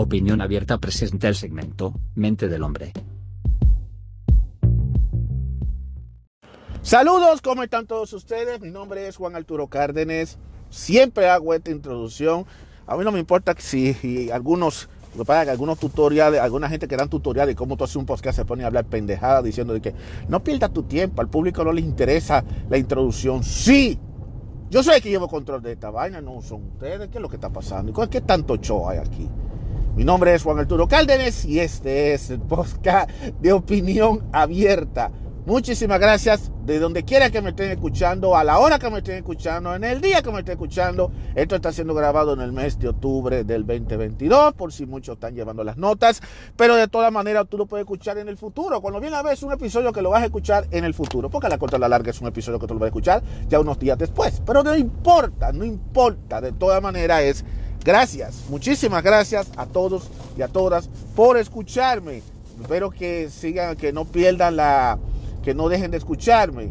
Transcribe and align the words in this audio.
Opinión 0.00 0.40
Abierta 0.40 0.78
presenta 0.78 1.26
el 1.26 1.34
segmento 1.34 1.92
Mente 2.14 2.46
del 2.46 2.62
Hombre. 2.62 2.92
Saludos, 6.82 7.42
¿cómo 7.42 7.64
están 7.64 7.88
todos 7.88 8.12
ustedes? 8.12 8.60
Mi 8.60 8.70
nombre 8.70 9.08
es 9.08 9.16
Juan 9.16 9.34
Arturo 9.34 9.66
Cárdenas. 9.66 10.38
Siempre 10.70 11.28
hago 11.28 11.52
esta 11.52 11.72
introducción. 11.72 12.46
A 12.86 12.96
mí 12.96 13.02
no 13.02 13.10
me 13.10 13.18
importa 13.18 13.56
si 13.58 14.30
algunos 14.32 14.88
lo 15.16 15.24
que 15.24 15.26
pasa 15.26 15.46
que 15.46 15.50
algunos 15.50 15.80
tutoriales, 15.80 16.40
alguna 16.40 16.68
gente 16.68 16.86
que 16.86 16.96
dan 16.96 17.10
tutoriales 17.10 17.56
de 17.56 17.58
cómo 17.58 17.76
tú 17.76 17.82
haces 17.82 17.96
un 17.96 18.06
podcast 18.06 18.36
se 18.36 18.44
pone 18.44 18.62
a 18.62 18.68
hablar 18.68 18.84
pendejada 18.84 19.42
diciendo 19.42 19.74
de 19.74 19.80
que 19.80 19.94
no 20.28 20.44
pierdas 20.44 20.72
tu 20.72 20.84
tiempo, 20.84 21.22
al 21.22 21.28
público 21.28 21.64
no 21.64 21.72
le 21.72 21.80
interesa 21.80 22.44
la 22.70 22.78
introducción. 22.78 23.42
Sí, 23.42 23.98
yo 24.70 24.84
soy 24.84 24.94
el 24.94 25.02
que 25.02 25.10
llevo 25.10 25.26
control 25.26 25.60
de 25.60 25.72
esta 25.72 25.90
vaina, 25.90 26.20
no 26.20 26.40
son 26.40 26.66
ustedes. 26.66 27.08
¿Qué 27.08 27.18
es 27.18 27.22
lo 27.22 27.28
que 27.28 27.34
está 27.34 27.50
pasando? 27.50 27.92
¿Qué 28.08 28.20
tanto 28.20 28.54
show 28.58 28.88
hay 28.88 28.98
aquí? 28.98 29.28
Mi 29.98 30.04
nombre 30.04 30.32
es 30.32 30.44
Juan 30.44 30.60
Arturo 30.60 30.86
Cárdenas 30.86 31.44
y 31.44 31.58
este 31.58 32.14
es 32.14 32.30
el 32.30 32.38
podcast 32.38 33.10
de 33.10 33.52
opinión 33.52 34.28
abierta. 34.32 35.10
Muchísimas 35.44 35.98
gracias 35.98 36.52
de 36.64 36.78
donde 36.78 37.02
quiera 37.02 37.30
que 37.30 37.42
me 37.42 37.50
estén 37.50 37.72
escuchando, 37.72 38.36
a 38.36 38.44
la 38.44 38.60
hora 38.60 38.78
que 38.78 38.88
me 38.90 38.98
estén 38.98 39.16
escuchando, 39.16 39.74
en 39.74 39.82
el 39.82 40.00
día 40.00 40.22
que 40.22 40.30
me 40.30 40.38
estén 40.38 40.52
escuchando. 40.52 41.10
Esto 41.34 41.56
está 41.56 41.72
siendo 41.72 41.94
grabado 41.94 42.32
en 42.34 42.42
el 42.42 42.52
mes 42.52 42.78
de 42.78 42.90
octubre 42.90 43.42
del 43.42 43.66
2022, 43.66 44.54
por 44.54 44.72
si 44.72 44.86
muchos 44.86 45.14
están 45.14 45.34
llevando 45.34 45.64
las 45.64 45.76
notas. 45.76 46.22
Pero 46.54 46.76
de 46.76 46.86
todas 46.86 47.10
maneras 47.10 47.46
tú 47.48 47.58
lo 47.58 47.66
puedes 47.66 47.82
escuchar 47.82 48.18
en 48.18 48.28
el 48.28 48.36
futuro. 48.36 48.80
Cuando 48.80 49.00
viene 49.00 49.16
a 49.16 49.22
ver 49.22 49.32
es 49.32 49.42
un 49.42 49.50
episodio 49.50 49.92
que 49.92 50.00
lo 50.00 50.10
vas 50.10 50.22
a 50.22 50.26
escuchar 50.26 50.68
en 50.70 50.84
el 50.84 50.94
futuro. 50.94 51.28
Porque 51.28 51.48
a 51.48 51.50
la 51.50 51.58
corta 51.58 51.74
a 51.74 51.80
la 51.80 51.88
larga 51.88 52.10
es 52.10 52.20
un 52.20 52.28
episodio 52.28 52.60
que 52.60 52.68
tú 52.68 52.74
lo 52.74 52.78
vas 52.80 52.86
a 52.86 52.90
escuchar 52.90 53.22
ya 53.48 53.58
unos 53.58 53.80
días 53.80 53.98
después. 53.98 54.40
Pero 54.46 54.62
no 54.62 54.76
importa, 54.76 55.50
no 55.50 55.64
importa. 55.64 56.40
De 56.40 56.52
todas 56.52 56.80
maneras 56.80 57.22
es 57.22 57.44
gracias. 57.84 58.44
Muchísimas 58.48 59.02
gracias 59.02 59.48
a 59.56 59.66
todos 59.66 60.10
y 60.36 60.42
a 60.42 60.48
todas 60.48 60.88
por 61.14 61.36
escucharme. 61.38 62.22
Espero 62.60 62.90
que 62.90 63.30
sigan, 63.30 63.76
que 63.76 63.92
no 63.92 64.04
pierdan 64.04 64.56
la 64.56 64.98
que 65.42 65.54
no 65.54 65.68
dejen 65.68 65.90
de 65.90 65.96
escucharme. 65.96 66.70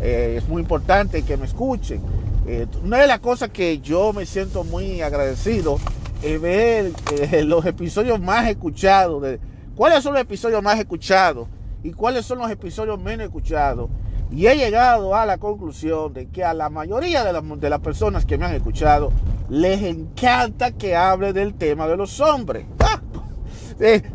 Eh, 0.00 0.36
es 0.38 0.48
muy 0.48 0.62
importante 0.62 1.22
que 1.22 1.36
me 1.36 1.46
escuchen. 1.46 2.00
Eh, 2.46 2.66
una 2.82 2.98
de 2.98 3.06
las 3.06 3.20
cosas 3.20 3.50
que 3.50 3.78
yo 3.78 4.12
me 4.12 4.26
siento 4.26 4.64
muy 4.64 5.00
agradecido 5.00 5.78
es 6.22 6.40
ver 6.40 6.92
eh, 7.12 7.44
los 7.46 7.64
episodios 7.66 8.20
más 8.20 8.48
escuchados. 8.48 9.22
De, 9.22 9.38
¿Cuáles 9.76 10.02
son 10.02 10.14
los 10.14 10.22
episodios 10.22 10.62
más 10.62 10.78
escuchados? 10.78 11.46
¿Y 11.84 11.92
cuáles 11.92 12.26
son 12.26 12.38
los 12.38 12.50
episodios 12.50 13.00
menos 13.00 13.26
escuchados? 13.26 13.90
Y 14.32 14.46
he 14.46 14.56
llegado 14.56 15.14
a 15.14 15.26
la 15.26 15.36
conclusión 15.36 16.14
de 16.14 16.28
que 16.28 16.42
a 16.42 16.54
la 16.54 16.70
mayoría 16.70 17.22
de, 17.22 17.68
las 17.70 17.80
personas 17.80 18.24
que 18.24 18.38
me 18.38 18.46
han 18.46 18.54
escuchado 18.54 19.12
les 19.50 19.82
encanta 19.82 20.72
que 20.72 20.96
hable 20.96 21.34
del 21.34 21.54
tema 21.54 21.86
de 21.86 21.98
los 21.98 22.18
hombres. 22.20 22.64
¡Ah! 22.80 23.00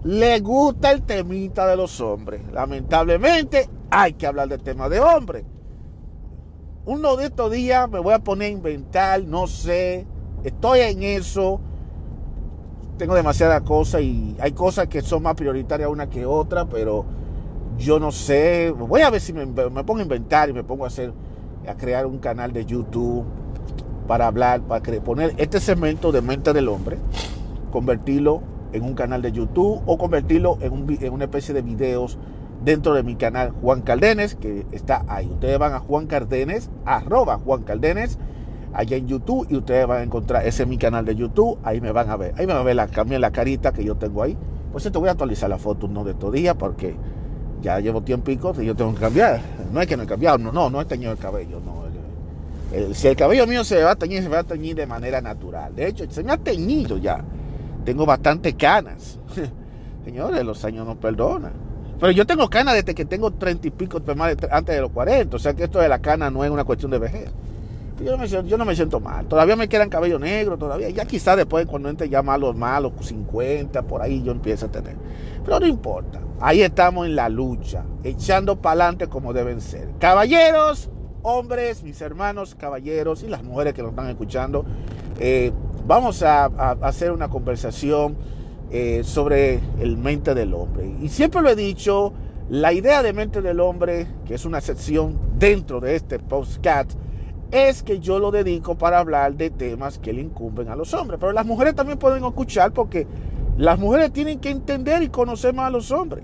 le 0.03 0.39
gusta 0.39 0.91
el 0.91 1.03
temita 1.03 1.67
de 1.67 1.75
los 1.75 2.01
hombres. 2.01 2.41
Lamentablemente, 2.51 3.69
hay 3.91 4.13
que 4.13 4.25
hablar 4.25 4.47
del 4.47 4.61
tema 4.61 4.89
de 4.89 4.99
hombre. 4.99 5.45
Uno 6.85 7.15
de 7.17 7.25
estos 7.25 7.51
días 7.51 7.89
me 7.89 7.99
voy 7.99 8.13
a 8.13 8.19
poner 8.19 8.47
a 8.47 8.51
inventar, 8.51 9.21
no 9.23 9.45
sé, 9.45 10.07
estoy 10.43 10.79
en 10.79 11.03
eso. 11.03 11.59
Tengo 12.97 13.13
demasiadas 13.13 13.61
cosas 13.61 14.01
y 14.01 14.35
hay 14.39 14.53
cosas 14.53 14.87
que 14.87 15.01
son 15.01 15.21
más 15.21 15.35
prioritarias 15.35 15.89
una 15.89 16.09
que 16.09 16.25
otra, 16.25 16.65
pero 16.65 17.05
yo 17.77 17.99
no 17.99 18.11
sé. 18.11 18.71
Voy 18.71 19.01
a 19.01 19.09
ver 19.09 19.21
si 19.21 19.33
me, 19.33 19.45
pongo 19.47 19.99
a 19.99 20.01
inventar 20.01 20.49
y 20.49 20.53
me 20.53 20.63
pongo 20.63 20.85
a 20.85 20.87
hacer, 20.87 21.13
a 21.67 21.75
crear 21.75 22.05
un 22.05 22.19
canal 22.19 22.53
de 22.53 22.65
YouTube 22.65 23.25
para 24.07 24.27
hablar, 24.27 24.61
para 24.61 24.81
poner 25.01 25.33
este 25.37 25.59
segmento 25.59 26.11
de 26.11 26.21
mente 26.21 26.53
del 26.53 26.69
hombre, 26.69 26.97
convertirlo 27.71 28.41
en 28.73 28.83
un 28.83 28.93
canal 28.93 29.21
de 29.21 29.31
YouTube 29.31 29.81
o 29.85 29.97
convertirlo 29.97 30.57
en, 30.61 30.85
en 31.01 31.13
una 31.13 31.25
especie 31.25 31.53
de 31.53 31.61
videos 31.61 32.17
dentro 32.63 32.93
de 32.93 33.03
mi 33.03 33.15
canal 33.15 33.51
Juan 33.61 33.81
Caldenes, 33.81 34.35
que 34.35 34.65
está 34.71 35.03
ahí. 35.07 35.27
Ustedes 35.27 35.59
van 35.59 35.73
a 35.73 35.79
Juan 35.79 36.07
Caldenes, 36.07 36.69
arroba 36.85 37.37
Juan 37.37 37.63
Caldenes, 37.63 38.17
allá 38.73 38.97
en 38.97 39.07
YouTube, 39.07 39.47
y 39.49 39.57
ustedes 39.57 39.87
van 39.87 39.99
a 39.99 40.03
encontrar 40.03 40.45
ese 40.45 40.63
es 40.63 40.69
mi 40.69 40.77
canal 40.77 41.05
de 41.05 41.15
YouTube, 41.15 41.57
ahí 41.63 41.81
me 41.81 41.91
van 41.91 42.09
a 42.09 42.17
ver. 42.17 42.33
Ahí 42.37 42.47
me 42.47 42.53
van 42.53 42.61
a 42.61 42.65
ver 42.65 42.75
la, 42.75 42.87
la 43.19 43.31
carita 43.31 43.71
que 43.71 43.83
yo 43.83 43.95
tengo 43.95 44.23
ahí. 44.23 44.37
Pues 44.71 44.83
te 44.83 44.97
voy 44.97 45.07
a 45.07 45.11
actualizar 45.11 45.49
la 45.49 45.57
foto 45.57 45.87
no 45.87 46.03
de 46.03 46.11
estos 46.11 46.31
días 46.31 46.55
porque 46.55 46.95
ya 47.61 47.79
llevo 47.79 48.01
tiempo 48.01 48.31
y 48.31 48.65
yo 48.65 48.75
tengo 48.75 48.93
que 48.93 48.99
cambiar. 48.99 49.41
No 49.71 49.81
es 49.81 49.87
que 49.87 49.97
no 49.97 50.03
he 50.03 50.07
cambiado, 50.07 50.37
no, 50.37 50.51
no, 50.51 50.69
no 50.69 50.81
he 50.81 50.85
teñido 50.85 51.11
el 51.11 51.17
cabello, 51.17 51.59
no. 51.59 52.93
si 52.93 53.07
el 53.07 53.15
cabello 53.15 53.47
mío 53.47 53.63
se 53.63 53.83
va 53.83 53.91
a 53.91 53.95
teñir, 53.95 54.23
se 54.23 54.29
va 54.29 54.39
a 54.39 54.43
teñir 54.43 54.75
de 54.75 54.85
manera 54.85 55.21
natural. 55.21 55.75
De 55.75 55.87
hecho, 55.87 56.05
se 56.09 56.23
me 56.23 56.31
ha 56.31 56.37
teñido 56.37 56.97
ya. 56.97 57.23
Tengo 57.85 58.05
bastante 58.05 58.53
canas. 58.53 59.19
Señores, 60.05 60.45
los 60.45 60.63
años 60.65 60.85
no 60.85 60.95
perdonan. 60.95 61.53
Pero 61.99 62.11
yo 62.11 62.25
tengo 62.25 62.49
cana 62.49 62.73
desde 62.73 62.93
que 62.93 63.05
tengo 63.05 63.31
treinta 63.31 63.67
y 63.67 63.71
pico, 63.71 64.01
antes 64.51 64.75
de 64.75 64.81
los 64.81 64.91
40. 64.91 65.35
O 65.35 65.39
sea 65.39 65.53
que 65.53 65.63
esto 65.63 65.79
de 65.79 65.89
la 65.89 65.99
cana 65.99 66.29
no 66.29 66.43
es 66.43 66.51
una 66.51 66.63
cuestión 66.63 66.91
de 66.91 66.99
vejez. 66.99 67.31
Yo 68.03 68.11
no, 68.57 68.65
me, 68.65 68.75
siento 68.75 68.99
mal. 68.99 69.25
Todavía 69.25 69.55
me 69.55 69.67
quedan 69.67 69.89
cabello 69.89 70.19
negro, 70.19 70.57
todavía. 70.57 70.89
Ya 70.91 71.05
quizás 71.05 71.35
después, 71.35 71.65
cuando 71.65 71.89
entre 71.89 72.07
ya 72.07 72.21
malos, 72.21 72.55
malos, 72.55 72.93
50, 73.01 73.81
por 73.83 74.01
ahí 74.01 74.21
yo 74.21 74.31
empiezo 74.31 74.67
a 74.67 74.69
tener. 74.69 74.95
Pero 75.43 75.59
no 75.59 75.65
importa. 75.65 76.19
Ahí 76.39 76.61
estamos 76.61 77.07
en 77.07 77.15
la 77.15 77.29
lucha, 77.29 77.83
echando 78.03 78.61
para 78.61 78.83
adelante 78.83 79.07
como 79.07 79.33
deben 79.33 79.59
ser. 79.59 79.89
Caballeros, 79.99 80.89
hombres, 81.23 81.81
mis 81.81 81.99
hermanos 81.99 82.53
caballeros 82.53 83.23
y 83.23 83.27
las 83.27 83.43
mujeres 83.43 83.73
que 83.73 83.81
nos 83.81 83.91
están 83.91 84.07
escuchando, 84.09 84.63
eh, 85.19 85.51
vamos 85.87 86.21
a 86.21 86.45
hacer 86.81 87.11
una 87.11 87.27
conversación 87.29 88.17
eh, 88.69 89.01
sobre 89.03 89.61
el 89.79 89.97
mente 89.97 90.35
del 90.35 90.53
hombre. 90.53 90.93
Y 91.01 91.09
siempre 91.09 91.41
lo 91.41 91.49
he 91.49 91.55
dicho, 91.55 92.13
la 92.49 92.71
idea 92.71 93.01
de 93.01 93.13
mente 93.13 93.41
del 93.41 93.59
hombre, 93.59 94.05
que 94.25 94.35
es 94.35 94.45
una 94.45 94.61
sección 94.61 95.17
dentro 95.39 95.79
de 95.79 95.95
este 95.95 96.19
postcat, 96.19 96.87
es 97.49 97.81
que 97.81 97.99
yo 97.99 98.19
lo 98.19 98.29
dedico 98.29 98.77
para 98.77 98.99
hablar 98.99 99.35
de 99.35 99.49
temas 99.49 99.97
que 99.97 100.13
le 100.13 100.21
incumben 100.21 100.69
a 100.69 100.75
los 100.75 100.93
hombres. 100.93 101.19
Pero 101.19 101.31
las 101.31 101.45
mujeres 101.45 101.73
también 101.73 101.97
pueden 101.97 102.23
escuchar 102.23 102.73
porque 102.73 103.07
las 103.57 103.79
mujeres 103.79 104.13
tienen 104.13 104.39
que 104.39 104.49
entender 104.49 105.01
y 105.01 105.09
conocer 105.09 105.53
más 105.53 105.67
a 105.67 105.71
los 105.71 105.91
hombres. 105.91 106.23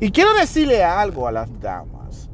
Y 0.00 0.10
quiero 0.10 0.34
decirle 0.34 0.82
algo 0.82 1.28
a 1.28 1.32
las 1.32 1.60
damas. 1.60 2.28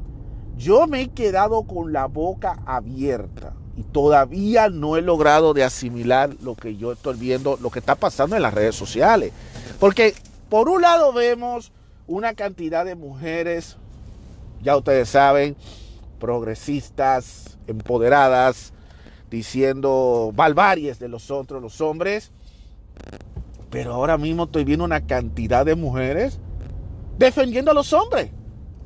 Yo 0.57 0.87
me 0.87 1.01
he 1.01 1.07
quedado 1.09 1.63
con 1.63 1.93
la 1.93 2.07
boca 2.07 2.59
abierta 2.65 3.53
y 3.77 3.83
todavía 3.83 4.69
no 4.69 4.97
he 4.97 5.01
logrado 5.01 5.53
de 5.53 5.63
asimilar 5.63 6.35
lo 6.41 6.55
que 6.55 6.75
yo 6.75 6.91
estoy 6.91 7.17
viendo, 7.17 7.57
lo 7.61 7.69
que 7.69 7.79
está 7.79 7.95
pasando 7.95 8.35
en 8.35 8.41
las 8.41 8.53
redes 8.53 8.75
sociales. 8.75 9.31
Porque 9.79 10.15
por 10.49 10.67
un 10.67 10.81
lado 10.81 11.13
vemos 11.13 11.71
una 12.07 12.33
cantidad 12.33 12.83
de 12.83 12.95
mujeres, 12.95 13.77
ya 14.63 14.75
ustedes 14.75 15.07
saben, 15.07 15.55
progresistas, 16.19 17.57
empoderadas, 17.67 18.73
diciendo 19.29 20.31
barbaries 20.35 20.97
de 20.97 21.07
los 21.07 21.29
otros, 21.29 21.61
los 21.61 21.79
hombres. 21.79 22.31
Pero 23.69 23.93
ahora 23.93 24.17
mismo 24.17 24.43
estoy 24.43 24.63
viendo 24.63 24.85
una 24.85 25.05
cantidad 25.05 25.65
de 25.65 25.75
mujeres 25.75 26.39
defendiendo 27.17 27.71
a 27.71 27.73
los 27.73 27.93
hombres 27.93 28.31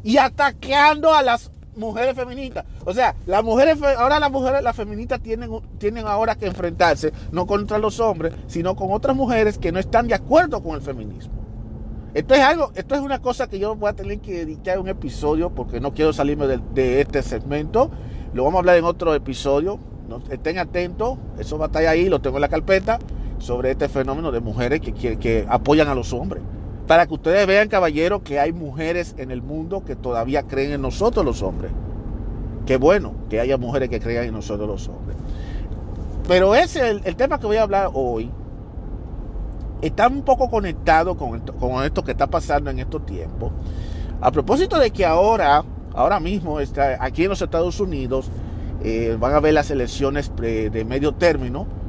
y 0.03 0.17
atacando 0.17 1.13
a 1.13 1.21
las 1.21 1.51
mujeres 1.75 2.15
feministas. 2.15 2.65
O 2.85 2.93
sea, 2.93 3.15
las 3.25 3.43
mujeres, 3.43 3.81
ahora 3.97 4.19
las 4.19 4.31
mujeres, 4.31 4.61
las 4.61 4.75
feministas 4.75 5.21
tienen, 5.21 5.49
tienen 5.77 6.05
ahora 6.07 6.35
que 6.35 6.45
enfrentarse 6.45 7.13
no 7.31 7.47
contra 7.47 7.77
los 7.77 7.99
hombres, 7.99 8.33
sino 8.47 8.75
con 8.75 8.91
otras 8.91 9.15
mujeres 9.15 9.57
que 9.57 9.71
no 9.71 9.79
están 9.79 10.07
de 10.07 10.15
acuerdo 10.15 10.61
con 10.61 10.75
el 10.75 10.81
feminismo. 10.81 11.43
Esto 12.13 12.35
es 12.35 12.41
algo, 12.41 12.71
esto 12.75 12.93
es 12.93 13.01
una 13.01 13.19
cosa 13.19 13.47
que 13.47 13.57
yo 13.57 13.75
voy 13.75 13.89
a 13.89 13.93
tener 13.93 14.19
que 14.19 14.45
dedicar 14.45 14.77
un 14.77 14.87
episodio 14.87 15.49
porque 15.49 15.79
no 15.79 15.93
quiero 15.93 16.13
salirme 16.13 16.45
de, 16.47 17.01
este 17.01 17.23
segmento. 17.23 17.89
Lo 18.33 18.43
vamos 18.43 18.57
a 18.57 18.59
hablar 18.59 18.77
en 18.77 18.85
otro 18.85 19.15
episodio. 19.15 19.79
estén 20.29 20.59
atentos, 20.59 21.17
eso 21.39 21.57
va 21.57 21.65
a 21.65 21.67
estar 21.67 21.85
ahí, 21.87 22.09
lo 22.09 22.21
tengo 22.21 22.37
en 22.37 22.41
la 22.41 22.49
carpeta, 22.49 22.99
sobre 23.43 23.71
este 23.71 23.89
fenómeno 23.89 24.31
de 24.31 24.39
mujeres 24.39 24.79
que, 24.79 24.93
que 24.93 25.45
apoyan 25.49 25.89
a 25.89 25.95
los 25.95 26.13
hombres. 26.13 26.41
Para 26.87 27.05
que 27.07 27.13
ustedes 27.13 27.45
vean, 27.45 27.67
caballeros, 27.67 28.21
que 28.21 28.39
hay 28.39 28.53
mujeres 28.53 29.15
en 29.17 29.31
el 29.31 29.41
mundo 29.41 29.83
que 29.83 29.97
todavía 29.97 30.43
creen 30.43 30.71
en 30.71 30.81
nosotros 30.81 31.25
los 31.25 31.41
hombres. 31.41 31.71
Qué 32.65 32.77
bueno 32.77 33.13
que 33.29 33.41
haya 33.41 33.57
mujeres 33.57 33.89
que 33.89 33.99
crean 33.99 34.25
en 34.25 34.33
nosotros 34.33 34.67
los 34.67 34.87
hombres. 34.87 35.17
Pero 36.25 36.55
ese, 36.55 36.89
el, 36.89 37.01
el 37.03 37.17
tema 37.17 37.37
que 37.37 37.45
voy 37.45 37.57
a 37.57 37.63
hablar 37.63 37.89
hoy, 37.93 38.31
está 39.81 40.07
un 40.07 40.21
poco 40.21 40.49
conectado 40.49 41.17
con 41.17 41.35
esto, 41.35 41.53
con 41.55 41.83
esto 41.83 42.01
que 42.01 42.11
está 42.11 42.27
pasando 42.27 42.69
en 42.69 42.79
estos 42.79 43.05
tiempos. 43.05 43.51
A 44.21 44.31
propósito 44.31 44.79
de 44.79 44.91
que 44.91 45.05
ahora, 45.05 45.65
ahora 45.93 46.21
mismo, 46.21 46.61
está, 46.61 46.97
aquí 47.03 47.23
en 47.23 47.29
los 47.29 47.41
Estados 47.41 47.81
Unidos, 47.81 48.29
eh, 48.85 49.17
van 49.19 49.33
a 49.33 49.41
ver 49.41 49.53
las 49.53 49.69
elecciones 49.69 50.31
de 50.37 50.85
medio 50.87 51.13
término, 51.13 51.82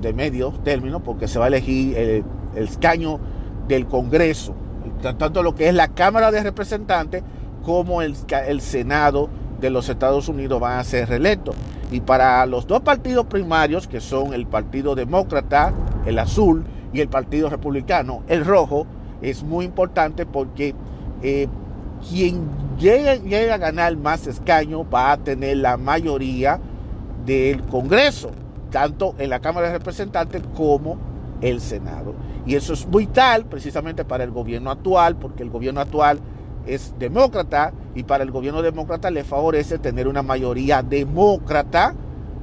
de 0.00 0.12
medio 0.12 0.52
término, 0.64 1.02
porque 1.02 1.28
se 1.28 1.38
va 1.38 1.46
a 1.46 1.48
elegir 1.48 1.96
el, 1.96 2.24
el 2.54 2.64
escaño 2.64 3.18
del 3.68 3.86
Congreso, 3.86 4.54
tanto 5.02 5.42
lo 5.42 5.54
que 5.54 5.68
es 5.68 5.74
la 5.74 5.88
Cámara 5.88 6.30
de 6.30 6.42
Representantes 6.42 7.22
como 7.64 8.00
el, 8.02 8.14
el 8.46 8.60
Senado 8.60 9.28
de 9.60 9.70
los 9.70 9.88
Estados 9.88 10.28
Unidos 10.28 10.60
van 10.60 10.78
a 10.78 10.84
ser 10.84 11.08
reelectos. 11.08 11.56
Y 11.90 12.00
para 12.00 12.44
los 12.46 12.66
dos 12.66 12.80
partidos 12.80 13.26
primarios, 13.26 13.86
que 13.86 14.00
son 14.00 14.34
el 14.34 14.46
Partido 14.46 14.94
Demócrata, 14.94 15.72
el 16.04 16.18
azul, 16.18 16.64
y 16.96 17.00
el 17.00 17.08
Partido 17.08 17.48
Republicano. 17.48 18.22
El 18.26 18.44
rojo 18.44 18.86
es 19.20 19.42
muy 19.42 19.64
importante 19.64 20.26
porque 20.26 20.74
eh, 21.22 21.48
quien 22.08 22.48
llegue, 22.78 23.52
a 23.52 23.58
ganar 23.58 23.96
más 23.96 24.26
escaños 24.26 24.86
va 24.92 25.12
a 25.12 25.16
tener 25.18 25.58
la 25.58 25.76
mayoría 25.76 26.58
del 27.24 27.62
Congreso, 27.64 28.30
tanto 28.76 29.14
en 29.16 29.30
la 29.30 29.40
Cámara 29.40 29.68
de 29.68 29.78
Representantes 29.78 30.42
como 30.54 30.98
el 31.40 31.62
Senado. 31.62 32.14
Y 32.44 32.56
eso 32.56 32.74
es 32.74 32.86
vital 32.90 33.46
precisamente 33.46 34.04
para 34.04 34.22
el 34.22 34.30
gobierno 34.30 34.70
actual, 34.70 35.16
porque 35.16 35.42
el 35.42 35.48
gobierno 35.48 35.80
actual 35.80 36.20
es 36.66 36.92
demócrata 36.98 37.72
y 37.94 38.02
para 38.02 38.22
el 38.22 38.30
gobierno 38.30 38.60
demócrata 38.60 39.10
le 39.10 39.24
favorece 39.24 39.78
tener 39.78 40.06
una 40.06 40.22
mayoría 40.22 40.82
demócrata 40.82 41.94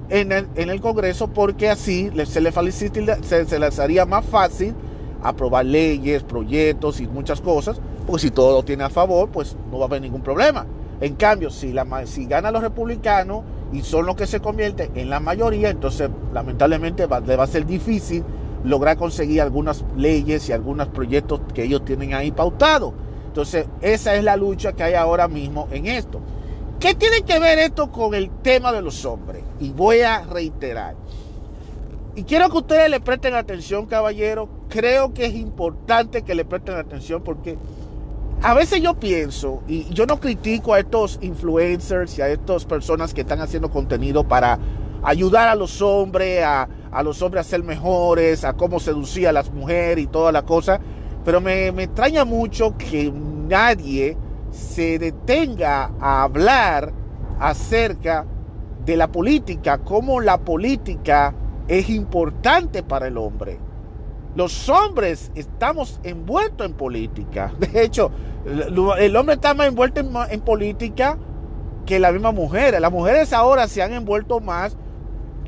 en 0.10 0.32
el, 0.32 0.82
Congreso 0.82 1.28
porque 1.28 1.70
así 1.70 2.10
se, 2.26 2.42
le 2.42 2.52
se, 2.52 3.46
se 3.46 3.60
les 3.60 3.80
haría 3.80 4.08
más 4.08 4.26
fácil 4.26 4.74
aprobar 5.22 5.68
leyes, 5.68 6.24
proyectos 6.24 7.00
y 7.00 7.08
muchas 7.08 7.42
cosas, 7.42 7.80
porque 8.08 8.24
si 8.24 8.32
todo 8.32 8.56
lo 8.56 8.66
tiene 8.66 8.86
a 8.86 8.90
favor, 8.90 9.30
pues 9.30 9.56
no 9.70 9.78
va 9.78 9.86
a 9.86 9.88
haber 9.88 10.02
ningún 10.02 10.24
problema. 10.24 10.66
En 11.00 11.14
cambio, 11.14 11.52
si, 11.52 11.74
la, 11.74 11.86
si 12.08 12.26
ganan 12.26 12.54
los 12.54 12.64
republicanos 12.64 13.44
y 13.74 13.82
son 13.82 14.06
los 14.06 14.16
que 14.16 14.28
se 14.28 14.40
convierten 14.40 14.92
en 14.96 15.10
la 15.10 15.20
mayoría, 15.20 15.70
entonces 15.70 16.10
lamentablemente 16.32 17.08
le 17.26 17.36
va 17.36 17.44
a 17.44 17.48
ser 17.48 17.66
difícil 17.66 18.24
lograr 18.64 18.98
conseguir 18.98 19.42
algunas 19.42 19.84
leyes 19.98 20.48
y 20.48 20.54
algunos 20.54 20.88
proyectos 20.90 21.42
que 21.54 21.64
ellos 21.64 21.84
tienen 21.84 22.14
ahí 22.14 22.32
pautados. 22.32 22.94
Entonces, 23.28 23.66
esa 23.82 24.16
es 24.16 24.24
la 24.24 24.38
lucha 24.38 24.74
que 24.74 24.84
hay 24.84 24.94
ahora 24.94 25.28
mismo 25.28 25.68
en 25.72 25.88
esto. 25.88 26.22
¿Qué 26.80 26.94
tiene 26.94 27.22
que 27.24 27.40
ver 27.40 27.60
esto 27.60 27.92
con 27.92 28.14
el 28.14 28.30
tema 28.30 28.72
de 28.72 28.82
los 28.82 29.06
hombres? 29.06 29.44
Y 29.60 29.72
voy 29.72 30.02
a 30.02 30.22
reiterar. 30.22 30.96
Y 32.16 32.24
quiero 32.24 32.50
que 32.50 32.58
ustedes 32.58 32.90
le 32.92 33.00
presten 33.00 33.34
atención, 33.34 33.88
caballero. 33.88 34.48
Creo 34.70 35.14
que 35.14 35.26
es 35.26 35.34
importante 35.34 36.22
que 36.22 36.36
le 36.36 36.46
presten 36.46 36.76
atención 36.76 37.24
porque 37.24 37.58
a 38.44 38.54
veces 38.54 38.82
yo 38.82 38.94
pienso, 38.96 39.64
y 39.70 39.86
yo 39.94 40.06
no 40.06 40.20
critico 40.20 40.74
a 40.74 40.80
estos 40.80 41.18
influencers 41.22 42.18
y 42.18 42.22
a 42.22 42.28
estas 42.28 42.66
personas 42.66 43.14
que 43.14 43.22
están 43.22 43.40
haciendo 43.40 43.72
contenido 43.72 44.26
para 44.28 44.60
ayudar 45.02 45.48
a 45.48 45.56
los 45.56 45.82
hombres, 45.82 46.44
a, 46.44 46.68
a 46.92 47.04
los 47.04 47.22
hombres 47.22 47.48
a 47.48 47.50
ser 47.50 47.64
mejores, 47.64 48.44
a 48.44 48.52
cómo 48.52 48.82
seducir 48.82 49.30
a 49.30 49.32
las 49.32 49.50
mujeres 49.50 50.04
y 50.04 50.08
toda 50.08 50.34
la 50.34 50.42
cosa. 50.42 50.82
Pero 51.24 51.40
me, 51.40 51.72
me 51.72 51.84
extraña 51.84 52.26
mucho 52.26 52.78
que 52.78 53.10
nadie 53.12 54.18
se 54.52 55.00
detenga 55.00 55.92
a 56.02 56.24
hablar 56.24 56.92
acerca 57.40 58.26
de 58.86 58.98
la 58.98 59.10
política, 59.10 59.78
cómo 59.78 60.20
la 60.20 60.38
política 60.38 61.34
es 61.70 61.90
importante 61.90 62.84
para 62.84 63.08
el 63.08 63.18
hombre. 63.18 63.58
Los 64.36 64.68
hombres 64.68 65.32
estamos 65.36 66.00
envueltos 66.04 66.66
en 66.66 66.74
política. 66.74 67.54
De 67.60 67.84
hecho, 67.84 68.12
el 68.46 69.16
hombre 69.16 69.36
está 69.36 69.54
más 69.54 69.68
envuelto 69.68 70.02
en, 70.02 70.42
política 70.42 71.18
que 71.86 72.00
la 72.00 72.12
misma 72.12 72.32
mujer. 72.32 72.80
Las 72.80 72.92
mujeres 72.92 73.34
ahora 73.34 73.68
se 73.68 73.82
han 73.82 73.94
envuelto 73.94 74.40
más 74.40 74.76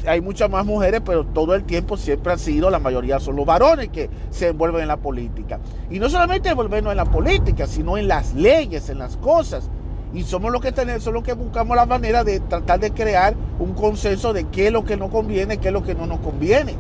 hay 0.08 0.22
muchas 0.22 0.50
más 0.50 0.66
mujeres, 0.66 1.02
pero 1.04 1.26
todo 1.26 1.56
el 1.56 1.64
tiempo 1.64 1.98
siempre 1.98 2.34
han 2.34 2.38
sido, 2.38 2.70
la 2.70 2.80
mayoría 2.80 3.20
son 3.20 3.36
los 3.38 3.46
varones 3.46 3.90
que 3.90 4.10
se 4.30 4.50
envuelven 4.50 4.82
en 4.82 4.88
la 4.88 4.98
política. 4.98 5.60
Y 5.90 6.00
no 6.00 6.10
solamente 6.10 6.50
envolvernos 6.50 6.92
en 6.92 6.98
la 6.98 7.06
política, 7.06 7.66
sino 7.66 7.98
en 7.98 8.08
las 8.08 8.34
leyes, 8.34 8.90
en 8.90 9.00
las 9.00 9.18
cosas. 9.18 9.70
Y 10.14 10.24
somos 10.24 10.52
los 10.52 10.62
que 10.62 10.72
tenemos, 10.72 11.04
son 11.04 11.14
los 11.14 11.24
que 11.24 11.34
buscamos 11.34 11.76
la 11.76 11.86
manera 11.86 12.24
de 12.24 12.40
tratar 12.40 12.80
de 12.80 12.92
crear 12.92 13.36
un 13.58 13.74
consenso 13.74 14.32
de 14.32 14.46
qué 14.46 14.68
es 14.68 14.74
lo 14.74 14.86
que 14.86 14.98
nos 14.98 15.10
conviene, 15.10 15.58
qué 15.58 15.70
es 15.70 15.74
lo 15.74 15.84
que 15.84 15.96
no 15.96 16.06
nos 16.06 16.20
conviene. 16.20 16.76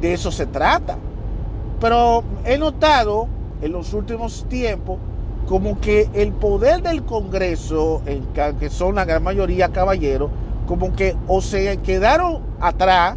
De 0.00 0.12
eso 0.12 0.30
se 0.30 0.46
trata. 0.46 0.98
Pero 1.80 2.24
he 2.44 2.58
notado 2.58 3.28
en 3.62 3.72
los 3.72 3.94
últimos 3.94 4.46
tiempos 4.48 4.98
como 5.48 5.80
que 5.80 6.10
el 6.12 6.32
poder 6.32 6.82
del 6.82 7.04
Congreso, 7.04 8.02
que 8.60 8.68
son 8.68 8.96
la 8.96 9.06
gran 9.06 9.22
mayoría 9.22 9.70
caballeros, 9.70 10.30
como 10.66 10.92
que 10.94 11.16
o 11.26 11.40
se 11.40 11.78
quedaron 11.78 12.42
atrás 12.60 13.16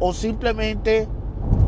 o 0.00 0.12
simplemente 0.12 1.06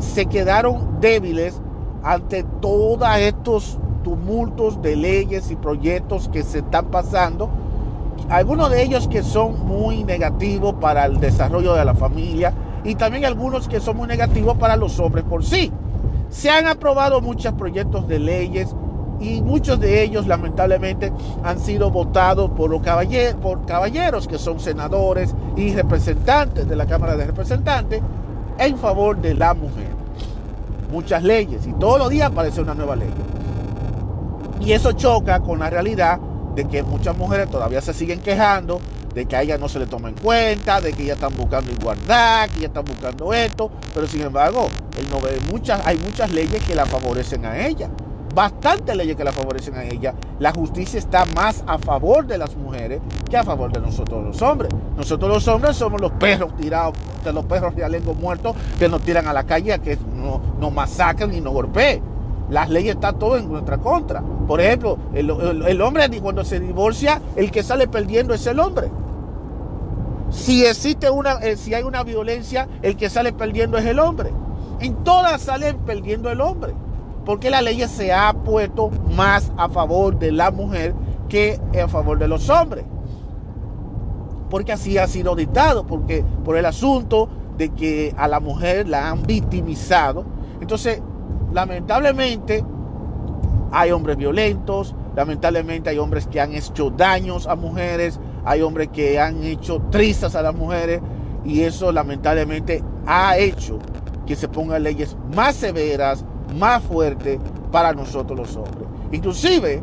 se 0.01 0.27
quedaron 0.27 1.01
débiles 1.01 1.61
ante 2.03 2.43
todos 2.61 3.09
estos 3.19 3.79
tumultos 4.03 4.83
de 4.83 4.97
leyes 4.97 5.53
y 5.53 5.57
proyectos 5.57 6.29
que 6.29 6.43
se 6.43 6.59
están 6.59 6.87
pasando. 6.87 7.49
Algunos 8.29 8.71
de 8.71 8.83
ellos 8.83 9.07
que 9.07 9.23
son 9.23 9.65
muy 9.65 10.03
negativos 10.03 10.75
para 10.81 11.07
el 11.07 11.21
desarrollo 11.21 11.75
de 11.75 11.85
la 11.85 11.95
familia 11.95 12.53
y 12.83 12.97
también 12.97 13.25
algunos 13.27 13.69
que 13.69 13.79
son 13.79 13.99
muy 13.99 14.09
negativos 14.09 14.57
para 14.59 14.75
los 14.75 14.99
hombres 14.99 15.25
por 15.25 15.45
sí. 15.45 15.71
Se 16.31 16.51
han 16.51 16.67
aprobado 16.67 17.21
muchos 17.21 17.55
proyectos 17.55 18.09
de 18.09 18.19
leyes 18.19 18.75
y 19.21 19.41
muchos 19.41 19.81
de 19.81 20.03
ellos 20.03 20.27
lamentablemente 20.27 21.13
han 21.43 21.59
sido 21.61 21.91
votados 21.91 22.51
por, 22.51 22.71
los 22.71 22.83
caballeros, 22.83 23.35
por 23.37 23.65
caballeros 23.67 24.27
que 24.27 24.39
son 24.39 24.61
senadores 24.61 25.35
y 25.57 25.75
representantes 25.75 26.69
de 26.69 26.77
la 26.77 26.87
Cámara 26.87 27.17
de 27.17 27.27
Representantes 27.27 28.03
en 28.59 28.79
favor 28.79 29.21
de 29.21 29.35
la 29.35 29.55
mujer. 29.55 29.89
Muchas 30.91 31.23
leyes 31.23 31.67
y 31.67 31.73
todos 31.73 31.99
los 31.99 32.11
días 32.11 32.31
aparece 32.31 32.61
una 32.61 32.75
nueva 32.75 32.97
ley. 32.97 33.11
Y 34.61 34.73
eso 34.73 34.93
choca 34.93 35.41
con 35.41 35.59
la 35.59 35.71
realidad 35.71 36.19
de 36.55 36.67
que 36.67 36.83
muchas 36.83 37.17
mujeres 37.17 37.51
todavía 37.51 37.81
se 37.81 37.93
siguen 37.93 38.21
quejando 38.21 38.81
de 39.13 39.27
que 39.27 39.37
a 39.37 39.43
ella 39.43 39.59
no 39.59 39.69
se 39.69 39.79
le 39.79 39.87
toma 39.87 40.09
en 40.09 40.17
cuenta, 40.17 40.81
de 40.81 40.93
que 40.93 41.05
ellas 41.05 41.17
están 41.17 41.37
buscando 41.37 41.71
igualdad, 41.71 42.49
que 42.49 42.59
ellas 42.59 42.71
están 42.71 42.85
buscando 42.85 43.33
esto, 43.33 43.71
pero 43.95 44.09
sin 44.09 44.23
embargo, 44.23 44.67
muchas, 45.53 45.87
hay 45.87 45.97
muchas 45.99 46.33
leyes 46.33 46.65
que 46.65 46.75
la 46.75 46.85
favorecen 46.85 47.47
a 47.47 47.65
ella 47.65 47.89
bastantes 48.35 48.97
leyes 48.97 49.17
que 49.17 49.25
la 49.25 49.33
favorecen 49.33 49.77
a 49.77 49.85
ella. 49.85 50.15
La 50.39 50.53
justicia 50.53 50.99
está 50.99 51.25
más 51.37 51.63
a 51.67 51.79
favor 51.79 52.27
de 52.27 52.37
las 52.37 52.57
mujeres 52.57 53.01
que 53.31 53.37
a 53.37 53.45
favor 53.45 53.73
de 53.73 53.81
nosotros 53.81 54.25
los 54.25 54.43
hombres. 54.43 54.71
Nosotros 54.97 55.31
los 55.31 55.49
hombres 55.49 55.77
somos 55.77 56.01
los 56.01 56.13
perros 56.13 56.55
tirados, 56.57 56.95
de 57.23 57.33
los 57.33 57.45
perros 57.45 57.75
realengos 57.75 58.17
muertos 58.17 58.57
que 58.79 58.89
nos 58.89 59.03
tiran 59.03 59.29
a 59.29 59.33
la 59.33 59.45
calle 59.45 59.73
a 59.73 59.79
que 59.79 59.97
nos, 60.59 60.73
masacren 60.73 61.33
y 61.33 61.41
nos 61.41 61.53
golpeen. 61.53 62.03
Las 62.51 62.69
leyes 62.69 62.97
están 62.97 63.19
todo 63.19 63.37
en 63.37 63.49
nuestra 63.49 63.79
contra. 63.79 64.21
Por 64.21 64.61
ejemplo, 64.61 64.99
el, 65.15 65.81
hombre 65.81 66.21
cuando 66.21 66.45
se 66.45 66.61
divorcia, 66.61 67.23
el 67.37 67.51
que 67.51 67.63
sale 67.63 67.87
perdiendo 67.89 68.35
es 68.35 68.47
el 68.47 68.59
hombre. 68.59 68.91
Si 70.31 70.65
existe 70.67 71.09
una, 71.09 71.35
eh, 71.35 71.57
si 71.57 71.75
hay 71.75 71.85
una 71.85 72.03
violencia, 72.03 72.69
el 72.83 72.97
que 72.97 73.09
sale 73.09 73.33
perdiendo 73.33 73.79
es 73.79 73.87
el 73.87 74.01
hombre. 74.01 74.31
En 74.81 75.05
todas 75.05 75.41
salen 75.41 75.79
perdiendo 75.79 76.31
el 76.31 76.41
hombre 76.41 76.75
porque 77.25 77.51
la 77.51 77.63
ley 77.63 77.81
se 77.89 78.13
ha 78.13 78.33
puesto 78.33 78.91
más 79.15 79.53
a 79.57 79.69
favor 79.69 80.19
de 80.19 80.33
la 80.33 80.51
mujer 80.51 80.95
que 81.29 81.61
a 81.83 81.89
favor 81.89 82.19
de 82.19 82.29
los 82.29 82.51
hombres. 82.51 82.85
Porque 84.51 84.73
así 84.73 84.99
ha 84.99 85.07
sido 85.07 85.35
dictado, 85.35 85.87
porque 85.87 86.25
por 86.45 86.57
el 86.57 86.67
asunto 86.67 87.29
de 87.57 87.71
que 87.71 88.15
a 88.17 88.29
la 88.29 88.41
mujer 88.41 88.89
la 88.89 89.11
han 89.11 89.23
victimizado. 89.23 90.25
Entonces, 90.61 91.03
lamentablemente, 91.53 92.65
hay 93.73 93.91
hombres 93.91 94.17
violentos, 94.17 94.95
lamentablemente 95.17 95.91
hay 95.91 95.99
hombres 95.99 96.27
que 96.27 96.41
han 96.41 96.53
hecho 96.53 96.91
daños 96.91 97.47
a 97.47 97.57
mujeres, 97.57 98.21
hay 98.45 98.63
hombres 98.63 98.89
que 98.93 99.19
han 99.19 99.43
hecho 99.43 99.83
trizas 99.91 100.37
a 100.37 100.43
las 100.43 100.55
mujeres 100.55 101.01
y 101.45 101.63
eso 101.63 101.91
lamentablemente 101.91 102.83
ha 103.07 103.37
hecho 103.37 103.79
que 104.27 104.37
se 104.37 104.49
pongan 104.49 104.83
leyes 104.83 105.17
más 105.35 105.57
severas, 105.57 106.25
más 106.59 106.83
fuerte 106.83 107.39
para 107.71 107.93
nosotros 107.93 108.39
los 108.39 108.57
hombres. 108.57 108.89
Inclusive, 109.13 109.83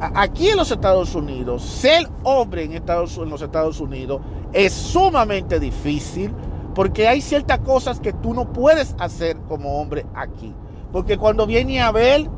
aquí 0.00 0.48
en 0.48 0.56
los 0.56 0.70
Estados 0.70 1.14
Unidos, 1.14 1.62
ser 1.62 2.08
hombre 2.22 2.64
en, 2.64 2.72
Estados, 2.72 3.16
los 3.16 3.42
Estados 3.42 3.80
Unidos 3.80 4.20
es 4.52 4.72
sumamente 4.72 5.60
difícil 5.60 6.32
porque 6.74 7.08
hay 7.08 7.20
ciertas 7.20 7.58
cosas 7.60 8.00
que 8.00 8.12
tú 8.12 8.32
no 8.34 8.52
puedes 8.52 8.94
hacer 8.98 9.36
como 9.48 9.80
hombre 9.80 10.06
aquí. 10.14 10.54
Porque 10.92 11.18
cuando 11.18 11.46
viene 11.46 11.80
a 11.80 11.92
ver, 11.92 12.28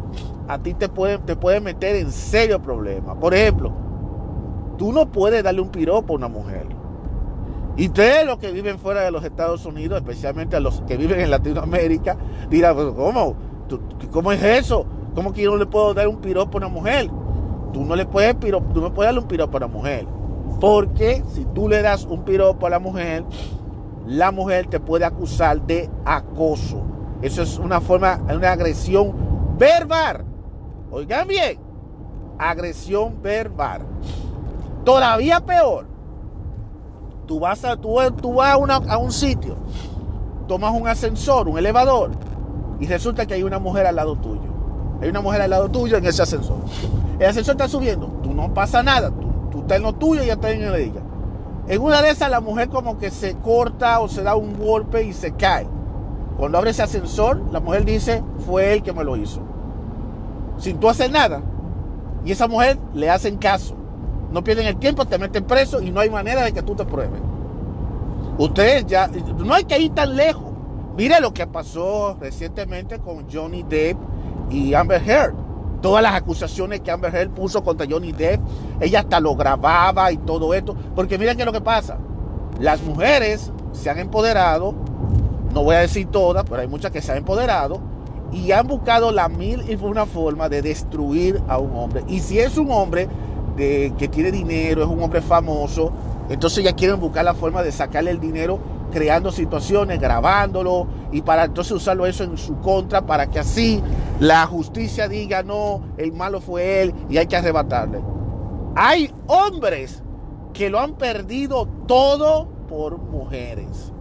a 0.49 0.59
ti 0.59 0.75
te 0.75 0.89
puede, 0.89 1.19
te 1.19 1.37
puede 1.37 1.61
meter 1.61 1.97
en 1.97 2.11
serio 2.11 2.61
problemas. 2.61 3.17
Por 3.17 3.35
ejemplo, 3.35 3.73
tú 4.79 4.93
no 4.93 5.11
puedes 5.11 5.43
darle 5.43 5.61
un 5.61 5.71
piropo 5.71 6.13
a 6.13 6.17
una 6.17 6.29
mujer. 6.29 6.67
Y 7.77 7.87
ustedes 7.87 8.27
los 8.27 8.39
que 8.39 8.53
viven 8.53 8.79
fuera 8.79 9.01
de 9.01 9.11
los 9.11 9.25
Estados 9.25 9.65
Unidos, 9.65 9.99
especialmente 9.99 10.57
a 10.57 10.61
los 10.61 10.83
que 10.83 10.97
viven 10.97 11.21
en 11.21 11.31
Latinoamérica, 11.31 12.17
dirán, 12.51 12.77
¿cómo? 12.95 13.37
¿Cómo 14.11 14.33
es 14.33 14.43
eso? 14.43 14.87
¿Cómo 15.15 15.33
que 15.33 15.43
yo 15.43 15.51
no 15.51 15.57
le 15.57 15.67
puedo 15.67 15.95
dar 15.95 16.09
un 16.09 16.17
piropo 16.17 16.59
a 16.59 16.61
una 16.61 16.69
mujer? 16.69 17.11
Tú 17.73 17.85
no 17.85 17.97
le 17.97 18.07
puedes, 18.07 18.39
tú 18.39 18.81
no 18.81 18.93
puedes 18.93 19.09
darle 19.09 19.21
un 19.21 19.29
piropo 19.29 19.57
a 19.57 19.59
una 19.59 19.67
mujer. 19.67 20.07
Porque 20.61 21.23
si 21.33 21.45
tú 21.47 21.69
le 21.69 21.83
das 21.83 22.05
un 22.05 22.25
piropo 22.25 22.67
a 22.67 22.71
la 22.71 22.79
mujer, 22.79 23.25
la 24.07 24.31
mujer 24.31 24.67
te 24.67 24.81
puede 24.81 25.05
acusar 25.05 25.63
de 25.63 25.91
acoso. 26.05 26.83
Eso 27.23 27.43
es 27.43 27.59
una 27.59 27.81
forma, 27.81 28.21
una 28.33 28.53
agresión 28.53 29.13
verbal. 29.59 30.25
Oigan 30.91 31.27
bien, 31.29 31.59
agresión 32.39 33.23
verbal. 33.23 33.83
Todavía 34.85 35.41
peor, 35.41 35.87
tú 37.27 37.41
vas 37.41 37.65
a, 37.65 37.77
tú, 37.77 37.95
vas 38.35 38.59
a, 38.69 38.75
a 38.93 38.99
un 38.99 39.13
sitio, 39.13 39.57
tomas 40.49 40.73
un 40.73 40.89
ascensor, 40.89 41.49
un 41.49 41.59
elevador, 41.59 42.11
y 42.83 42.87
resulta 42.89 43.27
que 43.27 43.35
hay 43.35 43.45
una 43.45 43.61
mujer 43.61 43.87
al 43.87 43.95
lado 43.95 44.17
tuyo. 44.17 44.51
Hay 45.01 45.09
una 45.09 45.21
mujer 45.21 45.41
al 45.41 45.51
lado 45.51 45.69
tuyo 45.69 45.97
en 45.97 46.05
ese 46.05 46.21
ascensor. 46.21 46.57
El 47.21 47.27
ascensor 47.27 47.53
está 47.53 47.69
subiendo, 47.69 48.09
tú 48.25 48.35
no 48.35 48.53
pasa 48.53 48.83
nada, 48.83 49.13
tú, 49.53 49.61
estás 49.61 49.77
en 49.77 49.85
lo 49.85 49.93
tuyo 49.93 50.25
y 50.25 50.27
ya 50.27 50.33
estás 50.33 50.51
en 50.51 50.63
el 50.63 50.73
de 50.73 50.85
ella. 50.87 51.01
En 51.69 51.81
una 51.81 52.03
de 52.03 52.11
esas 52.11 52.29
la 52.29 52.41
mujer 52.41 52.71
como 52.71 52.99
que 52.99 53.13
se 53.13 53.37
corta 53.37 54.01
o 54.01 54.09
se 54.09 54.25
da 54.25 54.35
un 54.35 54.59
golpe 54.59 55.05
y 55.05 55.13
se 55.13 55.31
cae. 55.31 55.69
Cuando 56.37 56.59
abre 56.59 56.71
ese 56.71 56.83
ascensor, 56.83 57.41
la 57.53 57.61
mujer 57.61 57.85
dice, 57.85 58.25
fue 58.45 58.73
él 58.73 58.83
que 58.83 58.93
me 58.93 59.05
lo 59.05 59.17
hizo. 59.17 59.41
Sin 60.59 60.81
tú 60.81 60.89
hacer 60.89 61.13
nada. 61.13 61.41
Y 62.25 62.33
esa 62.33 62.49
mujer 62.49 62.79
le 62.95 63.09
hacen 63.09 63.37
caso. 63.37 63.77
No 64.33 64.43
pierden 64.43 64.67
el 64.67 64.77
tiempo, 64.79 65.05
te 65.05 65.19
meten 65.19 65.45
preso 65.45 65.81
y 65.81 65.93
no 65.93 66.01
hay 66.01 66.11
manera 66.11 66.43
de 66.43 66.53
que 66.53 66.63
tú 66.63 66.75
te 66.75 66.85
pruebes. 66.85 67.21
Ustedes 68.39 68.87
ya, 68.87 69.09
no 69.37 69.55
hay 69.55 69.63
que 69.63 69.79
ir 69.79 69.95
tan 69.95 70.17
lejos. 70.17 70.52
Mire 70.97 71.21
lo 71.21 71.33
que 71.33 71.47
pasó 71.47 72.17
recientemente 72.21 72.99
con 72.99 73.31
Johnny 73.31 73.63
Depp 73.63 73.99
y 74.51 74.75
Amber 74.75 75.03
Heard. 75.09 75.35
Todas 75.81 76.03
las 76.03 76.15
acusaciones 76.15 76.81
que 76.81 76.91
Amber 76.91 77.15
Heard 77.15 77.31
puso 77.31 77.65
contra 77.65 77.87
Johnny 77.89 78.13
Depp, 78.13 78.41
ella 78.81 79.01
hasta 79.01 79.19
lo 79.19 79.35
grababa 79.35 80.13
y 80.13 80.19
todo 80.19 80.53
esto. 80.55 80.77
Porque 80.95 81.19
miren 81.19 81.37
qué 81.37 81.43
es 81.43 81.47
lo 81.47 81.53
que 81.53 81.63
pasa. 81.63 81.99
Las 82.61 82.83
mujeres 82.83 83.51
se 83.73 83.89
han 83.89 83.99
empoderado, 83.99 84.75
no 85.55 85.65
voy 85.65 85.77
a 85.77 85.81
decir 85.81 86.07
todas, 86.09 86.45
pero 86.45 86.61
hay 86.61 86.69
muchas 86.69 86.91
que 86.91 87.01
se 87.01 87.11
han 87.11 87.19
empoderado 87.19 87.81
y 88.31 88.53
han 88.53 88.67
buscado 88.67 89.13
la 89.13 89.29
mil 89.29 89.63
y 89.69 89.75
una 89.75 90.07
forma 90.07 90.49
de 90.49 90.63
destruir 90.63 91.41
a 91.49 91.59
un 91.59 91.75
hombre. 91.77 92.05
Y 92.07 92.21
si 92.21 92.39
es 92.39 92.59
un 92.59 92.71
hombre 92.71 93.09
de, 93.57 93.93
que 93.99 94.09
tiene 94.09 94.31
dinero, 94.31 94.83
es 94.83 94.89
un 94.89 95.03
hombre 95.03 95.23
famoso, 95.23 95.91
entonces 96.29 96.65
ya 96.65 96.75
quieren 96.75 97.01
buscar 97.01 97.25
la 97.25 97.35
forma 97.35 97.63
de 97.63 97.73
sacarle 97.73 98.11
el 98.11 98.21
dinero 98.21 98.59
creando 98.93 99.33
situaciones, 99.33 99.99
grabándolo 100.01 100.87
y 101.11 101.23
para 101.23 101.45
entonces 101.45 101.73
usarlo 101.73 102.07
eso 102.07 102.23
en 102.25 102.39
su 102.39 102.59
contra 102.61 103.05
para 103.05 103.29
que 103.29 103.41
así 103.41 103.83
la 104.21 104.47
justicia 104.47 105.09
diga 105.09 105.43
no, 105.43 105.83
el 105.97 106.13
malo 106.13 106.41
fue 106.41 106.83
él 106.83 106.95
y 107.09 107.17
hay 107.17 107.27
que 107.27 107.37
arrebatarle. 107.37 108.01
Hay 108.77 109.13
hombres 109.27 110.03
que 110.53 110.71
lo 110.71 110.79
han 110.79 110.95
perdido 110.95 111.67
todo 111.87 112.49
por 112.69 112.99
mujeres. 112.99 113.93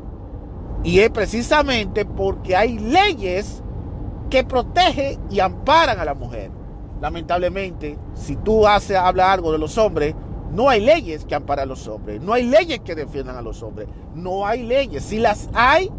Y 0.84 1.00
es 1.00 1.10
precisamente 1.10 2.06
porque 2.06 2.56
hay 2.56 2.78
leyes 2.78 3.64
que 4.30 4.44
protegen 4.44 5.20
y 5.30 5.40
amparan 5.40 6.00
a 6.00 6.06
la 6.06 6.14
mujer. 6.14 6.52
Lamentablemente, 7.02 7.98
si 8.14 8.36
tú 8.36 8.68
haces 8.68 8.98
hablar 8.98 9.32
algo 9.32 9.52
de 9.52 9.58
los 9.58 9.78
hombres, 9.78 10.16
no 10.54 10.70
hay 10.70 10.82
leyes 10.82 11.26
que 11.26 11.36
amparan 11.36 11.64
a 11.64 11.66
los 11.66 11.88
hombres, 11.88 12.22
no 12.22 12.34
hay 12.34 12.46
leyes 12.46 12.82
que 12.82 12.96
defiendan 12.96 13.38
a 13.38 13.42
los 13.42 13.64
hombres, 13.64 13.88
no 14.16 14.46
hay 14.46 14.64
leyes. 14.64 15.04
Si 15.04 15.18
las 15.18 15.50
hay, 15.54 15.90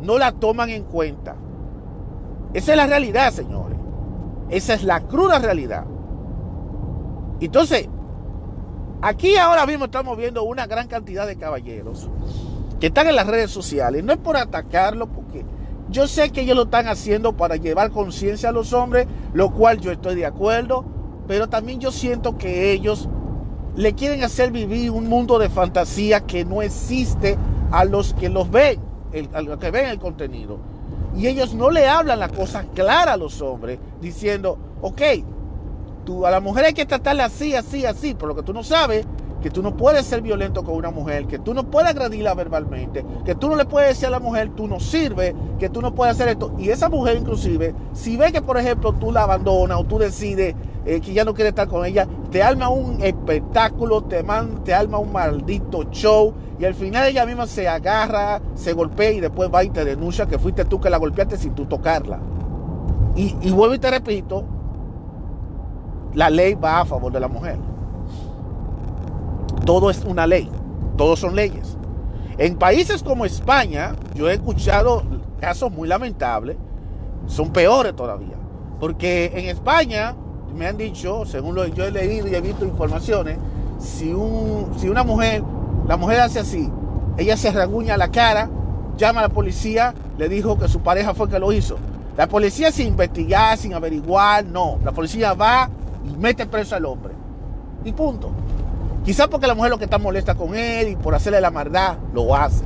no 0.00 0.18
las 0.18 0.38
toman 0.38 0.70
en 0.70 0.84
cuenta. 0.84 1.36
Esa 2.54 2.72
es 2.72 2.76
la 2.76 2.86
realidad, 2.86 3.32
señores. 3.32 3.78
Esa 4.50 4.74
es 4.74 4.84
la 4.84 5.00
cruda 5.00 5.38
realidad. 5.38 5.84
Entonces, 7.40 7.88
aquí 9.02 9.36
ahora 9.36 9.66
mismo 9.66 9.86
estamos 9.86 10.16
viendo 10.16 10.44
una 10.44 10.66
gran 10.66 10.88
cantidad 10.88 11.26
de 11.26 11.36
caballeros 11.36 12.08
que 12.80 12.86
están 12.86 13.08
en 13.08 13.16
las 13.16 13.26
redes 13.26 13.50
sociales. 13.50 14.04
No 14.04 14.12
es 14.12 14.18
por 14.18 14.36
atacarlo, 14.36 15.08
porque 15.08 15.44
yo 15.90 16.06
sé 16.06 16.30
que 16.30 16.42
ellos 16.42 16.56
lo 16.56 16.62
están 16.64 16.86
haciendo 16.86 17.36
para 17.36 17.56
llevar 17.56 17.90
conciencia 17.90 18.50
a 18.50 18.52
los 18.52 18.72
hombres, 18.72 19.06
lo 19.32 19.50
cual 19.50 19.80
yo 19.80 19.90
estoy 19.90 20.14
de 20.14 20.26
acuerdo, 20.26 20.84
pero 21.26 21.48
también 21.48 21.80
yo 21.80 21.90
siento 21.90 22.38
que 22.38 22.72
ellos 22.72 23.08
le 23.78 23.92
quieren 23.92 24.24
hacer 24.24 24.50
vivir 24.50 24.90
un 24.90 25.08
mundo 25.08 25.38
de 25.38 25.48
fantasía 25.48 26.26
que 26.26 26.44
no 26.44 26.62
existe 26.62 27.38
a 27.70 27.84
los 27.84 28.12
que 28.12 28.28
los 28.28 28.50
ven, 28.50 28.80
a 29.32 29.40
los 29.40 29.56
que 29.60 29.70
ven 29.70 29.86
el 29.86 30.00
contenido. 30.00 30.58
Y 31.16 31.28
ellos 31.28 31.54
no 31.54 31.70
le 31.70 31.86
hablan 31.86 32.18
la 32.18 32.28
cosa 32.28 32.64
clara 32.74 33.12
a 33.12 33.16
los 33.16 33.40
hombres, 33.40 33.78
diciendo, 34.00 34.58
ok, 34.82 35.02
tú, 36.04 36.26
a 36.26 36.30
la 36.32 36.40
mujer 36.40 36.64
hay 36.64 36.74
que 36.74 36.86
tratarla 36.86 37.26
así, 37.26 37.54
así, 37.54 37.86
así, 37.86 38.14
pero 38.14 38.26
lo 38.26 38.34
que 38.34 38.42
tú 38.42 38.52
no 38.52 38.64
sabes 38.64 39.06
que 39.40 39.50
tú 39.50 39.62
no 39.62 39.76
puedes 39.76 40.04
ser 40.04 40.20
violento 40.20 40.64
con 40.64 40.74
una 40.74 40.90
mujer, 40.90 41.26
que 41.26 41.38
tú 41.38 41.54
no 41.54 41.70
puedes 41.70 41.90
agredirla 41.90 42.34
verbalmente, 42.34 43.04
que 43.24 43.34
tú 43.34 43.48
no 43.48 43.54
le 43.54 43.64
puedes 43.64 43.90
decir 43.90 44.08
a 44.08 44.10
la 44.10 44.18
mujer, 44.18 44.50
tú 44.56 44.66
no 44.66 44.80
sirves, 44.80 45.34
que 45.58 45.68
tú 45.68 45.80
no 45.80 45.94
puedes 45.94 46.16
hacer 46.16 46.28
esto. 46.28 46.52
Y 46.58 46.70
esa 46.70 46.88
mujer 46.88 47.16
inclusive, 47.18 47.74
si 47.92 48.16
ve 48.16 48.32
que 48.32 48.42
por 48.42 48.58
ejemplo 48.58 48.92
tú 48.94 49.12
la 49.12 49.22
abandonas 49.22 49.78
o 49.78 49.84
tú 49.84 49.98
decides 49.98 50.56
eh, 50.88 51.00
que 51.00 51.12
ya 51.12 51.24
no 51.24 51.34
quiere 51.34 51.50
estar 51.50 51.68
con 51.68 51.84
ella, 51.84 52.08
te 52.30 52.42
arma 52.42 52.68
un 52.68 53.02
espectáculo, 53.02 54.02
te, 54.02 54.22
man, 54.22 54.64
te 54.64 54.74
arma 54.74 54.98
un 54.98 55.12
maldito 55.12 55.84
show 55.90 56.34
y 56.58 56.64
al 56.64 56.74
final 56.74 57.06
ella 57.06 57.24
misma 57.26 57.46
se 57.46 57.68
agarra, 57.68 58.40
se 58.54 58.72
golpea 58.72 59.12
y 59.12 59.20
después 59.20 59.50
va 59.54 59.62
y 59.62 59.70
te 59.70 59.84
denuncia 59.84 60.26
que 60.26 60.38
fuiste 60.38 60.64
tú 60.64 60.80
que 60.80 60.90
la 60.90 60.96
golpeaste 60.96 61.36
sin 61.36 61.54
tú 61.54 61.66
tocarla. 61.66 62.18
Y, 63.14 63.36
y 63.40 63.50
vuelvo 63.50 63.74
y 63.74 63.78
te 63.78 63.90
repito, 63.90 64.44
la 66.14 66.30
ley 66.30 66.54
va 66.54 66.80
a 66.80 66.84
favor 66.84 67.12
de 67.12 67.20
la 67.20 67.28
mujer 67.28 67.58
todo 69.68 69.90
es 69.90 70.02
una 70.06 70.26
ley, 70.26 70.50
todos 70.96 71.18
son 71.18 71.36
leyes. 71.36 71.76
En 72.38 72.56
países 72.56 73.02
como 73.02 73.26
España, 73.26 73.94
yo 74.14 74.30
he 74.30 74.32
escuchado 74.32 75.02
casos 75.40 75.70
muy 75.70 75.86
lamentables, 75.86 76.56
son 77.26 77.50
peores 77.52 77.94
todavía, 77.94 78.36
porque 78.80 79.30
en 79.34 79.50
España 79.50 80.16
me 80.54 80.66
han 80.66 80.76
dicho, 80.76 81.24
según 81.24 81.54
lo 81.54 81.64
que 81.64 81.72
yo 81.72 81.84
he 81.84 81.90
leído 81.90 82.28
y 82.28 82.34
he 82.34 82.40
visto 82.40 82.64
informaciones, 82.64 83.38
si, 83.78 84.12
un, 84.12 84.72
si 84.78 84.88
una 84.88 85.04
mujer, 85.04 85.42
la 85.86 85.96
mujer 85.96 86.20
hace 86.20 86.40
así, 86.40 86.70
ella 87.16 87.36
se 87.36 87.50
raguña 87.50 87.96
la 87.96 88.10
cara, 88.10 88.50
llama 88.96 89.20
a 89.20 89.24
la 89.24 89.28
policía, 89.28 89.94
le 90.16 90.28
dijo 90.28 90.58
que 90.58 90.68
su 90.68 90.80
pareja 90.80 91.14
fue 91.14 91.28
que 91.28 91.38
lo 91.38 91.52
hizo. 91.52 91.78
La 92.16 92.26
policía 92.26 92.72
sin 92.72 92.88
investigar, 92.88 93.56
sin 93.56 93.74
averiguar, 93.74 94.44
no. 94.44 94.78
La 94.84 94.92
policía 94.92 95.34
va 95.34 95.70
y 96.04 96.16
mete 96.16 96.46
preso 96.46 96.74
al 96.74 96.84
hombre. 96.84 97.14
Y 97.84 97.92
punto. 97.92 98.32
Quizás 99.04 99.28
porque 99.28 99.46
la 99.46 99.54
mujer 99.54 99.70
lo 99.70 99.78
que 99.78 99.84
está 99.84 99.98
molesta 99.98 100.34
con 100.34 100.54
él 100.54 100.88
y 100.88 100.96
por 100.96 101.14
hacerle 101.14 101.40
la 101.40 101.52
maldad 101.52 101.96
lo 102.12 102.34
hace. 102.34 102.64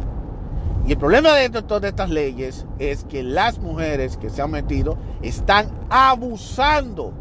Y 0.87 0.93
el 0.93 0.99
problema 0.99 1.35
de 1.35 1.51
todas 1.51 1.85
estas 1.85 2.11
leyes 2.11 2.67
es 2.79 3.05
que 3.05 3.23
las 3.23 3.59
mujeres 3.59 4.17
que 4.17 4.31
se 4.31 4.43
han 4.43 4.51
metido 4.51 4.97
están 5.21 5.71
abusando 5.89 7.13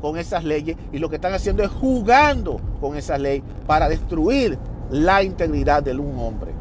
con 0.00 0.16
esas 0.16 0.44
leyes 0.44 0.76
y 0.92 0.98
lo 0.98 1.08
que 1.08 1.16
están 1.16 1.32
haciendo 1.32 1.62
es 1.62 1.70
jugando 1.70 2.60
con 2.80 2.96
esa 2.96 3.18
ley 3.18 3.42
para 3.66 3.88
destruir 3.88 4.58
la 4.90 5.22
integridad 5.22 5.82
de 5.82 5.92
un 5.94 6.18
hombre. 6.18 6.52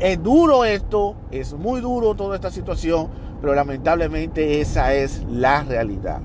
Es 0.00 0.20
duro 0.22 0.64
esto, 0.64 1.14
es 1.30 1.52
muy 1.54 1.80
duro 1.80 2.14
toda 2.14 2.34
esta 2.34 2.50
situación, 2.50 3.08
pero 3.40 3.54
lamentablemente 3.54 4.60
esa 4.60 4.94
es 4.94 5.22
la 5.30 5.62
realidad. 5.62 6.20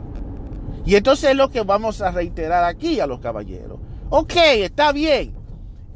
Y 0.85 0.95
entonces 0.95 1.31
es 1.31 1.35
lo 1.35 1.49
que 1.49 1.61
vamos 1.61 2.01
a 2.01 2.11
reiterar 2.11 2.63
aquí 2.63 2.99
a 2.99 3.07
los 3.07 3.19
caballeros. 3.19 3.77
Ok, 4.09 4.33
está 4.35 4.91
bien. 4.93 5.36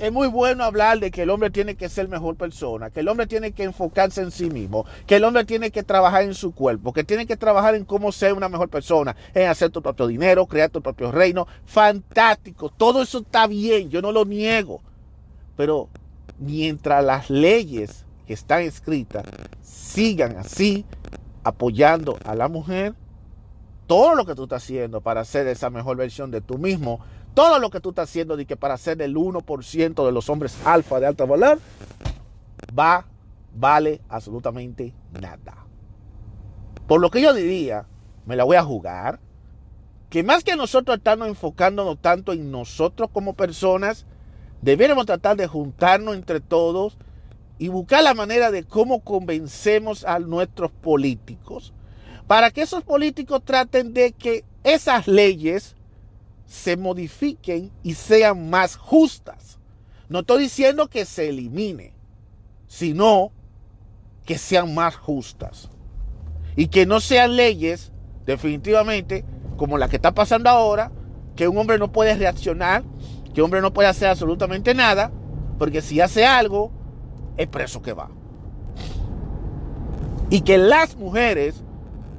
Es 0.01 0.11
muy 0.11 0.27
bueno 0.29 0.63
hablar 0.63 0.99
de 0.99 1.11
que 1.11 1.21
el 1.21 1.29
hombre 1.29 1.51
tiene 1.51 1.75
que 1.75 1.87
ser 1.87 2.09
mejor 2.09 2.35
persona, 2.35 2.89
que 2.89 3.01
el 3.01 3.07
hombre 3.07 3.27
tiene 3.27 3.51
que 3.51 3.61
enfocarse 3.61 4.23
en 4.23 4.31
sí 4.31 4.49
mismo, 4.49 4.83
que 5.05 5.17
el 5.17 5.23
hombre 5.23 5.45
tiene 5.45 5.69
que 5.69 5.83
trabajar 5.83 6.23
en 6.23 6.33
su 6.33 6.55
cuerpo, 6.55 6.91
que 6.91 7.03
tiene 7.03 7.27
que 7.27 7.37
trabajar 7.37 7.75
en 7.75 7.85
cómo 7.85 8.11
ser 8.11 8.33
una 8.33 8.49
mejor 8.49 8.67
persona, 8.67 9.15
en 9.35 9.47
hacer 9.47 9.69
tu 9.69 9.79
propio 9.83 10.07
dinero, 10.07 10.47
crear 10.47 10.71
tu 10.71 10.81
propio 10.81 11.11
reino. 11.11 11.45
Fantástico, 11.65 12.69
todo 12.69 13.03
eso 13.03 13.19
está 13.19 13.45
bien, 13.45 13.91
yo 13.91 14.01
no 14.01 14.11
lo 14.11 14.25
niego. 14.25 14.81
Pero 15.55 15.87
mientras 16.39 17.05
las 17.05 17.29
leyes 17.29 18.03
que 18.25 18.33
están 18.33 18.63
escritas 18.63 19.23
sigan 19.61 20.35
así, 20.37 20.83
apoyando 21.43 22.17
a 22.25 22.33
la 22.33 22.47
mujer, 22.47 22.95
todo 23.91 24.15
lo 24.15 24.25
que 24.25 24.35
tú 24.35 24.43
estás 24.43 24.63
haciendo 24.63 25.01
para 25.01 25.25
ser 25.25 25.47
esa 25.47 25.69
mejor 25.69 25.97
versión 25.97 26.31
de 26.31 26.39
tú 26.39 26.57
mismo 26.57 27.01
todo 27.33 27.59
lo 27.59 27.69
que 27.69 27.81
tú 27.81 27.89
estás 27.89 28.09
haciendo 28.09 28.37
de 28.37 28.45
que 28.45 28.55
para 28.55 28.77
ser 28.77 29.01
el 29.01 29.17
1% 29.17 30.05
de 30.05 30.11
los 30.13 30.29
hombres 30.29 30.57
alfa 30.63 31.01
de 31.01 31.07
alto 31.07 31.27
valor, 31.27 31.59
va, 32.77 33.05
vale 33.53 33.99
absolutamente 34.07 34.93
nada. 35.11 35.65
Por 36.87 37.01
lo 37.01 37.11
que 37.11 37.21
yo 37.21 37.33
diría, 37.33 37.85
me 38.25 38.37
la 38.37 38.45
voy 38.45 38.55
a 38.55 38.63
jugar, 38.63 39.19
que 40.09 40.23
más 40.23 40.45
que 40.45 40.55
nosotros 40.55 40.95
estarnos 40.95 41.27
enfocándonos 41.27 41.99
tanto 41.99 42.31
en 42.31 42.49
nosotros 42.49 43.09
como 43.11 43.33
personas, 43.33 44.05
debiéramos 44.61 45.05
tratar 45.05 45.35
de 45.35 45.47
juntarnos 45.47 46.15
entre 46.15 46.39
todos 46.39 46.97
y 47.59 47.67
buscar 47.67 48.05
la 48.05 48.13
manera 48.13 48.51
de 48.51 48.63
cómo 48.63 49.01
convencemos 49.01 50.05
a 50.05 50.19
nuestros 50.19 50.71
políticos 50.71 51.73
para 52.27 52.51
que 52.51 52.61
esos 52.61 52.83
políticos 52.83 53.41
traten 53.43 53.93
de 53.93 54.11
que 54.13 54.43
esas 54.63 55.07
leyes 55.07 55.75
se 56.45 56.77
modifiquen 56.77 57.71
y 57.83 57.93
sean 57.93 58.49
más 58.49 58.75
justas. 58.75 59.59
No 60.09 60.19
estoy 60.19 60.43
diciendo 60.43 60.89
que 60.89 61.05
se 61.05 61.29
elimine, 61.29 61.93
sino 62.67 63.31
que 64.25 64.37
sean 64.37 64.73
más 64.73 64.95
justas. 64.95 65.69
Y 66.55 66.67
que 66.67 66.85
no 66.85 66.99
sean 66.99 67.37
leyes, 67.37 67.91
definitivamente, 68.25 69.23
como 69.55 69.77
la 69.77 69.87
que 69.87 69.95
está 69.95 70.13
pasando 70.13 70.49
ahora, 70.49 70.91
que 71.35 71.47
un 71.47 71.57
hombre 71.57 71.79
no 71.79 71.91
puede 71.91 72.15
reaccionar, 72.15 72.83
que 73.33 73.41
un 73.41 73.45
hombre 73.45 73.61
no 73.61 73.73
puede 73.73 73.87
hacer 73.87 74.09
absolutamente 74.09 74.73
nada, 74.73 75.11
porque 75.57 75.81
si 75.81 76.01
hace 76.01 76.25
algo, 76.25 76.71
es 77.37 77.47
preso 77.47 77.81
que 77.81 77.93
va. 77.93 78.09
Y 80.29 80.41
que 80.41 80.57
las 80.57 80.97
mujeres 80.97 81.63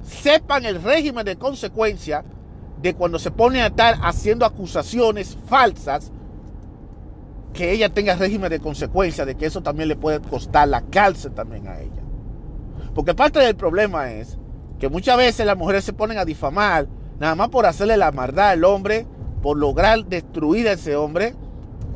sepan 0.02 0.64
el 0.66 0.82
régimen 0.82 1.24
de 1.24 1.36
consecuencia 1.36 2.24
de 2.80 2.94
cuando 2.94 3.18
se 3.18 3.30
pone 3.30 3.62
a 3.62 3.68
estar 3.68 3.98
haciendo 4.02 4.44
acusaciones 4.44 5.38
falsas, 5.46 6.10
que 7.52 7.70
ella 7.70 7.88
tenga 7.90 8.16
régimen 8.16 8.50
de 8.50 8.60
consecuencia, 8.60 9.24
de 9.24 9.36
que 9.36 9.46
eso 9.46 9.62
también 9.62 9.88
le 9.88 9.96
puede 9.96 10.20
costar 10.20 10.68
la 10.68 10.82
cárcel 10.82 11.32
también 11.32 11.68
a 11.68 11.78
ella. 11.80 12.02
Porque 12.94 13.14
parte 13.14 13.38
del 13.38 13.56
problema 13.56 14.10
es 14.10 14.38
que 14.80 14.88
muchas 14.88 15.16
veces 15.16 15.46
las 15.46 15.56
mujeres 15.56 15.84
se 15.84 15.92
ponen 15.92 16.18
a 16.18 16.24
difamar, 16.24 16.88
nada 17.20 17.34
más 17.34 17.50
por 17.50 17.66
hacerle 17.66 17.96
la 17.96 18.10
maldad 18.10 18.50
al 18.50 18.64
hombre, 18.64 19.06
por 19.42 19.56
lograr 19.56 20.04
destruir 20.06 20.68
a 20.68 20.72
ese 20.72 20.96
hombre. 20.96 21.34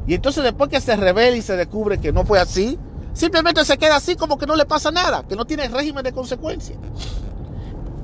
Y 0.06 0.14
entonces 0.14 0.44
después 0.44 0.70
que 0.70 0.80
se 0.80 0.94
revela 0.94 1.36
y 1.36 1.42
se 1.42 1.56
descubre 1.56 1.98
que 1.98 2.12
no 2.12 2.24
fue 2.24 2.38
así, 2.38 2.78
simplemente 3.12 3.64
se 3.64 3.78
queda 3.78 3.96
así 3.96 4.14
como 4.14 4.38
que 4.38 4.46
no 4.46 4.54
le 4.56 4.66
pasa 4.66 4.90
nada, 4.90 5.24
que 5.26 5.36
no 5.36 5.46
tiene 5.46 5.68
régimen 5.68 6.04
de 6.04 6.12
consecuencia. 6.12 6.76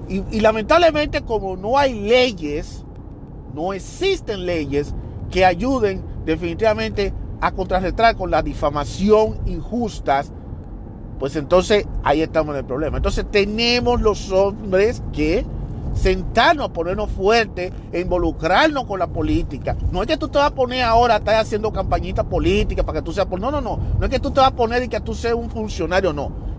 Y, 0.09 0.40
lamentablemente 0.40 1.23
como 1.23 1.56
no 1.56 1.78
hay 1.78 1.99
leyes, 1.99 2.85
no 3.54 3.73
existen 3.73 4.44
leyes 4.44 4.94
que 5.30 5.44
ayuden 5.44 6.02
definitivamente 6.25 7.14
a 7.40 7.52
contrarrestar 7.52 8.16
con 8.16 8.30
la 8.30 8.42
difamación 8.42 9.38
injustas, 9.47 10.30
pues 11.18 11.37
entonces 11.37 11.87
ahí 12.04 12.21
estamos 12.21 12.54
en 12.54 12.61
el 12.61 12.66
problema. 12.66 12.99
Entonces 12.99 13.25
tenemos 13.30 14.00
los 14.00 14.30
hombres 14.32 15.02
que 15.12 15.47
sentarnos, 15.94 16.71
ponernos 16.71 17.11
fuertes, 17.11 17.73
e 17.92 18.00
involucrarnos 18.00 18.85
con 18.85 18.99
la 18.99 19.06
política. 19.06 19.76
No 19.90 20.02
es 20.02 20.09
que 20.09 20.16
tú 20.16 20.28
te 20.28 20.38
vas 20.38 20.49
a 20.49 20.54
poner 20.54 20.82
ahora 20.82 21.14
a 21.14 21.18
estar 21.18 21.37
haciendo 21.37 21.73
campañita 21.73 22.25
política 22.25 22.82
para 22.82 23.00
que 23.00 23.04
tú 23.04 23.12
seas... 23.12 23.28
No, 23.28 23.50
no, 23.50 23.61
no. 23.61 23.78
No 23.99 24.04
es 24.04 24.11
que 24.11 24.21
tú 24.21 24.30
te 24.30 24.40
vas 24.40 24.50
a 24.50 24.56
poner 24.56 24.82
y 24.82 24.88
que 24.88 25.00
tú 25.00 25.14
seas 25.14 25.35
un 25.35 25.50
funcionario, 25.50 26.12
no. 26.12 26.51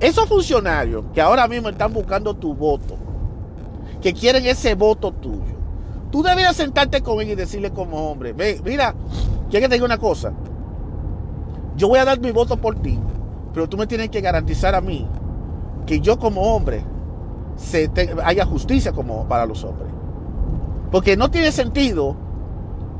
Esos 0.00 0.28
funcionarios 0.28 1.04
que 1.12 1.20
ahora 1.20 1.48
mismo 1.48 1.68
están 1.68 1.92
buscando 1.92 2.34
tu 2.34 2.54
voto, 2.54 2.96
que 4.00 4.12
quieren 4.12 4.46
ese 4.46 4.74
voto 4.74 5.12
tuyo, 5.12 5.56
tú 6.12 6.22
deberías 6.22 6.54
sentarte 6.54 7.02
con 7.02 7.20
él 7.20 7.30
y 7.30 7.34
decirle 7.34 7.72
como 7.72 8.10
hombre, 8.10 8.32
mira, 8.32 8.94
quiero 9.50 9.64
que 9.64 9.68
te 9.68 9.74
diga 9.74 9.84
una 9.84 9.98
cosa, 9.98 10.32
yo 11.76 11.88
voy 11.88 11.98
a 11.98 12.04
dar 12.04 12.20
mi 12.20 12.30
voto 12.30 12.56
por 12.56 12.76
ti, 12.76 12.98
pero 13.52 13.68
tú 13.68 13.76
me 13.76 13.88
tienes 13.88 14.10
que 14.10 14.20
garantizar 14.20 14.74
a 14.76 14.80
mí 14.80 15.08
que 15.84 16.00
yo 16.00 16.18
como 16.18 16.42
hombre 16.54 16.84
haya 18.24 18.44
justicia 18.44 18.92
como 18.92 19.26
para 19.26 19.46
los 19.46 19.64
hombres. 19.64 19.88
Porque 20.92 21.16
no 21.16 21.30
tiene 21.30 21.50
sentido 21.50 22.16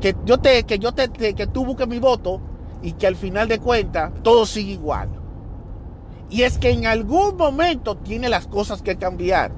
que 0.01 0.15
yo 0.25 0.37
te, 0.39 0.63
que 0.63 0.79
yo 0.79 0.91
te, 0.93 1.09
que 1.09 1.47
tú 1.47 1.65
busques 1.65 1.87
mi 1.87 1.99
voto 1.99 2.41
y 2.81 2.93
que 2.93 3.07
al 3.07 3.15
final 3.15 3.47
de 3.47 3.59
cuentas 3.59 4.11
todo 4.21 4.45
siga 4.45 4.71
igual. 4.71 5.18
Y 6.29 6.43
es 6.43 6.57
que 6.57 6.69
en 6.69 6.85
algún 6.85 7.37
momento 7.37 7.97
tiene 7.97 8.29
las 8.29 8.47
cosas 8.47 8.81
que 8.81 8.97
cambiar. 8.97 9.51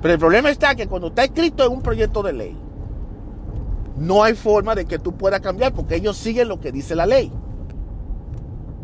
Pero 0.00 0.14
el 0.14 0.20
problema 0.20 0.50
está 0.50 0.74
que 0.74 0.86
cuando 0.86 1.08
está 1.08 1.24
escrito 1.24 1.64
en 1.64 1.72
un 1.72 1.82
proyecto 1.82 2.22
de 2.22 2.32
ley, 2.32 2.56
no 3.96 4.22
hay 4.22 4.34
forma 4.34 4.74
de 4.74 4.84
que 4.84 4.98
tú 4.98 5.16
puedas 5.16 5.40
cambiar 5.40 5.72
porque 5.72 5.96
ellos 5.96 6.16
siguen 6.16 6.48
lo 6.48 6.60
que 6.60 6.72
dice 6.72 6.94
la 6.94 7.06
ley. 7.06 7.32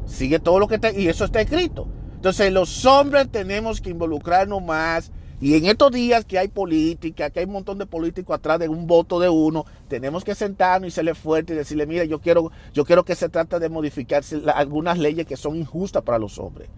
Sigue 0.06 0.40
todo 0.40 0.58
lo 0.58 0.66
que 0.66 0.76
está 0.76 0.92
y 0.92 1.08
eso 1.08 1.24
está 1.24 1.40
escrito. 1.40 1.88
Entonces 2.14 2.52
los 2.52 2.84
hombres 2.84 3.28
tenemos 3.30 3.80
que 3.80 3.90
involucrarnos 3.90 4.62
más 4.62 5.12
y 5.40 5.54
en 5.56 5.64
estos 5.64 5.90
días 5.90 6.26
que 6.26 6.38
hay 6.38 6.48
política, 6.48 7.30
que 7.30 7.40
hay 7.40 7.46
un 7.46 7.52
montón 7.52 7.78
de 7.78 7.86
políticos 7.86 8.36
atrás 8.36 8.58
de 8.58 8.68
un 8.68 8.86
voto 8.86 9.18
de 9.18 9.30
uno, 9.30 9.64
tenemos 9.88 10.22
que 10.22 10.34
sentarnos 10.34 10.88
y 10.88 10.90
serle 10.90 11.14
fuerte 11.14 11.54
y 11.54 11.56
decirle, 11.56 11.86
mira, 11.86 12.04
yo 12.04 12.20
quiero, 12.20 12.52
yo 12.74 12.84
quiero 12.84 13.06
que 13.06 13.14
se 13.14 13.30
trate 13.30 13.58
de 13.58 13.70
modificar 13.70 14.22
algunas 14.54 14.98
leyes 14.98 15.26
que 15.26 15.38
son 15.38 15.56
injustas 15.56 16.02
para 16.02 16.18
los 16.18 16.38
hombres. 16.38 16.68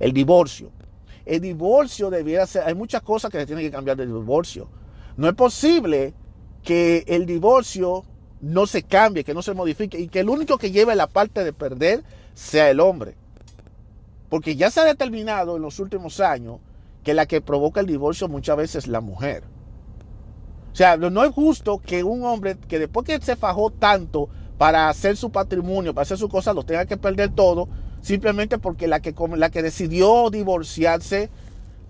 El 0.00 0.12
divorcio. 0.12 0.72
El 1.24 1.40
divorcio 1.40 2.10
debiera 2.10 2.46
ser, 2.46 2.64
hay 2.66 2.74
muchas 2.74 3.02
cosas 3.02 3.30
que 3.30 3.38
se 3.38 3.46
tienen 3.46 3.64
que 3.64 3.70
cambiar 3.70 3.96
del 3.96 4.08
divorcio. 4.08 4.68
No 5.16 5.28
es 5.28 5.34
posible 5.34 6.14
que 6.64 7.04
el 7.06 7.26
divorcio 7.26 8.04
no 8.40 8.66
se 8.66 8.82
cambie, 8.82 9.22
que 9.22 9.34
no 9.34 9.42
se 9.42 9.54
modifique 9.54 10.00
y 10.00 10.08
que 10.08 10.20
el 10.20 10.30
único 10.30 10.58
que 10.58 10.70
lleve 10.70 10.96
la 10.96 11.06
parte 11.06 11.44
de 11.44 11.52
perder 11.52 12.02
sea 12.34 12.70
el 12.70 12.80
hombre. 12.80 13.14
Porque 14.28 14.56
ya 14.56 14.70
se 14.70 14.80
ha 14.80 14.84
determinado 14.84 15.56
en 15.56 15.62
los 15.62 15.78
últimos 15.78 16.20
años 16.20 16.58
que 17.04 17.14
la 17.14 17.26
que 17.26 17.40
provoca 17.40 17.80
el 17.80 17.86
divorcio 17.86 18.28
muchas 18.28 18.56
veces 18.56 18.84
es 18.84 18.88
la 18.88 19.00
mujer. 19.00 19.44
O 20.72 20.76
sea, 20.76 20.96
no 20.96 21.24
es 21.24 21.32
justo 21.32 21.78
que 21.78 22.04
un 22.04 22.24
hombre 22.24 22.56
que 22.56 22.78
después 22.78 23.04
que 23.04 23.20
se 23.20 23.36
fajó 23.36 23.70
tanto 23.70 24.28
para 24.56 24.88
hacer 24.88 25.16
su 25.16 25.30
patrimonio, 25.30 25.94
para 25.94 26.02
hacer 26.02 26.18
su 26.18 26.28
cosa, 26.28 26.52
lo 26.52 26.62
tenga 26.62 26.86
que 26.86 26.96
perder 26.96 27.30
todo, 27.30 27.68
simplemente 28.00 28.58
porque 28.58 28.88
la 28.88 29.00
que, 29.00 29.14
la 29.36 29.50
que 29.50 29.62
decidió 29.62 30.30
divorciarse, 30.30 31.30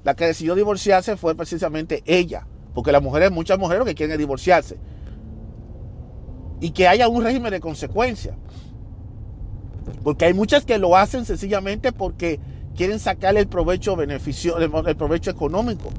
la 0.04 0.14
que 0.14 0.26
decidió 0.26 0.54
divorciarse 0.54 1.16
fue 1.16 1.34
precisamente 1.34 2.02
ella. 2.06 2.46
Porque 2.74 2.92
las 2.92 3.02
mujeres, 3.02 3.30
muchas 3.30 3.58
mujeres 3.58 3.84
que 3.84 3.94
quieren 3.94 4.18
divorciarse. 4.18 4.78
Y 6.60 6.70
que 6.70 6.88
haya 6.88 7.08
un 7.08 7.24
régimen 7.24 7.50
de 7.50 7.60
consecuencia. 7.60 8.36
Porque 10.02 10.26
hay 10.26 10.34
muchas 10.34 10.64
que 10.64 10.78
lo 10.78 10.96
hacen 10.96 11.24
sencillamente 11.24 11.92
porque 11.92 12.38
quieren 12.76 12.98
sacarle 12.98 13.40
el 13.40 13.48
provecho 13.48 13.96
beneficio, 13.96 14.58
el 14.58 14.96
provecho 14.96 15.30
económico. 15.30 15.90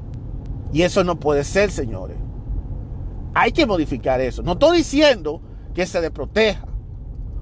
Y 0.72 0.82
eso 0.82 1.04
no 1.04 1.16
puede 1.20 1.44
ser, 1.44 1.70
señores. 1.70 2.16
Hay 3.34 3.52
que 3.52 3.66
modificar 3.66 4.20
eso. 4.20 4.42
No 4.42 4.52
estoy 4.52 4.78
diciendo 4.78 5.40
que 5.74 5.86
se 5.86 6.00
le 6.00 6.10
proteja, 6.10 6.66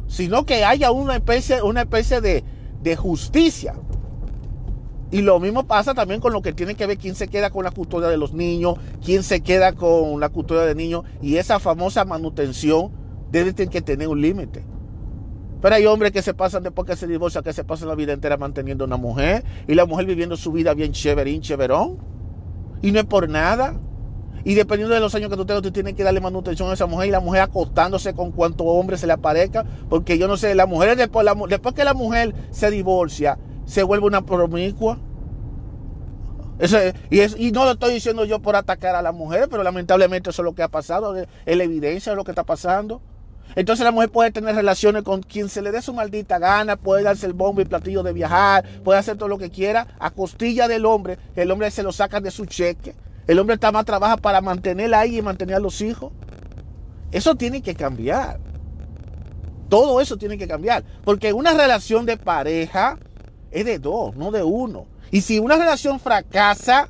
sino 0.06 0.44
que 0.44 0.64
haya 0.64 0.90
una 0.90 1.16
especie, 1.16 1.62
una 1.62 1.83
especie 1.83 2.20
de, 2.20 2.44
de 2.83 2.97
justicia. 2.97 3.75
Y 5.12 5.23
lo 5.23 5.40
mismo 5.40 5.64
pasa 5.64 5.93
también 5.93 6.21
con 6.21 6.33
lo 6.33 6.40
que 6.40 6.53
tiene 6.53 6.77
que 6.77 6.87
ver 6.87 6.97
quién 6.97 7.14
se 7.14 7.27
queda 7.27 7.51
con 7.51 7.64
la 7.64 7.73
custodia 7.73 8.09
de 8.09 8.16
los 8.16 8.33
niños, 8.33 8.75
quién 9.05 9.25
se 9.25 9.40
queda 9.40 9.73
con 9.73 10.21
la 10.21 10.29
custodia 10.29 10.62
de 10.62 10.75
niños. 10.75 11.05
Y 11.21 11.37
esa 11.37 11.59
famosa 11.59 12.05
manutención 12.05 12.93
debe 13.33 13.53
tener 13.53 13.71
que 13.71 13.83
tener 13.83 14.07
un 14.07 14.21
límite. 14.21 14.64
Pero 15.61 15.75
hay 15.75 15.85
hombres 15.87 16.12
que 16.12 16.23
se 16.23 16.33
pasan 16.33 16.62
después 16.62 16.87
que 16.87 16.97
se 16.97 17.07
divorcian, 17.07 17.45
que 17.45 17.53
se 17.53 17.64
pasan 17.64 17.88
la 17.88 17.95
vida 17.95 18.12
entera 18.12 18.37
manteniendo 18.37 18.85
a 18.85 18.87
una 18.87 18.97
mujer 18.97 19.45
y 19.66 19.75
la 19.75 19.85
mujer 19.85 20.07
viviendo 20.07 20.37
su 20.37 20.53
vida 20.53 20.75
bien 20.75 20.93
chéverín, 20.93 21.43
chéverón. 21.43 21.99
Y 22.81 22.93
no 22.93 23.01
es 23.01 23.07
por 23.07 23.29
nada. 23.29 23.79
Y 24.44 24.55
dependiendo 24.55 24.94
de 24.94 25.00
los 25.00 25.14
años 25.14 25.31
que 25.31 25.37
tú 25.37 25.44
tengas, 25.44 25.62
tú 25.62 25.70
tienes 25.70 25.94
que 25.94 26.05
darle 26.05 26.20
manutención 26.20 26.70
a 26.70 26.74
esa 26.74 26.87
mujer 26.87 27.09
y 27.09 27.11
la 27.11 27.20
mujer 27.20 27.42
acostándose 27.42 28.14
con 28.14 28.33
cuanto 28.33 28.64
hombre 28.64 28.96
se 28.96 29.07
le 29.07 29.12
aparezca. 29.12 29.64
Porque 29.88 30.18
yo 30.18 30.29
no 30.29 30.37
sé, 30.37 30.55
la 30.55 30.66
mujer 30.66 30.96
después, 30.96 31.26
después 31.48 31.74
que 31.74 31.85
la 31.85 31.94
mujer 31.94 32.35
se 32.50 32.70
divorcia, 32.70 33.38
se 33.66 33.83
vuelve 33.83 34.07
una 34.07 34.24
promiscua. 34.24 34.98
y, 37.11 37.46
y, 37.46 37.53
no 37.53 37.64
lo 37.64 37.72
estoy 37.72 37.94
diciendo 37.94 38.24
yo 38.24 38.40
por 38.40 38.57
atacar 38.57 38.94
a 38.94 39.03
la 39.03 39.12
mujer, 39.12 39.48
pero 39.50 39.62
lamentablemente 39.62 40.31
eso 40.31 40.42
es 40.42 40.44
lo 40.44 40.55
que 40.55 40.62
ha 40.62 40.68
pasado, 40.68 41.16
es 41.16 41.57
la 41.57 41.64
evidencia 41.64 42.12
de 42.12 42.16
lo 42.16 42.24
que 42.24 42.33
está 42.33 42.44
pasando. 42.44 43.00
Entonces 43.57 43.85
la 43.85 43.90
mujer 43.90 44.11
puede 44.11 44.31
tener 44.31 44.55
relaciones 44.55 45.03
con 45.03 45.22
quien 45.22 45.48
se 45.48 45.61
le 45.61 45.72
dé 45.72 45.83
su 45.83 45.92
maldita 45.92 46.38
gana, 46.38 46.76
puede 46.76 47.03
darse 47.03 47.26
el 47.26 47.33
bombo 47.33 47.61
y 47.61 47.64
platillo 47.64 48.03
de 48.03 48.12
viajar, 48.12 48.64
puede 48.85 48.98
hacer 48.98 49.16
todo 49.16 49.29
lo 49.29 49.38
que 49.38 49.50
quiera 49.50 49.88
a 49.98 50.11
costilla 50.11 50.68
del 50.68 50.87
hombre. 50.87 51.18
El 51.35 51.50
hombre 51.50 51.70
se 51.70 51.83
lo 51.83 51.92
saca 51.92 52.20
de 52.20 52.31
su 52.31 52.46
cheque. 52.46 52.94
El 53.31 53.38
hombre 53.38 53.55
está 53.55 53.71
más 53.71 53.85
trabaja 53.85 54.16
para 54.16 54.40
mantenerla 54.40 54.99
ahí 54.99 55.19
y 55.19 55.23
mantener 55.23 55.55
a 55.55 55.61
los 55.61 55.83
hijos. 55.83 56.11
Eso 57.12 57.37
tiene 57.37 57.62
que 57.62 57.77
cambiar. 57.77 58.40
Todo 59.69 60.01
eso 60.01 60.16
tiene 60.16 60.37
que 60.37 60.49
cambiar. 60.49 60.83
Porque 61.05 61.33
una 61.33 61.55
relación 61.55 62.07
de 62.07 62.16
pareja 62.16 62.99
es 63.53 63.64
de 63.64 63.79
dos, 63.79 64.16
no 64.16 64.33
de 64.33 64.43
uno. 64.43 64.88
Y 65.12 65.21
si 65.21 65.38
una 65.38 65.55
relación 65.55 66.01
fracasa, 66.01 66.88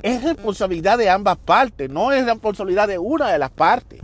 es 0.00 0.22
responsabilidad 0.22 0.96
de 0.96 1.10
ambas 1.10 1.36
partes, 1.36 1.90
no 1.90 2.12
es 2.12 2.24
responsabilidad 2.24 2.88
de 2.88 2.96
una 2.96 3.30
de 3.30 3.38
las 3.38 3.50
partes. 3.50 4.00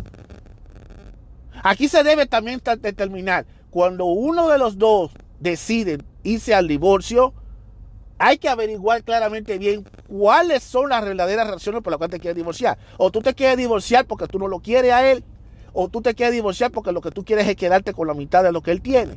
Aquí 1.62 1.88
se 1.88 2.02
debe 2.02 2.26
también 2.26 2.60
determinar, 2.82 3.46
cuando 3.70 4.04
uno 4.04 4.50
de 4.50 4.58
los 4.58 4.76
dos 4.76 5.12
decide 5.40 5.96
irse 6.24 6.54
al 6.54 6.68
divorcio, 6.68 7.32
hay 8.18 8.38
que 8.38 8.48
averiguar 8.48 9.02
claramente 9.02 9.58
bien 9.58 9.84
cuáles 10.08 10.62
son 10.62 10.88
las 10.88 11.04
verdaderas 11.04 11.48
razones 11.48 11.82
por 11.82 11.90
las 11.90 11.98
cuales 11.98 12.12
te 12.12 12.20
quieres 12.20 12.36
divorciar. 12.36 12.78
O 12.96 13.10
tú 13.10 13.20
te 13.20 13.34
quieres 13.34 13.56
divorciar 13.56 14.06
porque 14.06 14.26
tú 14.26 14.38
no 14.38 14.48
lo 14.48 14.60
quieres 14.60 14.92
a 14.92 15.10
él, 15.10 15.24
o 15.72 15.88
tú 15.88 16.00
te 16.00 16.14
quieres 16.14 16.34
divorciar 16.34 16.70
porque 16.70 16.92
lo 16.92 17.00
que 17.00 17.10
tú 17.10 17.24
quieres 17.24 17.46
es 17.46 17.56
quedarte 17.56 17.92
con 17.92 18.06
la 18.06 18.14
mitad 18.14 18.42
de 18.42 18.52
lo 18.52 18.62
que 18.62 18.70
él 18.70 18.80
tiene. 18.80 19.12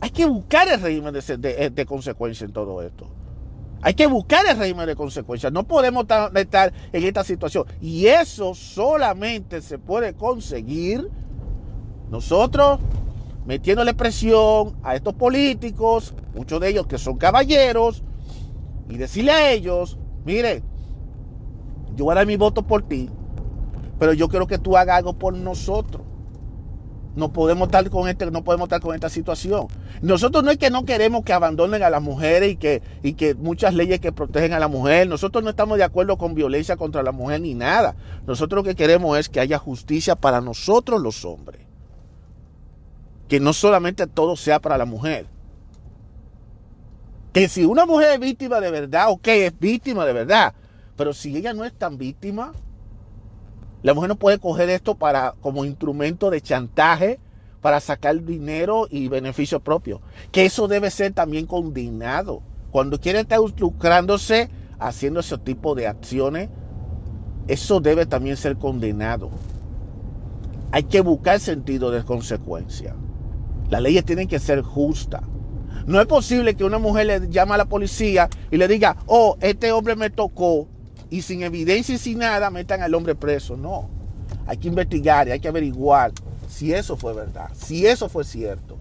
Hay 0.00 0.10
que 0.10 0.24
buscar 0.24 0.66
el 0.68 0.80
régimen 0.80 1.12
de, 1.12 1.70
de 1.70 1.86
consecuencia 1.86 2.46
en 2.46 2.52
todo 2.52 2.80
esto. 2.80 3.06
Hay 3.82 3.94
que 3.94 4.06
buscar 4.06 4.46
el 4.46 4.56
régimen 4.58 4.86
de 4.86 4.96
consecuencias. 4.96 5.52
No 5.52 5.64
podemos 5.64 6.06
estar 6.34 6.72
en 6.92 7.04
esta 7.04 7.24
situación. 7.24 7.66
Y 7.80 8.06
eso 8.06 8.54
solamente 8.54 9.60
se 9.60 9.78
puede 9.78 10.14
conseguir 10.14 11.10
nosotros 12.10 12.80
metiéndole 13.50 13.94
presión 13.94 14.76
a 14.84 14.94
estos 14.94 15.12
políticos, 15.14 16.14
muchos 16.36 16.60
de 16.60 16.68
ellos 16.68 16.86
que 16.86 16.98
son 16.98 17.18
caballeros, 17.18 18.04
y 18.88 18.96
decirle 18.96 19.32
a 19.32 19.50
ellos, 19.50 19.98
mire, 20.24 20.62
yo 21.96 22.04
voy 22.04 22.12
a 22.12 22.14
dar 22.14 22.28
mi 22.28 22.36
voto 22.36 22.62
por 22.62 22.82
ti, 22.82 23.10
pero 23.98 24.12
yo 24.12 24.28
quiero 24.28 24.46
que 24.46 24.58
tú 24.58 24.76
hagas 24.76 24.98
algo 24.98 25.14
por 25.14 25.34
nosotros. 25.34 26.06
no 27.16 27.32
podemos 27.32 27.66
estar 27.66 27.90
con 27.90 28.08
este, 28.08 28.30
no 28.30 28.44
podemos 28.44 28.66
estar 28.66 28.80
con 28.80 28.94
esta 28.94 29.08
situación. 29.08 29.66
Nosotros 30.00 30.44
no 30.44 30.52
es 30.52 30.58
que 30.58 30.70
no 30.70 30.84
queremos 30.84 31.24
que 31.24 31.32
abandonen 31.32 31.82
a 31.82 31.90
las 31.90 32.00
mujeres 32.00 32.52
y 32.52 32.56
que, 32.56 32.82
y 33.02 33.14
que 33.14 33.34
muchas 33.34 33.74
leyes 33.74 33.98
que 33.98 34.12
protegen 34.12 34.52
a 34.52 34.60
la 34.60 34.68
mujer. 34.68 35.08
Nosotros 35.08 35.42
no 35.42 35.50
estamos 35.50 35.76
de 35.76 35.82
acuerdo 35.82 36.16
con 36.18 36.36
violencia 36.36 36.76
contra 36.76 37.02
la 37.02 37.10
mujer 37.10 37.40
ni 37.40 37.54
nada. 37.54 37.96
Nosotros 38.28 38.58
lo 38.58 38.62
que 38.62 38.76
queremos 38.76 39.18
es 39.18 39.28
que 39.28 39.40
haya 39.40 39.58
justicia 39.58 40.14
para 40.14 40.40
nosotros 40.40 41.02
los 41.02 41.24
hombres. 41.24 41.69
Que 43.30 43.40
no 43.40 43.54
solamente 43.54 44.06
todo 44.06 44.36
sea 44.36 44.60
para 44.60 44.76
la 44.76 44.84
mujer. 44.84 45.24
Que 47.32 47.48
si 47.48 47.64
una 47.64 47.86
mujer 47.86 48.12
es 48.12 48.20
víctima 48.20 48.60
de 48.60 48.70
verdad, 48.70 49.06
ok, 49.08 49.28
es 49.28 49.58
víctima 49.58 50.04
de 50.04 50.12
verdad. 50.12 50.52
Pero 50.96 51.14
si 51.14 51.34
ella 51.34 51.54
no 51.54 51.64
es 51.64 51.72
tan 51.72 51.96
víctima, 51.96 52.52
la 53.82 53.94
mujer 53.94 54.08
no 54.08 54.16
puede 54.16 54.38
coger 54.38 54.68
esto 54.68 54.96
para, 54.96 55.34
como 55.40 55.64
instrumento 55.64 56.28
de 56.28 56.42
chantaje 56.42 57.18
para 57.62 57.80
sacar 57.80 58.22
dinero 58.24 58.88
y 58.90 59.08
beneficio 59.08 59.60
propio. 59.60 60.00
Que 60.32 60.44
eso 60.44 60.68
debe 60.68 60.90
ser 60.90 61.12
también 61.12 61.46
condenado. 61.46 62.42
Cuando 62.70 63.00
quiere 63.00 63.20
estar 63.20 63.38
lucrándose 63.58 64.50
haciendo 64.78 65.20
ese 65.20 65.38
tipo 65.38 65.74
de 65.74 65.86
acciones, 65.86 66.48
eso 67.48 67.80
debe 67.80 68.06
también 68.06 68.36
ser 68.36 68.56
condenado. 68.56 69.30
Hay 70.72 70.84
que 70.84 71.00
buscar 71.00 71.40
sentido 71.40 71.90
de 71.90 72.04
consecuencia. 72.04 72.94
Las 73.70 73.80
leyes 73.80 74.04
tienen 74.04 74.28
que 74.28 74.38
ser 74.38 74.62
justas. 74.62 75.22
No 75.86 76.00
es 76.00 76.06
posible 76.06 76.54
que 76.54 76.64
una 76.64 76.78
mujer 76.78 77.06
le 77.06 77.28
llame 77.30 77.54
a 77.54 77.56
la 77.56 77.64
policía 77.64 78.28
y 78.50 78.56
le 78.56 78.68
diga, 78.68 78.96
oh, 79.06 79.36
este 79.40 79.72
hombre 79.72 79.96
me 79.96 80.10
tocó, 80.10 80.68
y 81.10 81.22
sin 81.22 81.42
evidencia 81.42 81.94
y 81.94 81.98
sin 81.98 82.18
nada 82.18 82.50
metan 82.50 82.82
al 82.82 82.94
hombre 82.94 83.14
preso. 83.14 83.56
No. 83.56 83.90
Hay 84.46 84.56
que 84.56 84.68
investigar 84.68 85.28
y 85.28 85.32
hay 85.32 85.40
que 85.40 85.48
averiguar 85.48 86.12
si 86.48 86.72
eso 86.72 86.96
fue 86.96 87.12
verdad, 87.12 87.50
si 87.54 87.86
eso 87.86 88.08
fue 88.08 88.24
cierto. 88.24 88.78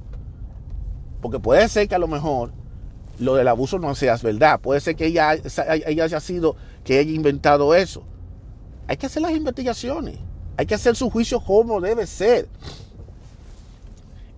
Porque 1.22 1.40
puede 1.40 1.68
ser 1.68 1.88
que 1.88 1.96
a 1.96 2.00
lo 2.00 2.08
mejor 2.08 2.52
lo 3.20 3.36
del 3.36 3.48
abuso 3.48 3.78
no 3.80 3.94
sea 3.96 4.16
verdad. 4.18 4.60
Puede 4.60 4.80
ser 4.80 4.96
que 4.96 5.08
ella, 5.08 5.30
haya 5.30 6.20
sido, 6.20 6.56
que 6.84 7.00
haya 7.00 7.12
inventado 7.12 7.76
eso. 7.76 8.04
Hay 8.88 8.98
que 8.98 9.08
hacer 9.08 9.22
las 9.22 9.32
investigaciones. 9.32 10.18
Hay 10.58 10.66
que 10.66 10.76
hacer 10.76 10.96
su 10.96 11.10
juicio 11.10 11.40
como 11.40 11.82
debe 11.82 12.08
ser. 12.08 12.48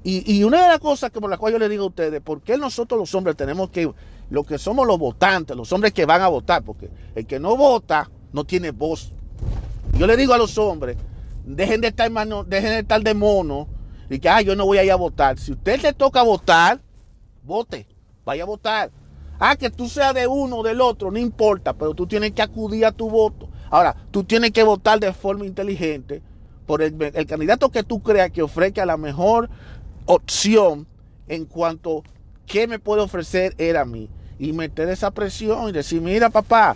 Y, 0.04 0.44
una 0.44 0.64
de 0.64 0.68
las 0.68 0.80
cosas 0.80 1.12
que 1.12 1.22
por 1.22 1.30
la 1.30 1.38
cual 1.38 1.54
yo 1.54 1.60
le 1.60 1.70
digo 1.70 1.84
a 1.84 1.88
ustedes, 1.88 2.22
¿por 2.22 2.42
qué 2.42 2.58
nosotros 2.58 3.00
los 3.00 3.14
hombres 3.14 3.36
tenemos 3.36 3.70
que 3.70 3.92
lo 4.32 4.44
que 4.46 4.58
somos 4.58 4.88
los 4.88 4.98
votantes, 4.98 5.56
los 5.56 5.72
hombres 5.74 5.92
que 5.94 6.06
van 6.06 6.22
a 6.22 6.30
votar, 6.30 6.64
porque 6.64 6.90
el 7.14 7.28
que 7.28 7.38
no 7.40 7.58
vota 7.58 8.10
no 8.32 8.46
tiene 8.46 8.72
voz. 8.72 9.12
Yo 9.98 10.08
le 10.08 10.16
digo 10.16 10.34
a 10.34 10.38
los 10.38 10.58
hombres, 10.58 10.98
dejen 11.46 11.82
de 11.82 11.90
estar, 11.90 12.10
dejen 12.10 12.70
de, 12.70 12.80
estar 12.80 13.04
de 13.04 13.14
mono 13.14 13.68
y 14.10 14.20
que, 14.20 14.30
ah, 14.30 14.42
yo 14.42 14.56
no 14.56 14.66
voy 14.66 14.78
a 14.78 14.86
ir 14.86 14.92
a 14.92 14.96
votar. 14.96 15.38
Si 15.38 15.52
usted 15.52 15.82
le 15.82 15.92
toca 15.92 16.24
votar, 16.24 16.80
vote, 17.44 17.86
vaya 18.24 18.44
a 18.44 18.46
votar. 18.46 18.90
Ah, 19.38 19.58
que 19.58 19.70
tú 19.70 19.90
seas 19.90 20.14
de 20.14 20.28
uno 20.28 20.58
o 20.58 20.64
del 20.64 20.80
otro, 20.80 21.12
no 21.12 21.20
importa, 21.20 21.74
pero 21.74 21.94
tú 21.94 22.08
tienes 22.08 22.32
que 22.32 22.42
acudir 22.42 22.86
a 22.86 22.94
tu 22.94 23.10
voto. 23.10 23.50
Ahora, 23.70 23.98
tú 24.12 24.24
tienes 24.24 24.52
que 24.52 24.64
votar 24.64 25.00
de 25.00 25.12
forma 25.12 25.46
inteligente 25.46 26.22
por 26.66 26.82
el, 26.82 26.96
el 27.14 27.26
candidato 27.26 27.70
que 27.70 27.84
tú 27.84 28.02
creas 28.02 28.32
que 28.32 28.44
ofrezca 28.44 28.86
la 28.86 28.96
mejor 28.96 29.50
opción 30.06 30.88
en 31.28 31.46
cuanto 31.46 32.04
qué 32.46 32.68
me 32.68 32.80
puede 32.80 33.02
ofrecer 33.02 33.56
él 33.58 33.78
a 33.78 33.86
mí 33.86 34.10
y 34.38 34.54
meter 34.54 34.90
esa 34.90 35.12
presión 35.12 35.70
y 35.70 35.72
decir, 35.72 36.02
mira 36.02 36.30
papá, 36.30 36.76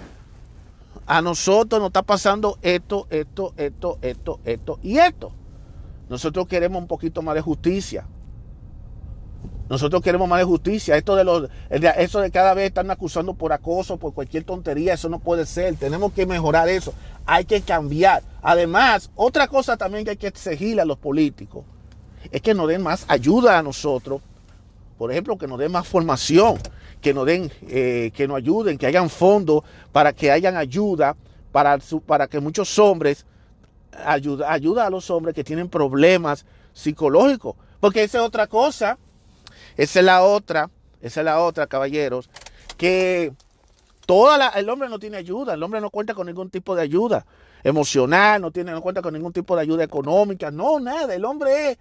a 1.06 1.22
nosotros 1.22 1.80
nos 1.82 1.90
está 1.90 2.04
pasando 2.04 2.58
esto, 2.62 3.08
esto, 3.10 3.54
esto, 3.58 3.98
esto, 4.02 4.40
esto 4.46 4.80
y 4.82 4.98
esto. 4.98 5.32
Nosotros 6.10 6.48
queremos 6.48 6.82
un 6.82 6.88
poquito 6.88 7.22
más 7.22 7.36
de 7.36 7.42
justicia. 7.42 8.08
Nosotros 9.68 10.04
queremos 10.04 10.30
más 10.30 10.40
de 10.40 10.46
justicia. 10.46 10.96
Esto 10.96 11.16
de 11.16 11.24
los, 11.24 11.50
eso 11.70 12.22
de 12.22 12.32
cada 12.32 12.54
vez 12.54 12.68
están 12.68 12.92
acusando 12.92 13.34
por 13.34 13.52
acoso, 13.52 13.98
por 13.98 14.14
cualquier 14.14 14.44
tontería, 14.44 14.94
eso 14.94 15.10
no 15.10 15.20
puede 15.20 15.46
ser. 15.46 15.76
Tenemos 15.76 16.14
que 16.14 16.28
mejorar 16.28 16.70
eso. 16.70 16.94
Hay 17.26 17.46
que 17.46 17.62
cambiar. 17.62 18.24
Además, 18.44 19.10
otra 19.16 19.48
cosa 19.48 19.76
también 19.76 20.06
que 20.06 20.12
hay 20.12 20.18
que 20.18 20.28
exigirle 20.28 20.84
a 20.84 20.86
los 20.86 20.98
políticos 20.98 21.66
es 22.32 22.42
que 22.42 22.54
nos 22.54 22.68
den 22.68 22.84
más 22.84 23.06
ayuda 23.08 23.58
a 23.58 23.64
nosotros. 23.64 24.22
Por 24.98 25.12
ejemplo, 25.12 25.38
que 25.38 25.48
nos 25.48 25.60
den 25.60 25.72
más 25.72 25.88
formación 25.88 26.58
que 27.06 27.14
nos 27.14 27.28
den, 27.28 27.52
eh, 27.68 28.12
que 28.16 28.28
nos 28.28 28.38
ayuden, 28.38 28.80
que 28.80 28.88
hayan 28.88 29.12
fondos 29.12 29.64
para 29.92 30.12
que 30.12 30.32
hayan 30.32 30.58
ayuda 30.58 31.16
para, 31.52 31.78
para 32.04 32.26
que 32.26 32.40
muchos 32.40 32.80
hombres, 32.80 33.28
ayuda, 34.04 34.52
ayuda 34.52 34.88
a 34.88 34.90
los 34.90 35.12
hombres 35.12 35.36
que 35.36 35.44
tienen 35.44 35.70
problemas 35.70 36.48
psicológicos. 36.74 37.58
Porque 37.80 38.02
esa 38.02 38.18
es 38.18 38.24
otra 38.24 38.48
cosa, 38.48 38.98
esa 39.78 40.00
es 40.00 40.06
la 40.06 40.24
otra, 40.24 40.72
esa 41.00 41.22
es 41.22 41.26
la 41.26 41.40
otra, 41.42 41.68
caballeros, 41.68 42.28
que 42.76 43.32
toda 44.08 44.40
la, 44.40 44.48
el 44.50 44.68
hombre 44.68 44.90
no 44.90 44.98
tiene 44.98 45.18
ayuda, 45.18 45.54
el 45.54 45.62
hombre 45.62 45.82
no 45.82 45.92
cuenta 45.92 46.16
con 46.16 46.26
ningún 46.26 46.50
tipo 46.50 46.76
de 46.76 46.82
ayuda 46.82 47.24
emocional, 47.64 48.42
no 48.42 48.50
tiene, 48.50 48.72
no 48.72 48.82
cuenta 48.82 49.04
con 49.04 49.14
ningún 49.14 49.32
tipo 49.32 49.56
de 49.56 49.62
ayuda 49.62 49.84
económica, 49.84 50.50
no, 50.50 50.80
nada, 50.80 51.14
el 51.14 51.24
hombre 51.24 51.70
es, 51.70 51.78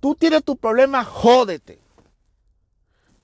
tú 0.00 0.14
tienes 0.14 0.44
tu 0.44 0.56
problema, 0.56 1.04
jódete. 1.04 1.78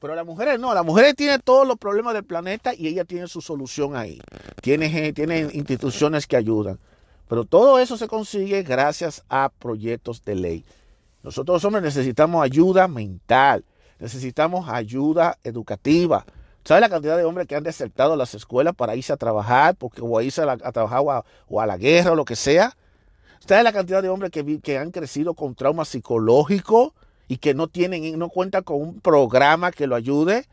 Pero 0.01 0.17
las 0.17 0.27
mujeres 0.27 0.59
no, 0.59 0.75
las 0.75 0.85
mujeres 0.85 1.15
tienen 1.15 1.41
todos 1.41 1.67
los 1.67 1.79
problemas 1.79 2.15
del 2.15 2.25
planeta 2.25 2.75
y 2.75 2.89
ella 2.89 3.05
tiene 3.05 3.29
su 3.29 3.41
solución 3.41 3.95
ahí. 3.95 4.21
Tiene, 4.61 5.13
tienen 5.13 5.51
instituciones 5.55 6.27
que 6.27 6.37
ayudan. 6.37 6.79
Pero 7.29 7.45
todo 7.45 7.79
eso 7.79 7.97
se 7.97 8.09
consigue 8.09 8.63
gracias 8.63 9.23
a 9.29 9.51
proyectos 9.59 10.25
de 10.25 10.35
ley. 10.35 10.65
Nosotros 11.23 11.57
los 11.57 11.65
hombres 11.65 11.85
necesitamos 11.85 12.43
ayuda 12.43 12.89
mental, 12.89 13.65
necesitamos 14.01 14.69
ayuda 14.69 15.39
educativa. 15.45 16.27
¿Sabe 16.65 16.81
la 16.81 16.89
cantidad 16.89 17.17
de 17.17 17.25
hombres 17.25 17.47
que 17.47 17.57
han 17.57 17.63
desertado 17.63 18.17
las 18.17 18.35
escuelas 18.35 18.75
para 18.75 18.95
irse 18.97 19.13
a 19.13 19.17
trabajar, 19.17 19.75
porque, 19.77 20.01
o 20.03 20.19
a 20.19 20.23
irse 20.23 20.43
a, 20.43 20.73
trabajar 20.73 21.01
o 21.49 21.61
a, 21.61 21.67
la 21.67 21.77
guerra 21.77 22.13
o 22.13 22.17
lo 22.17 22.25
que 22.25 22.37
sea? 22.37 22.77
¿Sabe 23.47 23.63
la 23.63 23.73
cantidad 23.73 24.03
de 24.03 24.09
hombres 24.09 24.31
que, 24.31 24.61
que 24.61 24.79
han 24.79 24.91
crecido 24.91 25.35
con 25.35 25.55
trauma 25.55 25.85
psicológico? 25.85 26.95
y 27.33 27.39
que 27.39 27.55
no 27.55 27.67
tienen, 27.67 28.19
no 28.19 28.29
cuenta 28.29 28.61
con 28.61 28.79
un 28.79 29.01
programa 29.01 29.73
que 29.73 29.87
lo 29.87 29.95
ayude. 29.95 30.47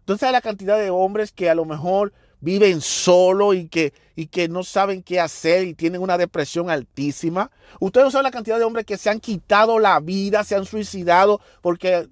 Entonces 0.00 0.32
la 0.32 0.40
cantidad 0.40 0.76
de 0.76 0.90
hombres 0.90 1.30
que 1.30 1.48
a 1.48 1.54
lo 1.54 1.64
mejor 1.64 2.12
viven 2.40 2.80
solo 2.80 3.54
y 3.54 3.68
que, 3.68 3.92
y 4.16 4.26
que 4.26 4.48
no 4.48 4.64
saben 4.64 5.04
qué 5.04 5.20
hacer 5.20 5.68
y 5.68 5.74
tienen 5.74 6.02
una 6.02 6.18
depresión 6.18 6.70
altísima. 6.70 7.52
Ustedes 7.78 8.06
no 8.06 8.10
saben 8.10 8.24
la 8.24 8.30
cantidad 8.32 8.58
de 8.58 8.64
hombres 8.64 8.84
que 8.84 8.96
se 8.96 9.10
han 9.10 9.20
quitado 9.20 9.78
la 9.78 10.00
vida, 10.00 10.42
se 10.42 10.56
han 10.56 10.64
suicidado 10.64 11.40
porque 11.62 12.08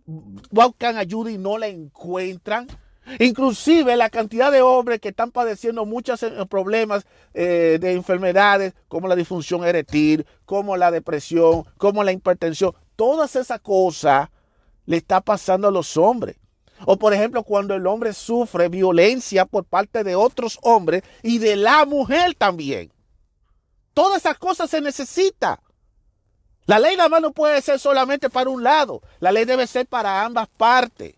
buscan 0.51 0.99
ayuda 0.99 1.33
y 1.33 1.39
no 1.39 1.59
la 1.59 1.67
encuentran. 1.67 2.69
Inclusive 3.19 3.97
la 3.97 4.11
cantidad 4.11 4.51
de 4.51 4.63
hombres 4.63 5.01
que 5.01 5.11
están 5.11 5.31
padeciendo 5.31 5.87
muchos 5.87 6.23
eh, 6.23 6.33
problemas 6.49 7.07
eh, 7.35 7.79
de 7.81 7.93
enfermedades 7.93 8.75
como 8.89 9.07
la 9.07 9.17
disfunción 9.17 9.65
eréctil, 9.65 10.27
como 10.45 10.77
la 10.77 10.91
depresión, 10.91 11.65
como 11.79 12.03
la 12.03 12.13
hipertensión. 12.13 12.73
Todas 12.97 13.37
esas 13.37 13.61
cosas 13.61 14.29
le 14.87 14.97
está 14.97 15.21
pasando 15.21 15.69
a 15.69 15.71
los 15.71 15.97
hombres. 15.97 16.37
O 16.85 16.99
por 16.99 17.15
ejemplo, 17.15 17.43
cuando 17.43 17.75
el 17.75 17.87
hombre 17.87 18.13
sufre 18.13 18.69
violencia 18.69 19.47
por 19.47 19.65
parte 19.65 20.05
de 20.05 20.15
otros 20.15 20.59
hombres 20.63 21.03
y 21.23 21.39
de 21.39 21.57
la 21.57 21.85
mujer 21.87 22.35
también. 22.35 22.93
Todas 23.95 24.19
esas 24.19 24.37
cosas 24.37 24.69
se 24.69 24.81
necesita. 24.81 25.61
La 26.67 26.81
ley 26.81 26.97
nada 26.97 27.09
más 27.09 27.23
no 27.23 27.33
puede 27.33 27.63
ser 27.63 27.79
solamente 27.79 28.29
para 28.29 28.51
un 28.51 28.63
lado. 28.63 29.01
La 29.21 29.33
ley 29.33 29.45
debe 29.45 29.67
ser 29.67 29.87
para 29.87 30.25
ambas 30.25 30.49
partes. 30.49 31.15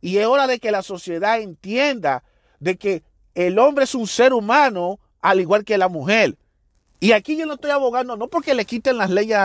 Y 0.00 0.18
es 0.18 0.26
hora 0.26 0.46
de 0.46 0.58
que 0.58 0.70
la 0.70 0.82
sociedad 0.82 1.40
entienda 1.40 2.22
de 2.58 2.76
que 2.76 3.02
el 3.34 3.58
hombre 3.58 3.84
es 3.84 3.94
un 3.94 4.06
ser 4.06 4.32
humano 4.32 4.98
al 5.20 5.40
igual 5.40 5.64
que 5.64 5.78
la 5.78 5.88
mujer. 5.88 6.36
Y 7.00 7.12
aquí 7.12 7.36
yo 7.36 7.46
no 7.46 7.54
estoy 7.54 7.70
abogando, 7.70 8.16
no 8.16 8.28
porque 8.28 8.54
le 8.54 8.64
quiten 8.64 8.98
las 8.98 9.10
leyes 9.10 9.38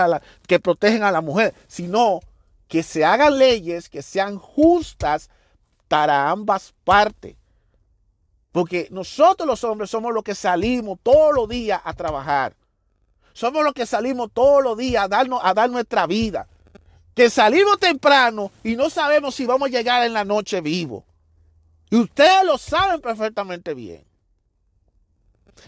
que 0.47 0.59
protegen 0.59 1.03
a 1.03 1.11
la 1.11 1.21
mujer, 1.21 1.53
sino 1.67 2.19
que 2.67 2.83
se 2.83 3.05
hagan 3.05 3.37
leyes 3.37 3.89
que 3.89 4.01
sean 4.01 4.37
justas 4.37 5.29
para 5.87 6.29
ambas 6.29 6.73
partes. 6.83 7.35
Porque 8.51 8.87
nosotros 8.91 9.47
los 9.47 9.63
hombres 9.63 9.89
somos 9.89 10.13
los 10.13 10.23
que 10.23 10.35
salimos 10.35 10.97
todos 11.03 11.33
los 11.35 11.47
días 11.47 11.81
a 11.83 11.93
trabajar. 11.93 12.55
Somos 13.33 13.63
los 13.63 13.73
que 13.73 13.85
salimos 13.85 14.31
todos 14.33 14.63
los 14.63 14.77
días 14.77 15.05
a, 15.05 15.53
dar 15.53 15.69
nuestra 15.69 16.07
vida. 16.07 16.47
Que 17.15 17.29
salimos 17.29 17.79
temprano 17.79 18.51
y 18.63 18.75
no 18.75 18.89
sabemos 18.89 19.35
si 19.35 19.45
vamos 19.45 19.69
a 19.69 19.71
llegar 19.71 20.05
en 20.05 20.13
la 20.13 20.25
noche 20.25 20.61
vivo. 20.61 21.05
Y 21.89 21.95
ustedes 21.97 22.43
lo 22.43 22.57
saben 22.57 22.99
perfectamente 23.01 23.73
bien. 23.73 24.03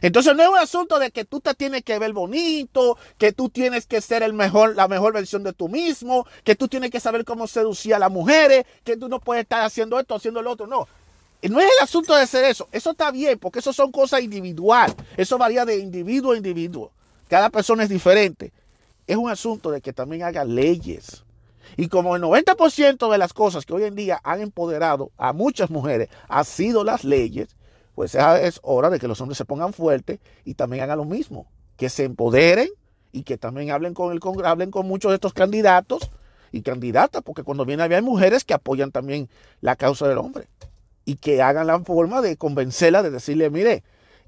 Entonces 0.01 0.35
no 0.35 0.43
es 0.43 0.49
un 0.49 0.57
asunto 0.57 0.99
de 0.99 1.11
que 1.11 1.25
tú 1.25 1.39
te 1.39 1.53
tienes 1.55 1.83
que 1.83 1.97
ver 1.97 2.13
bonito, 2.13 2.97
que 3.17 3.31
tú 3.31 3.49
tienes 3.49 3.87
que 3.87 4.01
ser 4.01 4.21
el 4.21 4.33
mejor, 4.33 4.75
la 4.75 4.87
mejor 4.87 5.13
versión 5.13 5.43
de 5.43 5.53
tú 5.53 5.69
mismo, 5.69 6.27
que 6.43 6.55
tú 6.55 6.67
tienes 6.67 6.91
que 6.91 6.99
saber 6.99 7.25
cómo 7.25 7.47
seducir 7.47 7.95
a 7.95 7.99
las 7.99 8.11
mujeres, 8.11 8.65
que 8.83 8.97
tú 8.97 9.07
no 9.07 9.19
puedes 9.19 9.43
estar 9.43 9.63
haciendo 9.63 9.99
esto, 9.99 10.15
haciendo 10.15 10.41
lo 10.41 10.51
otro. 10.51 10.67
No. 10.67 10.87
No 11.41 11.59
es 11.59 11.65
el 11.65 11.83
asunto 11.83 12.15
de 12.15 12.23
hacer 12.23 12.45
eso. 12.45 12.67
Eso 12.71 12.91
está 12.91 13.11
bien, 13.11 13.39
porque 13.39 13.59
eso 13.59 13.71
son 13.71 13.91
cosas 13.91 14.21
individuales. 14.21 14.95
Eso 15.15 15.37
varía 15.37 15.65
de 15.65 15.77
individuo 15.77 16.33
a 16.33 16.37
individuo. 16.37 16.91
Cada 17.27 17.49
persona 17.49 17.83
es 17.83 17.89
diferente. 17.89 18.51
es 19.05 19.15
un 19.15 19.29
asunto 19.29 19.71
de 19.71 19.79
que 19.79 19.93
también 19.93 20.23
haga 20.23 20.43
leyes. 20.43 21.23
Y 21.75 21.89
como 21.89 22.15
el 22.15 22.21
90% 22.21 23.11
de 23.11 23.17
las 23.17 23.33
cosas 23.33 23.65
que 23.65 23.73
hoy 23.73 23.83
en 23.83 23.95
día 23.95 24.19
han 24.23 24.41
empoderado 24.41 25.11
a 25.17 25.33
muchas 25.33 25.69
mujeres 25.69 26.09
ha 26.27 26.43
sido 26.43 26.83
las 26.83 27.03
leyes, 27.03 27.55
pues 27.95 28.15
es 28.15 28.59
hora 28.63 28.89
de 28.89 28.99
que 28.99 29.07
los 29.07 29.19
hombres 29.21 29.37
se 29.37 29.45
pongan 29.45 29.73
fuertes 29.73 30.19
y 30.45 30.53
también 30.53 30.83
hagan 30.83 30.99
lo 30.99 31.05
mismo, 31.05 31.47
que 31.77 31.89
se 31.89 32.03
empoderen 32.03 32.69
y 33.11 33.23
que 33.23 33.37
también 33.37 33.71
hablen 33.71 33.93
con, 33.93 34.13
el, 34.13 34.19
hablen 34.45 34.71
con 34.71 34.87
muchos 34.87 35.11
de 35.11 35.15
estos 35.15 35.33
candidatos 35.33 36.11
y 36.51 36.61
candidatas, 36.61 37.23
porque 37.23 37.43
cuando 37.43 37.65
viene 37.65 37.83
hay 37.83 38.01
mujeres 38.01 38.43
que 38.43 38.53
apoyan 38.53 38.91
también 38.91 39.29
la 39.61 39.75
causa 39.75 40.07
del 40.07 40.19
hombre 40.19 40.47
y 41.05 41.15
que 41.15 41.41
hagan 41.41 41.67
la 41.67 41.79
forma 41.79 42.21
de 42.21 42.37
convencerla, 42.37 43.01
de 43.01 43.11
decirle, 43.11 43.49
mire, 43.49 43.83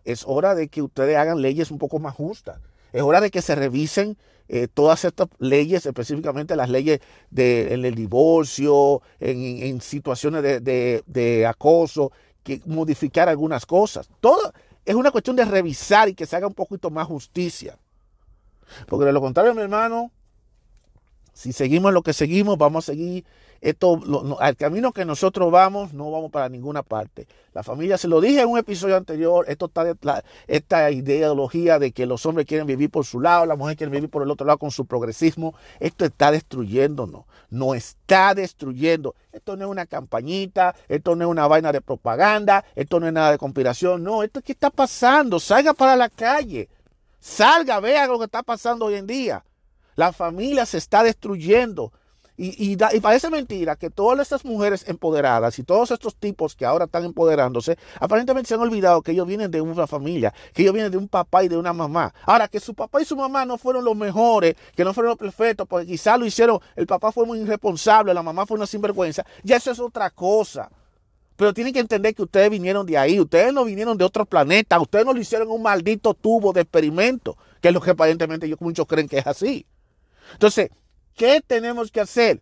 es 0.05 0.23
hora 0.25 0.55
de 0.55 0.69
que 0.69 0.81
ustedes 0.81 1.17
hagan 1.17 1.41
leyes 1.41 1.71
un 1.71 1.77
poco 1.77 1.99
más 1.99 2.15
justas. 2.15 2.59
Es 2.93 3.01
hora 3.01 3.21
de 3.21 3.29
que 3.29 3.41
se 3.41 3.53
revisen 3.53 4.17
eh, 4.51 4.67
todas 4.67 5.05
estas 5.05 5.27
leyes, 5.37 5.85
específicamente 5.85 6.55
las 6.55 6.71
leyes 6.71 7.01
de, 7.29 7.71
en 7.71 7.85
el 7.85 7.93
divorcio, 7.93 9.03
en, 9.19 9.79
situaciones 9.79 10.41
de, 10.41 11.03
de, 11.05 11.45
acoso, 11.45 12.11
que 12.43 12.59
modificar 12.65 13.29
algunas 13.29 13.67
cosas. 13.67 14.09
Todo 14.19 14.51
es 14.85 14.95
una 14.95 15.11
cuestión 15.11 15.35
de 15.35 15.45
revisar 15.45 16.09
y 16.09 16.15
que 16.15 16.25
se 16.25 16.35
haga 16.35 16.47
un 16.47 16.55
poquito 16.55 16.89
más 16.89 17.05
justicia. 17.05 17.77
Porque 18.87 19.05
de 19.05 19.13
lo 19.13 19.21
contrario, 19.21 19.53
mi 19.53 19.61
hermano, 19.61 20.11
si 21.31 21.53
seguimos 21.53 21.93
lo 21.93 22.01
que 22.01 22.13
seguimos, 22.13 22.57
vamos 22.57 22.89
a 22.89 22.93
seguir 22.93 23.25
esto, 23.61 23.99
al 24.39 24.55
camino 24.55 24.91
que 24.91 25.05
nosotros 25.05 25.51
vamos, 25.51 25.93
no 25.93 26.11
vamos 26.11 26.31
para 26.31 26.49
ninguna 26.49 26.83
parte. 26.83 27.27
La 27.53 27.63
familia, 27.63 27.97
se 27.97 28.07
lo 28.07 28.21
dije 28.21 28.41
en 28.41 28.49
un 28.49 28.57
episodio 28.57 28.95
anterior, 28.95 29.45
esto 29.47 29.71
está 29.73 30.23
esta 30.47 30.91
ideología 30.91 31.79
de 31.79 31.91
que 31.91 32.05
los 32.05 32.25
hombres 32.25 32.45
quieren 32.45 32.67
vivir 32.67 32.89
por 32.89 33.05
su 33.05 33.19
lado, 33.19 33.45
las 33.45 33.57
mujeres 33.57 33.77
quieren 33.77 33.91
vivir 33.91 34.09
por 34.09 34.23
el 34.23 34.31
otro 34.31 34.45
lado 34.45 34.59
con 34.59 34.71
su 34.71 34.85
progresismo, 34.85 35.55
esto 35.79 36.05
está 36.05 36.31
destruyéndonos, 36.31 37.25
no 37.49 37.73
está 37.75 38.33
destruyendo. 38.33 39.15
Esto 39.31 39.55
no 39.55 39.65
es 39.65 39.71
una 39.71 39.85
campañita, 39.85 40.75
esto 40.87 41.15
no 41.15 41.25
es 41.25 41.31
una 41.31 41.47
vaina 41.47 41.71
de 41.71 41.81
propaganda, 41.81 42.65
esto 42.75 42.99
no 42.99 43.07
es 43.07 43.13
nada 43.13 43.31
de 43.31 43.37
conspiración, 43.37 44.03
no, 44.03 44.23
esto 44.23 44.39
es 44.39 44.45
que 44.45 44.53
está 44.53 44.69
pasando, 44.69 45.39
salga 45.39 45.73
para 45.73 45.95
la 45.95 46.09
calle, 46.09 46.69
salga, 47.19 47.79
vea 47.79 48.07
lo 48.07 48.19
que 48.19 48.25
está 48.25 48.43
pasando 48.43 48.85
hoy 48.85 48.95
en 48.95 49.07
día. 49.07 49.43
La 49.95 50.13
familia 50.13 50.65
se 50.65 50.77
está 50.77 51.03
destruyendo. 51.03 51.91
Y, 52.41 52.77
parece 53.01 53.29
mentira 53.29 53.75
que 53.75 53.89
todas 53.89 54.17
estas 54.21 54.45
mujeres 54.45 54.87
empoderadas 54.87 55.59
y 55.59 55.63
todos 55.63 55.91
estos 55.91 56.15
tipos 56.15 56.55
que 56.55 56.65
ahora 56.65 56.85
están 56.85 57.03
empoderándose, 57.03 57.77
aparentemente 57.99 58.47
se 58.47 58.53
han 58.53 58.61
olvidado 58.61 59.01
que 59.01 59.11
ellos 59.11 59.27
vienen 59.27 59.51
de 59.51 59.59
una 59.59 59.85
familia, 59.87 60.33
que 60.53 60.61
ellos 60.61 60.73
vienen 60.73 60.89
de 60.89 60.97
un 60.97 61.09
papá 61.09 61.43
y 61.43 61.49
de 61.49 61.57
una 61.57 61.73
mamá. 61.73 62.13
Ahora, 62.25 62.47
que 62.47 62.61
su 62.61 62.73
papá 62.73 63.01
y 63.01 63.05
su 63.05 63.17
mamá 63.17 63.43
no 63.43 63.57
fueron 63.57 63.83
los 63.83 63.93
mejores, 63.93 64.55
que 64.73 64.85
no 64.85 64.93
fueron 64.93 65.09
los 65.09 65.17
perfectos, 65.17 65.67
porque 65.67 65.85
quizá 65.85 66.17
lo 66.17 66.25
hicieron, 66.25 66.61
el 66.77 66.87
papá 66.87 67.11
fue 67.11 67.25
muy 67.25 67.39
irresponsable, 67.39 68.13
la 68.13 68.23
mamá 68.23 68.45
fue 68.45 68.55
una 68.55 68.65
sinvergüenza, 68.65 69.25
ya 69.43 69.57
eso 69.57 69.71
es 69.71 69.79
otra 69.81 70.09
cosa. 70.09 70.71
Pero 71.35 71.53
tienen 71.53 71.73
que 71.73 71.81
entender 71.81 72.15
que 72.15 72.23
ustedes 72.23 72.49
vinieron 72.49 72.85
de 72.85 72.97
ahí, 72.97 73.19
ustedes 73.19 73.51
no 73.51 73.65
vinieron 73.65 73.97
de 73.97 74.05
otro 74.05 74.25
planeta, 74.25 74.79
ustedes 74.79 75.05
no 75.05 75.11
lo 75.11 75.19
hicieron 75.19 75.51
un 75.51 75.61
maldito 75.61 76.13
tubo 76.13 76.53
de 76.53 76.61
experimento, 76.61 77.35
que 77.59 77.67
es 77.67 77.73
lo 77.73 77.81
que 77.81 77.89
aparentemente 77.89 78.49
muchos 78.61 78.87
creen 78.87 79.09
que 79.09 79.17
es 79.17 79.27
así. 79.27 79.65
Entonces, 80.31 80.69
¿qué 81.19 81.41
tenemos 81.45 81.91
que 81.91 81.99
hacer? 81.99 82.41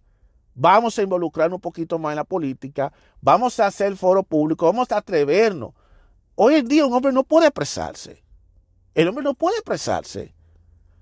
Vamos 0.54 0.98
a 0.98 1.02
involucrarnos 1.02 1.58
un 1.58 1.62
poquito 1.62 1.98
más 1.98 2.12
en 2.12 2.18
la 2.18 2.24
política, 2.24 2.94
vamos 3.20 3.60
a 3.60 3.66
hacer 3.66 3.98
foro 3.98 4.22
público, 4.22 4.68
vamos 4.68 4.92
a 4.92 4.98
atrevernos. 4.98 5.74
Hoy 6.36 6.56
en 6.56 6.68
día 6.68 6.86
un 6.86 6.94
hombre 6.94 7.12
no 7.12 7.24
puede 7.24 7.48
expresarse. 7.48 8.24
El 8.94 9.08
hombre 9.08 9.24
no 9.24 9.34
puede 9.34 9.58
expresarse. 9.58 10.36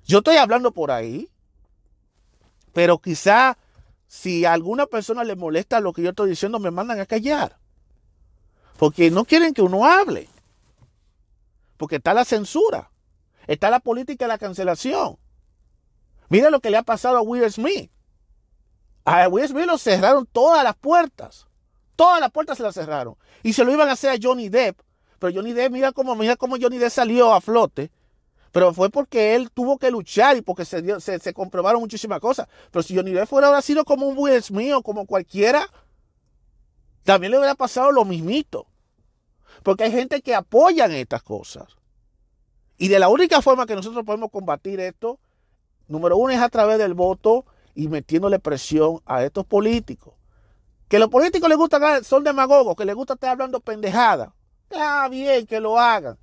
Yo 0.06 0.20
estoy 0.20 0.38
hablando 0.38 0.72
por 0.72 0.90
ahí, 0.90 1.30
pero 2.72 2.98
quizá 3.00 3.58
si 4.08 4.46
a 4.46 4.54
alguna 4.54 4.86
persona 4.86 5.26
le 5.26 5.36
molesta 5.36 5.82
lo 5.82 5.92
que 5.92 6.02
yo 6.02 6.12
estoy 6.12 6.30
diciendo, 6.30 6.60
me 6.60 6.72
mandan 6.72 7.02
a 7.02 7.06
callar. 7.06 7.58
Porque 8.78 9.12
no 9.12 9.26
quieren 9.26 9.54
que 9.54 9.62
uno 9.62 9.86
hable. 9.86 10.30
Porque 11.76 11.98
está 11.98 12.14
la 12.14 12.24
censura. 12.24 12.90
Está 13.48 13.70
la 13.70 13.82
política 13.82 14.26
de 14.26 14.30
la 14.30 14.38
cancelación. 14.38 15.18
Mira 16.30 16.50
lo 16.50 16.60
que 16.60 16.70
le 16.70 16.78
ha 16.78 16.84
pasado 16.84 17.18
a 17.18 17.22
Will 17.22 17.50
Smith. 17.52 17.92
A 19.04 19.28
Will 19.28 19.48
Smith 19.48 19.66
lo 19.66 19.78
cerraron 19.78 20.26
todas 20.26 20.64
las 20.64 20.76
puertas. 20.76 21.48
Todas 21.96 22.20
las 22.20 22.32
puertas 22.32 22.58
se 22.58 22.64
las 22.64 22.74
cerraron. 22.74 23.16
Y 23.44 23.54
se 23.54 23.64
lo 23.64 23.72
iban 23.72 23.88
a 23.90 23.94
hacer 23.94 24.12
a 24.12 24.20
Johnny 24.22 24.50
Depp. 24.50 24.80
Pero 25.20 25.34
Johnny 25.34 25.54
Depp, 25.54 25.72
mira 25.72 25.92
cómo, 25.92 26.16
mira 26.16 26.36
cómo 26.36 26.58
Johnny 26.60 26.78
Depp 26.78 26.92
salió 26.92 27.34
a 27.34 27.42
flote. 27.42 27.92
Pero 28.52 28.74
fue 28.74 28.90
porque 28.90 29.36
él 29.36 29.52
tuvo 29.52 29.78
que 29.78 29.92
luchar 29.92 30.38
y 30.38 30.42
porque 30.42 30.66
se, 30.66 31.00
se, 31.00 31.34
comprobaron 31.34 31.82
muchísimas 31.82 32.20
cosas. 32.20 32.48
Pero 32.72 32.84
si 32.84 32.96
Johnny 32.96 33.12
Depp 33.12 33.28
fuera 33.28 33.48
ahora 33.48 33.62
sido 33.62 33.86
como 33.86 34.08
un 34.08 34.18
Will 34.18 34.42
Smith 34.42 34.74
o 34.74 34.82
como 34.82 35.06
cualquiera, 35.06 35.68
también 37.04 37.32
le 37.32 37.38
hubiera 37.38 37.56
pasado 37.56 37.92
lo 37.92 38.06
mismito. 38.06 38.66
Porque 39.62 39.84
hay 39.84 39.92
gente 39.92 40.22
que 40.22 40.34
apoyan 40.34 40.92
estas 40.92 41.22
cosas. 41.22 41.76
Y 42.78 42.88
de 42.88 43.00
la 43.00 43.10
única 43.10 43.42
forma 43.42 43.66
que 43.66 43.76
nosotros 43.76 44.04
podemos 44.04 44.32
combatir 44.32 44.80
esto 44.80 45.20
Número 45.88 46.18
uno 46.18 46.34
es 46.34 46.42
a 46.42 46.50
través 46.50 46.78
del 46.78 46.94
voto 46.94 47.46
y 47.74 47.88
metiéndole 47.88 48.40
presión 48.40 49.02
a 49.06 49.24
estos 49.24 49.46
políticos. 49.46 50.14
Que 50.88 51.00
los 51.00 51.10
políticos 51.10 51.50
les 51.50 51.58
gusta, 51.58 52.04
son 52.04 52.24
demagogos, 52.24 52.76
que 52.76 52.86
les 52.86 52.96
gusta 52.96 53.14
estar 53.14 53.32
hablando 53.32 53.60
pendejada. 53.60 54.34
Está 54.70 55.08
bien 55.10 55.46
que 55.46 55.60
lo 55.60 55.80
hagan. 55.80 56.18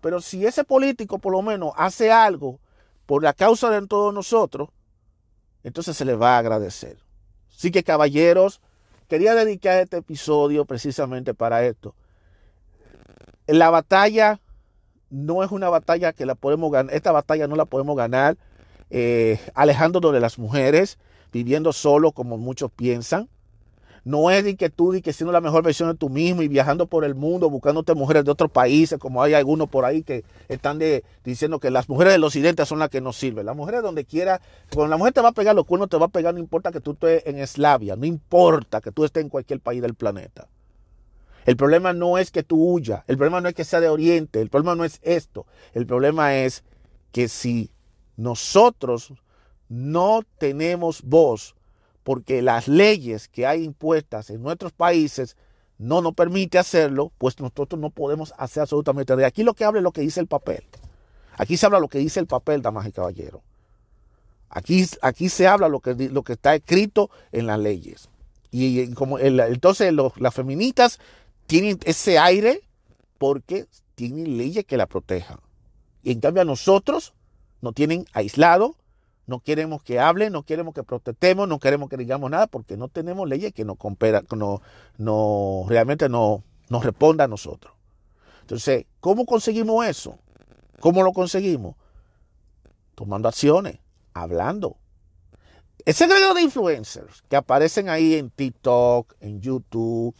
Pero 0.00 0.20
si 0.20 0.46
ese 0.46 0.64
político 0.64 1.18
por 1.18 1.32
lo 1.32 1.42
menos 1.42 1.72
hace 1.76 2.12
algo 2.12 2.60
por 3.06 3.22
la 3.22 3.32
causa 3.32 3.70
de 3.70 3.86
todos 3.86 4.12
nosotros, 4.12 4.70
entonces 5.62 5.96
se 5.96 6.04
le 6.04 6.14
va 6.14 6.36
a 6.36 6.38
agradecer. 6.38 6.98
Así 7.54 7.70
que 7.70 7.82
caballeros, 7.82 8.60
quería 9.08 9.34
dedicar 9.34 9.80
este 9.80 9.98
episodio 9.98 10.64
precisamente 10.64 11.34
para 11.34 11.64
esto. 11.64 11.94
La 13.46 13.70
batalla 13.70 14.40
no 15.10 15.42
es 15.42 15.50
una 15.50 15.68
batalla 15.68 16.12
que 16.12 16.26
la 16.26 16.34
podemos 16.34 16.70
ganar, 16.70 16.94
esta 16.94 17.12
batalla 17.12 17.48
no 17.48 17.56
la 17.56 17.64
podemos 17.64 17.96
ganar 17.96 18.36
eh, 18.90 19.38
alejándonos 19.54 20.12
de 20.12 20.20
las 20.20 20.38
mujeres, 20.38 20.98
viviendo 21.32 21.72
solo 21.72 22.12
como 22.12 22.38
muchos 22.38 22.70
piensan. 22.70 23.28
No 24.04 24.30
es 24.30 24.42
de 24.44 24.56
que 24.56 24.70
tú 24.70 24.94
y 24.94 25.02
que 25.02 25.12
siendo 25.12 25.32
la 25.32 25.42
mejor 25.42 25.62
versión 25.62 25.90
de 25.90 25.94
tú 25.94 26.08
mismo 26.08 26.40
y 26.40 26.48
viajando 26.48 26.86
por 26.86 27.04
el 27.04 27.14
mundo 27.14 27.50
buscándote 27.50 27.94
mujeres 27.94 28.24
de 28.24 28.30
otros 28.30 28.50
países, 28.50 28.98
como 28.98 29.22
hay 29.22 29.34
algunos 29.34 29.68
por 29.68 29.84
ahí 29.84 30.02
que 30.02 30.24
están 30.48 30.80
diciendo 31.24 31.58
que 31.58 31.70
las 31.70 31.88
mujeres 31.90 32.14
del 32.14 32.24
occidente 32.24 32.64
son 32.64 32.78
las 32.78 32.88
que 32.88 33.02
nos 33.02 33.16
sirven. 33.16 33.44
Las 33.44 33.56
mujeres 33.56 33.82
donde 33.82 34.06
quiera, 34.06 34.40
cuando 34.72 34.88
la 34.88 34.96
mujer 34.96 35.12
te 35.12 35.20
va 35.20 35.28
a 35.28 35.32
pegar 35.32 35.54
los 35.54 35.66
cuernos, 35.66 35.90
te 35.90 35.98
va 35.98 36.06
a 36.06 36.08
pegar, 36.08 36.32
no 36.32 36.40
importa 36.40 36.72
que 36.72 36.80
tú 36.80 36.92
estés 36.92 37.22
en 37.26 37.38
Eslavia, 37.38 37.96
no 37.96 38.06
importa 38.06 38.80
que 38.80 38.92
tú 38.92 39.04
estés 39.04 39.22
en 39.24 39.28
cualquier 39.28 39.60
país 39.60 39.82
del 39.82 39.94
planeta. 39.94 40.48
El 41.44 41.56
problema 41.56 41.92
no 41.92 42.18
es 42.18 42.30
que 42.30 42.42
tú 42.42 42.62
huyas, 42.62 43.04
el 43.08 43.16
problema 43.16 43.40
no 43.40 43.48
es 43.48 43.54
que 43.54 43.64
sea 43.64 43.80
de 43.80 43.88
Oriente, 43.88 44.40
el 44.40 44.50
problema 44.50 44.74
no 44.74 44.84
es 44.84 45.00
esto, 45.02 45.46
el 45.72 45.86
problema 45.86 46.34
es 46.34 46.62
que 47.10 47.28
si 47.28 47.70
nosotros 48.18 49.14
no 49.68 50.22
tenemos 50.38 51.02
voz 51.02 51.54
porque 52.02 52.42
las 52.42 52.66
leyes 52.66 53.28
que 53.28 53.46
hay 53.46 53.62
impuestas 53.62 54.28
en 54.30 54.42
nuestros 54.42 54.72
países 54.72 55.36
no 55.78 56.02
nos 56.02 56.14
permite 56.14 56.58
hacerlo, 56.58 57.12
pues 57.16 57.38
nosotros 57.38 57.80
no 57.80 57.90
podemos 57.90 58.34
hacer 58.36 58.62
absolutamente 58.62 59.14
nada. 59.14 59.28
Aquí 59.28 59.44
lo 59.44 59.54
que 59.54 59.64
habla 59.64 59.78
es 59.78 59.84
lo 59.84 59.92
que 59.92 60.00
dice 60.00 60.18
el 60.18 60.26
papel. 60.26 60.64
Aquí 61.36 61.56
se 61.56 61.66
habla 61.66 61.78
lo 61.78 61.86
que 61.86 61.98
dice 61.98 62.18
el 62.18 62.26
papel, 62.26 62.60
damas 62.60 62.88
y 62.88 62.92
caballero. 62.92 63.42
Aquí, 64.48 64.84
aquí 65.00 65.28
se 65.28 65.46
habla 65.46 65.68
lo 65.68 65.78
que, 65.78 65.94
lo 65.94 66.24
que 66.24 66.32
está 66.32 66.56
escrito 66.56 67.10
en 67.30 67.46
las 67.46 67.60
leyes. 67.60 68.08
Y 68.50 68.92
como 68.94 69.20
entonces 69.20 69.94
las 70.16 70.34
feministas 70.34 70.98
tienen 71.46 71.78
ese 71.84 72.18
aire 72.18 72.62
porque 73.18 73.66
tienen 73.94 74.36
leyes 74.36 74.64
que 74.64 74.76
la 74.76 74.86
protejan. 74.86 75.38
Y 76.02 76.10
en 76.10 76.20
cambio 76.20 76.42
a 76.42 76.46
nosotros 76.46 77.12
nos 77.60 77.74
tienen 77.74 78.04
aislado, 78.12 78.76
no 79.26 79.40
queremos 79.40 79.82
que 79.82 80.00
hablen, 80.00 80.32
no 80.32 80.42
queremos 80.42 80.74
que 80.74 80.82
protestemos, 80.82 81.46
no 81.46 81.58
queremos 81.58 81.90
que 81.90 81.96
digamos 81.96 82.30
nada 82.30 82.46
porque 82.46 82.76
no 82.76 82.88
tenemos 82.88 83.28
leyes 83.28 83.52
que 83.52 83.64
nos, 83.64 83.76
no, 84.36 84.62
no, 84.96 85.64
realmente 85.68 86.08
no, 86.08 86.42
nos 86.70 86.84
responda 86.84 87.24
a 87.24 87.28
nosotros. 87.28 87.74
Entonces, 88.40 88.86
¿cómo 89.00 89.26
conseguimos 89.26 89.86
eso? 89.86 90.18
¿Cómo 90.80 91.02
lo 91.02 91.12
conseguimos? 91.12 91.76
Tomando 92.94 93.28
acciones, 93.28 93.78
hablando. 94.14 94.76
Ese 95.84 96.06
grado 96.06 96.34
de 96.34 96.42
influencers 96.42 97.22
que 97.28 97.36
aparecen 97.36 97.88
ahí 97.88 98.14
en 98.14 98.30
TikTok, 98.30 99.14
en 99.20 99.40
YouTube, 99.40 100.14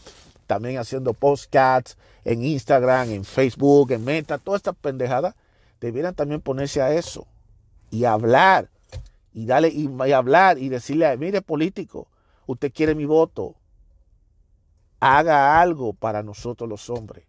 también 0.47 0.79
haciendo 0.79 1.15
podcasts, 1.15 1.97
en 2.25 2.45
Instagram, 2.45 3.11
en 3.11 3.25
Facebook, 3.25 3.93
en 3.93 4.05
Meta, 4.05 4.39
toda 4.39 4.57
esta 4.57 4.73
pendejada, 4.73 5.35
debieran 5.81 6.15
también 6.15 6.41
ponerse 6.41 6.83
a 6.83 6.93
eso 6.93 7.27
y 7.91 8.05
hablar 8.05 8.71
y 9.33 9.47
darle 9.47 9.69
y, 9.69 9.89
hablar 10.13 10.59
y 10.59 10.69
decirle, 10.69 11.17
mire 11.17 11.43
político, 11.43 12.09
usted 12.47 12.73
quiere 12.73 12.95
mi 12.95 13.05
voto, 13.05 13.55
haga 15.01 15.61
algo 15.61 15.93
para 15.93 16.23
nosotros 16.23 16.69
los 16.69 16.91
hombres. 16.91 17.25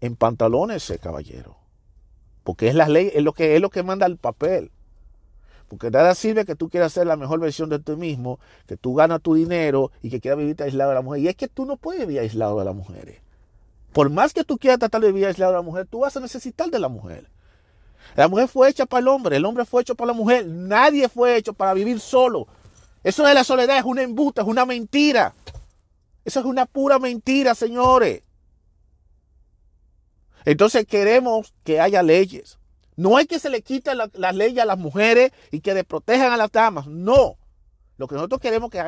En 0.00 0.16
pantalones, 0.16 0.92
caballero. 1.00 1.56
Porque 2.42 2.68
es 2.68 2.74
la 2.74 2.88
ley, 2.88 3.10
es 3.14 3.22
lo 3.22 3.32
que 3.32 3.54
es 3.56 3.62
lo 3.62 3.70
que 3.70 3.82
manda 3.82 4.06
el 4.06 4.18
papel. 4.18 4.70
Porque 5.68 5.90
nada 5.90 6.14
sirve 6.14 6.44
que 6.44 6.54
tú 6.54 6.68
quieras 6.68 6.92
ser 6.92 7.06
la 7.06 7.16
mejor 7.16 7.40
versión 7.40 7.70
de 7.70 7.78
ti 7.78 7.96
mismo, 7.96 8.38
que 8.66 8.76
tú 8.76 8.94
ganas 8.94 9.22
tu 9.22 9.34
dinero 9.34 9.92
y 10.02 10.10
que 10.10 10.20
quieras 10.20 10.38
vivir 10.38 10.62
aislado 10.62 10.90
de 10.90 10.96
la 10.96 11.02
mujer. 11.02 11.20
Y 11.22 11.28
es 11.28 11.36
que 11.36 11.48
tú 11.48 11.64
no 11.64 11.76
puedes 11.76 12.06
vivir 12.06 12.20
aislado 12.20 12.58
de 12.58 12.64
las 12.66 12.74
mujeres. 12.74 13.22
Por 13.92 14.10
más 14.10 14.34
que 14.34 14.44
tú 14.44 14.58
quieras 14.58 14.78
tratar 14.78 15.00
de 15.00 15.06
vivir 15.12 15.26
aislado 15.26 15.52
de 15.52 15.58
la 15.58 15.62
mujer, 15.62 15.86
tú 15.86 16.00
vas 16.00 16.16
a 16.16 16.20
necesitar 16.20 16.68
de 16.70 16.78
la 16.78 16.88
mujer. 16.88 17.30
La 18.16 18.28
mujer 18.28 18.48
fue 18.48 18.68
hecha 18.68 18.86
para 18.86 19.00
el 19.00 19.08
hombre, 19.08 19.36
el 19.36 19.44
hombre 19.44 19.64
fue 19.64 19.82
hecho 19.82 19.94
para 19.94 20.08
la 20.08 20.12
mujer. 20.12 20.46
Nadie 20.46 21.08
fue 21.08 21.36
hecho 21.36 21.52
para 21.52 21.74
vivir 21.74 22.00
solo. 22.00 22.46
Eso 23.02 23.24
de 23.24 23.34
la 23.34 23.44
soledad 23.44 23.78
es 23.78 23.84
una 23.84 24.02
embuta, 24.02 24.42
es 24.42 24.48
una 24.48 24.64
mentira. 24.64 25.34
Eso 26.24 26.40
es 26.40 26.46
una 26.46 26.66
pura 26.66 26.98
mentira, 26.98 27.54
señores. 27.54 28.22
Entonces 30.44 30.86
queremos 30.86 31.54
que 31.64 31.80
haya 31.80 32.02
leyes. 32.02 32.58
No 32.96 33.16
hay 33.16 33.26
que 33.26 33.38
se 33.38 33.50
le 33.50 33.62
quite 33.62 33.94
las 33.94 34.10
la 34.14 34.32
leyes 34.32 34.62
a 34.62 34.66
las 34.66 34.78
mujeres 34.78 35.32
y 35.50 35.60
que 35.60 35.84
protejan 35.84 36.32
a 36.32 36.36
las 36.36 36.52
damas. 36.52 36.86
No. 36.86 37.36
Lo 37.96 38.08
que 38.08 38.14
nosotros 38.14 38.40
queremos 38.40 38.70
que 38.70 38.82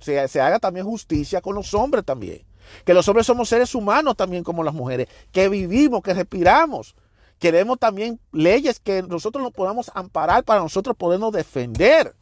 se, 0.00 0.28
se 0.28 0.40
haga 0.40 0.58
también 0.58 0.86
justicia 0.86 1.40
con 1.40 1.54
los 1.54 1.72
hombres 1.74 2.04
también. 2.04 2.44
Que 2.84 2.94
los 2.94 3.06
hombres 3.08 3.26
somos 3.26 3.48
seres 3.48 3.74
humanos 3.74 4.16
también 4.16 4.44
como 4.44 4.62
las 4.62 4.74
mujeres. 4.74 5.08
Que 5.32 5.48
vivimos, 5.48 6.02
que 6.02 6.14
respiramos. 6.14 6.94
Queremos 7.42 7.80
también 7.80 8.20
leyes 8.30 8.78
que 8.78 9.02
nosotros 9.02 9.42
nos 9.42 9.52
podamos 9.52 9.90
amparar 9.96 10.44
para 10.44 10.60
nosotros 10.60 10.96
podernos 10.96 11.32
defender. 11.32 12.14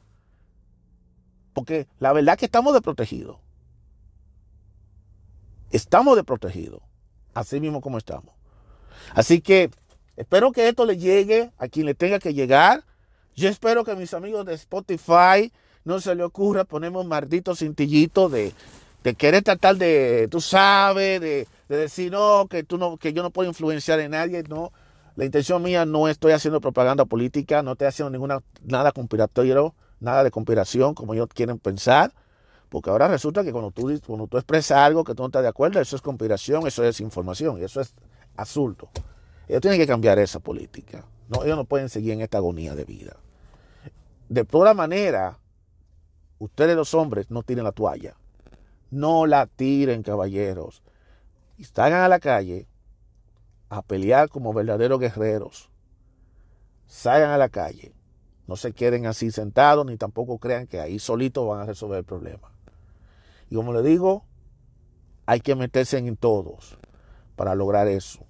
Porque 1.53 1.87
la 1.99 2.15
verdad 2.15 2.37
es 2.37 2.39
que 2.39 2.47
estamos 2.47 2.73
desprotegidos. 2.73 3.37
Estamos 5.71 6.17
desprotegidos. 6.17 6.81
Así 7.35 7.61
mismo 7.61 7.83
como 7.83 7.99
estamos. 7.99 8.33
Así 9.15 9.43
que 9.43 9.69
espero 10.17 10.53
que 10.53 10.67
esto 10.67 10.87
le 10.87 10.97
llegue 10.97 11.51
a 11.59 11.69
quien 11.69 11.85
le 11.85 11.95
tenga 11.95 12.19
que 12.19 12.33
llegar. 12.33 12.85
Yo 13.37 13.51
espero 13.51 13.85
que 13.85 13.95
mis 13.97 14.15
amigos 14.15 14.47
de 14.47 14.55
Spotify 14.55 15.53
no 15.85 16.01
se 16.01 16.15
le 16.15 16.23
ocurra 16.23 16.65
ponerme 16.65 16.97
un 16.97 17.09
maldito 17.09 17.55
cintillito 17.55 18.31
de, 18.31 18.55
de 19.05 19.15
querer 19.15 19.43
tratar 19.43 19.77
de, 19.77 20.29
tú 20.31 20.41
sabes, 20.41 21.21
de, 21.21 21.47
decir 21.69 22.11
no, 22.11 22.47
que 22.49 22.63
tú 22.63 22.79
no, 22.79 22.97
que 22.97 23.13
yo 23.13 23.23
no 23.23 23.29
puedo 23.29 23.51
influenciar 23.51 24.01
en 24.01 24.13
nadie, 24.13 24.43
no. 24.45 24.73
La 25.17 25.25
intención 25.25 25.63
mía 25.63 25.85
no 25.85 26.09
estoy 26.09 26.33
haciendo 26.33 26.61
propaganda 26.61 27.05
política, 27.05 27.63
no 27.63 27.73
estoy 27.73 27.89
haciendo 27.89 28.11
ninguna 28.11 28.43
nada 28.63 28.93
nada 30.01 30.25
de 30.25 30.31
conspiración 30.31 30.95
como 30.95 31.15
ellos 31.15 31.29
quieren 31.35 31.59
pensar, 31.59 32.13
porque 32.69 32.89
ahora 32.91 33.09
resulta 33.09 33.43
que 33.45 33.53
cuando 33.53 33.71
tú, 33.71 33.91
expresas 33.91 34.79
algo 34.79 35.05
que 35.05 35.15
tú 35.15 35.23
no 35.23 35.27
estás 35.27 35.43
de 35.43 35.49
acuerdo, 35.49 35.81
eso 35.81 35.97
es 35.97 36.03
conspiración, 36.03 36.67
eso 36.67 36.85
es 36.85 37.01
información, 37.01 37.63
eso 37.63 37.81
es 37.81 37.95
asunto. 38.37 38.89
Ellos 39.49 39.61
tienen 39.61 39.81
que 39.81 39.87
cambiar 39.87 40.19
esa 40.19 40.39
política. 40.39 41.05
Ellos 41.45 41.57
no 41.57 41.65
pueden 41.65 41.89
seguir 41.89 42.13
en 42.13 42.21
esta 42.21 42.39
agonía 42.39 42.75
de 42.75 42.85
vida. 42.85 43.17
De 44.29 44.45
toda 44.45 44.75
manera, 44.75 45.39
ustedes 46.39 46.77
los 46.77 46.95
hombres 46.95 47.31
no 47.31 47.43
tiren 47.43 47.65
la 47.65 47.73
toalla. 47.73 48.15
No 48.91 49.27
la 49.27 49.47
tiren, 49.47 50.03
caballeros. 50.03 50.83
Y 51.59 51.65
salgan 51.65 52.03
a 52.03 52.09
la 52.09 52.21
calle 52.21 52.67
a 53.71 53.83
pelear 53.83 54.29
como 54.29 54.53
verdaderos 54.53 55.01
guerreros. 55.01 55.71
Salgan 56.87 57.31
a 57.31 57.39
la 57.39 57.49
calle. 57.49 57.95
No 58.49 58.57
se 58.57 58.73
queden 58.73 59.07
así 59.07 59.31
sentados 59.31 59.87
ni 59.87 59.97
tampoco 59.97 60.39
crean 60.39 60.67
que 60.67 60.81
ahí 60.81 60.99
solitos 60.99 61.49
van 61.49 61.61
a 61.61 61.67
resolver 61.67 62.01
el 62.01 62.05
problema. 62.05 62.51
Y 63.49 63.55
como 63.55 63.73
le 63.73 63.83
digo, 63.83 64.25
hay 65.25 65.41
que 65.41 65.55
meterse 65.55 65.99
en 65.99 66.17
todos 66.17 66.77
para 67.37 67.55
lograr 67.55 67.87
eso. 67.87 68.27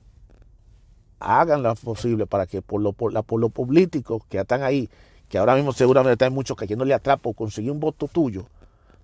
Hagan 1.18 1.62
lo 1.62 1.74
posible 1.74 2.26
para 2.26 2.46
que 2.46 2.60
por 2.60 2.82
lo, 2.82 2.92
por, 2.92 3.24
por 3.24 3.40
los 3.40 3.50
políticos 3.50 4.22
que 4.28 4.38
están 4.38 4.62
ahí, 4.62 4.90
que 5.30 5.38
ahora 5.38 5.54
mismo 5.54 5.72
seguramente 5.72 6.12
están 6.12 6.34
muchos 6.34 6.56
cayéndole 6.56 6.92
atrás 6.92 7.18
por 7.18 7.34
conseguir 7.34 7.70
un 7.70 7.80
voto 7.80 8.08
tuyo, 8.08 8.46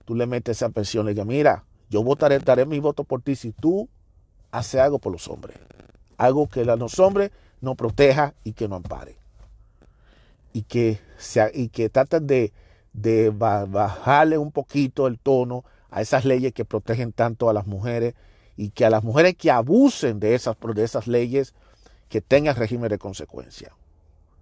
tú 0.05 0.15
le 0.15 0.27
metes 0.27 0.59
esa 0.59 0.69
presión 0.69 1.05
y 1.05 1.07
le 1.07 1.15
digas, 1.15 1.27
mira, 1.27 1.65
yo 1.89 2.03
votaré, 2.03 2.39
daré 2.41 2.67
mi 2.67 2.79
voto 2.79 3.05
por 3.05 3.23
ti 3.23 3.37
si 3.37 3.53
tú 3.53 3.89
haces 4.51 4.81
algo 4.81 4.99
por 4.99 5.13
los 5.13 5.29
hombres. 5.29 5.57
Algo 6.17 6.49
que 6.49 6.61
a 6.63 6.77
los 6.77 6.99
hombres 6.99 7.31
nos 7.61 7.77
proteja 7.77 8.35
y 8.45 8.53
que 8.53 8.69
nos 8.69 8.79
ampare. 8.79 9.17
Y 10.53 10.63
que, 10.63 11.01
sea, 11.19 11.51
y 11.53 11.69
que 11.69 11.89
traten 11.89 12.27
de, 12.27 12.53
de 12.93 13.31
bajarle 13.31 14.39
un 14.39 14.53
poquito 14.53 15.07
el 15.07 15.19
tono 15.19 15.65
a 15.91 16.01
esas 16.01 16.25
leyes 16.25 16.53
que 16.53 16.65
protegen 16.65 17.13
tanto 17.13 17.49
a 17.49 17.53
las 17.53 17.67
mujeres 17.67 18.15
y 18.57 18.71
que 18.71 18.87
a 18.87 18.91
las 18.91 19.05
mujeres 19.05 19.37
que 19.37 19.51
abusen 19.51 20.19
de 20.19 20.35
esas, 20.35 20.57
de 20.61 20.83
esas 20.83 21.07
leyes, 21.07 21.55
que 22.09 22.21
tengan 22.21 22.57
régimen 22.57 22.89
de 22.89 22.99
consecuencia. 22.99 23.73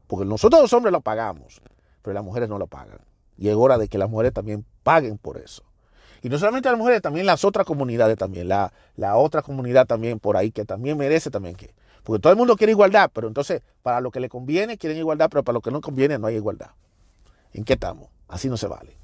Porque 0.06 0.24
nosotros 0.24 0.62
los 0.62 0.72
hombres 0.72 0.92
lo 0.92 1.00
pagamos, 1.00 1.60
pero 2.02 2.14
las 2.14 2.24
mujeres 2.24 2.48
no 2.48 2.58
lo 2.58 2.66
pagan. 2.66 3.00
Y 3.36 3.48
es 3.48 3.54
hora 3.54 3.78
de 3.78 3.88
que 3.88 3.98
las 3.98 4.08
mujeres 4.08 4.32
también 4.32 4.64
paguen 4.82 5.18
por 5.18 5.38
eso. 5.38 5.64
Y 6.24 6.30
no 6.30 6.38
solamente 6.38 6.70
las 6.70 6.78
mujeres, 6.78 7.02
también 7.02 7.26
las 7.26 7.44
otras 7.44 7.66
comunidades 7.66 8.16
también, 8.16 8.48
la, 8.48 8.72
la 8.96 9.16
otra 9.16 9.42
comunidad 9.42 9.86
también 9.86 10.18
por 10.18 10.38
ahí 10.38 10.50
que 10.50 10.64
también 10.64 10.96
merece 10.96 11.30
también 11.30 11.54
que. 11.54 11.74
Porque 12.02 12.18
todo 12.18 12.32
el 12.32 12.38
mundo 12.38 12.56
quiere 12.56 12.70
igualdad, 12.70 13.10
pero 13.12 13.28
entonces 13.28 13.60
para 13.82 14.00
lo 14.00 14.10
que 14.10 14.20
le 14.20 14.30
conviene 14.30 14.78
quieren 14.78 14.96
igualdad, 14.96 15.28
pero 15.30 15.44
para 15.44 15.52
lo 15.52 15.60
que 15.60 15.70
no 15.70 15.82
conviene 15.82 16.18
no 16.18 16.26
hay 16.26 16.36
igualdad. 16.36 16.70
¿En 17.52 17.64
qué 17.64 17.74
estamos? 17.74 18.08
Así 18.26 18.48
no 18.48 18.56
se 18.56 18.66
vale. 18.66 18.96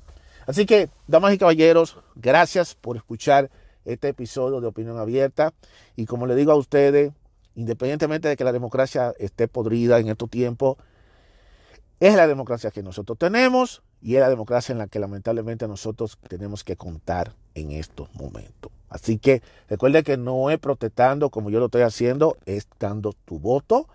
Así 0.47 0.65
que, 0.65 0.89
damas 1.09 1.35
y 1.35 1.39
caballeros, 1.39 1.99
gracias 2.15 2.75
por 2.75 2.97
escuchar 2.97 3.51
este 3.85 4.09
episodio 4.09 4.63
de 4.63 4.69
Opinión 4.69 4.99
Abierta. 4.99 5.53
Y 5.97 6.07
como 6.07 6.27
le 6.27 6.35
digo 6.35 6.53
a 6.53 6.57
ustedes, 6.57 7.13
independientemente 7.55 8.29
de 8.29 8.37
que 8.39 8.45
la 8.45 8.53
democracia 8.53 9.13
esté 9.19 9.47
podrida 9.47 9.99
en 9.99 10.09
estos 10.09 10.31
tiempos, 10.31 10.79
es 12.01 12.15
la 12.15 12.27
democracia 12.27 12.71
que 12.71 12.83
nosotros 12.83 13.19
tenemos 13.19 13.83
y 14.03 14.15
es 14.15 14.21
la 14.21 14.29
democracia 14.29 14.73
en 14.73 14.79
la 14.79 14.87
que 14.87 14.99
lamentablemente 14.99 15.69
nosotros 15.69 16.19
tenemos 16.29 16.65
que 16.65 16.77
contar 16.77 17.35
en 17.55 17.73
estos 17.73 18.13
momentos. 18.15 18.73
Así 18.89 19.19
que 19.19 19.43
recuerde 19.69 20.03
que 20.03 20.17
no 20.17 20.51
es 20.51 20.59
protestando 20.59 21.31
como 21.31 21.51
yo 21.51 21.59
lo 21.59 21.67
estoy 21.67 21.83
haciendo, 21.83 22.37
es 22.47 22.67
dando 22.79 23.13
tu 23.13 23.39
voto 23.39 23.89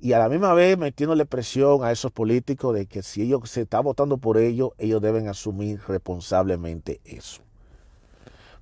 y 0.00 0.12
a 0.12 0.18
la 0.18 0.28
misma 0.28 0.54
vez 0.54 0.78
metiéndole 0.78 1.26
presión 1.26 1.82
a 1.82 1.90
esos 1.90 2.12
políticos 2.12 2.74
de 2.74 2.86
que 2.86 3.02
si 3.02 3.22
ellos 3.22 3.50
se 3.50 3.62
está 3.62 3.80
votando 3.80 4.18
por 4.18 4.38
ellos, 4.38 4.70
ellos 4.78 5.02
deben 5.02 5.28
asumir 5.28 5.80
responsablemente 5.88 7.00
eso. 7.04 7.42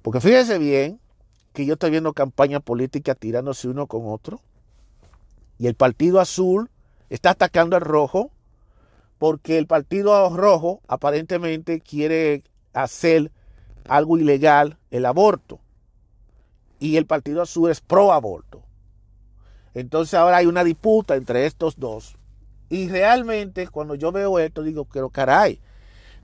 Porque 0.00 0.20
fíjense 0.20 0.58
bien 0.58 0.98
que 1.52 1.66
yo 1.66 1.74
estoy 1.74 1.90
viendo 1.90 2.12
campaña 2.12 2.60
política 2.60 3.14
tirándose 3.14 3.68
uno 3.68 3.86
con 3.86 4.06
otro. 4.06 4.40
Y 5.58 5.66
el 5.66 5.74
Partido 5.74 6.20
Azul 6.20 6.70
está 7.10 7.30
atacando 7.30 7.76
al 7.76 7.82
rojo 7.82 8.30
porque 9.18 9.58
el 9.58 9.66
Partido 9.66 10.34
Rojo 10.36 10.80
aparentemente 10.88 11.80
quiere 11.80 12.44
hacer 12.72 13.32
algo 13.88 14.18
ilegal, 14.18 14.78
el 14.90 15.06
aborto. 15.06 15.60
Y 16.78 16.96
el 16.96 17.06
Partido 17.06 17.42
Azul 17.42 17.70
es 17.70 17.80
pro 17.80 18.12
aborto. 18.12 18.62
Entonces 19.74 20.14
ahora 20.14 20.38
hay 20.38 20.46
una 20.46 20.64
disputa 20.64 21.16
entre 21.16 21.46
estos 21.46 21.78
dos. 21.78 22.16
Y 22.68 22.88
realmente 22.88 23.68
cuando 23.68 23.94
yo 23.94 24.12
veo 24.12 24.38
esto 24.38 24.62
digo, 24.62 24.84
pero 24.84 25.10
caray, 25.10 25.60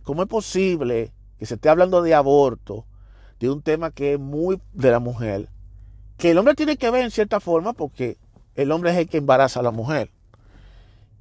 ¿cómo 0.03 0.23
es 0.23 0.29
posible 0.29 1.13
que 1.39 1.47
se 1.47 1.55
esté 1.55 1.69
hablando 1.69 2.03
de 2.03 2.15
aborto 2.15 2.87
de 3.43 3.51
un 3.51 3.61
tema 3.61 3.91
que 3.91 4.15
es 4.15 4.21
muy 4.21 4.61
de 4.73 4.93
la 4.93 5.01
mujer, 5.01 5.49
que 6.17 6.31
el 6.31 6.39
hombre 6.39 6.55
tiene 6.55 6.77
que 6.77 6.91
ver 6.91 7.03
en 7.03 7.11
cierta 7.11 7.41
forma 7.41 7.73
porque 7.73 8.17
el 8.55 8.71
hombre 8.71 8.93
es 8.93 8.99
el 8.99 9.09
que 9.09 9.19
embaraza 9.19 9.59
a 9.59 9.65
la 9.65 9.73
mujer. 9.73 10.13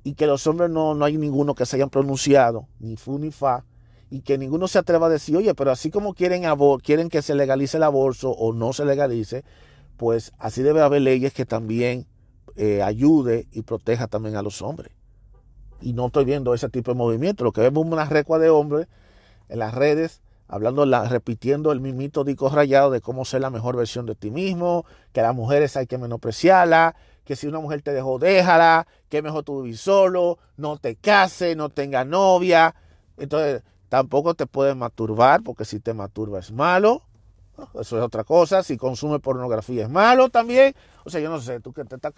Y 0.03 0.13
que 0.13 0.27
los 0.27 0.45
hombres 0.47 0.69
no, 0.69 0.95
no 0.95 1.05
hay 1.05 1.17
ninguno 1.17 1.53
que 1.53 1.65
se 1.65 1.75
hayan 1.75 1.89
pronunciado, 1.89 2.67
ni 2.79 2.97
fu 2.97 3.19
ni 3.19 3.31
fa, 3.31 3.65
y 4.09 4.21
que 4.21 4.37
ninguno 4.37 4.67
se 4.67 4.79
atreva 4.79 5.07
a 5.07 5.09
decir, 5.09 5.37
oye, 5.37 5.53
pero 5.53 5.71
así 5.71 5.89
como 5.89 6.13
quieren, 6.13 6.43
quieren 6.83 7.09
que 7.09 7.21
se 7.21 7.35
legalice 7.35 7.77
el 7.77 7.83
aborto 7.83 8.31
o 8.31 8.51
no 8.51 8.73
se 8.73 8.83
legalice, 8.83 9.43
pues 9.97 10.33
así 10.37 10.63
debe 10.63 10.81
haber 10.81 11.01
leyes 11.03 11.33
que 11.33 11.45
también 11.45 12.07
eh, 12.55 12.81
ayude 12.81 13.47
y 13.51 13.61
proteja 13.61 14.07
también 14.07 14.35
a 14.35 14.41
los 14.41 14.61
hombres. 14.61 14.91
Y 15.81 15.93
no 15.93 16.07
estoy 16.07 16.25
viendo 16.25 16.53
ese 16.53 16.69
tipo 16.69 16.91
de 16.91 16.97
movimiento. 16.97 17.43
Lo 17.43 17.51
que 17.51 17.61
vemos 17.61 17.85
es 17.85 17.91
una 17.91 18.05
recua 18.05 18.37
de 18.37 18.49
hombres 18.49 18.87
en 19.49 19.59
las 19.59 19.73
redes 19.73 20.21
hablando, 20.51 20.85
la, 20.85 21.05
repitiendo 21.05 21.71
el 21.71 21.79
mismito 21.79 22.25
dico 22.25 22.49
rayado 22.49 22.91
de 22.91 22.99
cómo 22.99 23.23
ser 23.23 23.39
la 23.39 23.49
mejor 23.49 23.77
versión 23.77 24.05
de 24.05 24.15
ti 24.15 24.31
mismo, 24.31 24.85
que 25.13 25.21
a 25.21 25.23
las 25.23 25.35
mujeres 25.35 25.77
hay 25.77 25.87
que 25.87 25.97
menospreciarla, 25.97 26.95
que 27.25 27.35
si 27.35 27.47
una 27.47 27.59
mujer 27.59 27.81
te 27.81 27.93
dejó, 27.93 28.19
déjala, 28.19 28.87
que 29.09 29.21
mejor 29.21 29.43
tú 29.43 29.61
vivir 29.61 29.77
solo, 29.77 30.39
no 30.57 30.77
te 30.77 30.95
cases, 30.95 31.55
no 31.55 31.69
tenga 31.69 32.03
novia. 32.05 32.75
Entonces, 33.17 33.63
tampoco 33.89 34.33
te 34.33 34.47
puedes 34.47 34.75
masturbar, 34.75 35.43
porque 35.43 35.65
si 35.65 35.79
te 35.79 35.93
masturba 35.93 36.39
es 36.39 36.51
malo. 36.51 37.03
Eso 37.73 37.97
es 37.97 38.03
otra 38.03 38.23
cosa. 38.23 38.63
Si 38.63 38.77
consume 38.77 39.19
pornografía 39.19 39.83
es 39.83 39.89
malo 39.89 40.29
también. 40.29 40.73
O 41.03 41.09
sea, 41.09 41.21
yo 41.21 41.29
no 41.29 41.39
sé, 41.39 41.59
tú 41.59 41.73
que 41.73 41.83
te 41.83 41.95
están, 41.95 42.13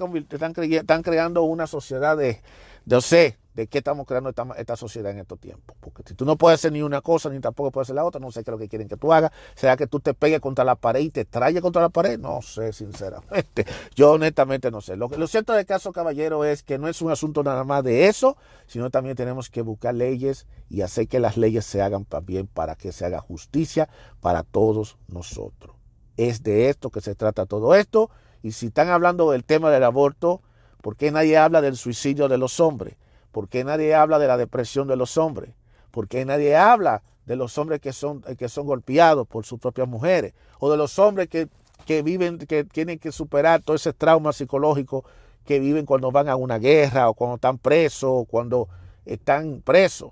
están, 0.71 1.03
creando 1.03 1.43
una 1.43 1.67
sociedad 1.67 2.17
de, 2.17 2.41
de, 2.85 3.01
sé, 3.01 3.37
de 3.53 3.67
qué 3.67 3.79
estamos 3.79 4.05
creando 4.07 4.29
esta, 4.57 4.75
sociedad 4.75 5.11
en 5.11 5.19
estos 5.19 5.39
tiempos. 5.39 5.75
Porque 5.79 6.03
si 6.05 6.15
tú 6.15 6.25
no 6.25 6.37
puedes 6.37 6.59
hacer 6.59 6.71
ni 6.71 6.81
una 6.81 7.01
cosa 7.01 7.29
ni 7.29 7.39
tampoco 7.39 7.71
puedes 7.71 7.87
hacer 7.87 7.95
la 7.95 8.05
otra, 8.05 8.19
no 8.19 8.31
sé 8.31 8.43
qué 8.43 8.49
es 8.49 8.53
lo 8.53 8.57
que 8.57 8.67
quieren 8.67 8.87
que 8.87 8.97
tú 8.97 9.13
hagas. 9.13 9.31
Sea 9.55 9.77
que 9.77 9.87
tú 9.87 9.99
te 9.99 10.13
pegues 10.13 10.39
contra 10.39 10.65
la 10.65 10.75
pared 10.75 11.01
y 11.01 11.09
te 11.09 11.25
traigas 11.25 11.61
contra 11.61 11.81
la 11.81 11.89
pared, 11.89 12.19
no 12.19 12.41
sé, 12.41 12.73
sinceramente. 12.73 13.65
Yo 13.95 14.13
honestamente 14.13 14.71
no 14.71 14.81
sé. 14.81 14.95
Lo, 14.95 15.07
lo 15.09 15.27
cierto 15.27 15.53
del 15.53 15.65
caso, 15.65 15.93
caballero, 15.93 16.45
es 16.45 16.63
que 16.63 16.77
no 16.77 16.87
es 16.87 17.01
un 17.01 17.11
asunto 17.11 17.43
nada 17.43 17.63
más 17.63 17.83
de 17.83 18.07
eso, 18.07 18.37
sino 18.65 18.89
también 18.89 19.15
tenemos 19.15 19.49
que 19.49 19.61
buscar 19.61 19.93
leyes 19.93 20.47
y 20.69 20.81
hacer 20.81 21.07
que 21.07 21.19
las 21.19 21.37
leyes 21.37 21.65
se 21.65 21.81
hagan 21.81 22.05
también 22.05 22.47
para 22.47 22.75
que 22.75 22.91
se 22.91 23.05
haga 23.05 23.19
justicia 23.19 23.89
para 24.21 24.43
todos 24.43 24.97
nosotros. 25.07 25.75
Es 26.17 26.43
de 26.43 26.69
esto 26.69 26.89
que 26.89 27.01
se 27.01 27.15
trata 27.15 27.45
todo 27.45 27.75
esto. 27.75 28.09
Y 28.41 28.51
si 28.51 28.67
están 28.67 28.89
hablando 28.89 29.31
del 29.31 29.43
tema 29.43 29.71
del 29.71 29.83
aborto, 29.83 30.41
¿por 30.81 30.97
qué 30.97 31.11
nadie 31.11 31.37
habla 31.37 31.61
del 31.61 31.77
suicidio 31.77 32.27
de 32.27 32.37
los 32.37 32.59
hombres? 32.59 32.95
¿Por 33.33 33.49
qué 33.49 33.63
nadie 33.63 33.95
habla 33.95 34.19
de 34.19 34.27
la 34.27 34.37
depresión 34.37 34.87
de 34.87 34.95
los 34.95 35.17
hombres? 35.17 35.55
¿Por 35.89 36.07
qué 36.07 36.23
nadie 36.23 36.55
habla 36.55 37.01
de 37.25 37.35
los 37.35 37.57
hombres 37.57 37.81
que 37.81 37.91
son, 37.91 38.21
que 38.21 38.47
son 38.47 38.67
golpeados 38.67 39.27
por 39.27 39.43
sus 39.43 39.59
propias 39.59 39.87
mujeres? 39.87 40.35
O 40.59 40.69
de 40.69 40.77
los 40.77 40.99
hombres 40.99 41.29
que, 41.29 41.49
que 41.87 42.03
viven, 42.03 42.37
que 42.37 42.63
tienen 42.63 42.99
que 42.99 43.11
superar 43.11 43.63
todo 43.63 43.75
ese 43.75 43.91
trauma 43.91 44.33
psicológico 44.33 45.03
que 45.45 45.59
viven 45.59 45.87
cuando 45.87 46.11
van 46.11 46.29
a 46.29 46.35
una 46.35 46.59
guerra 46.59 47.09
o 47.09 47.15
cuando 47.15 47.35
están 47.35 47.57
presos 47.57 48.11
o 48.13 48.25
cuando 48.25 48.69
están 49.03 49.61
presos. 49.61 50.11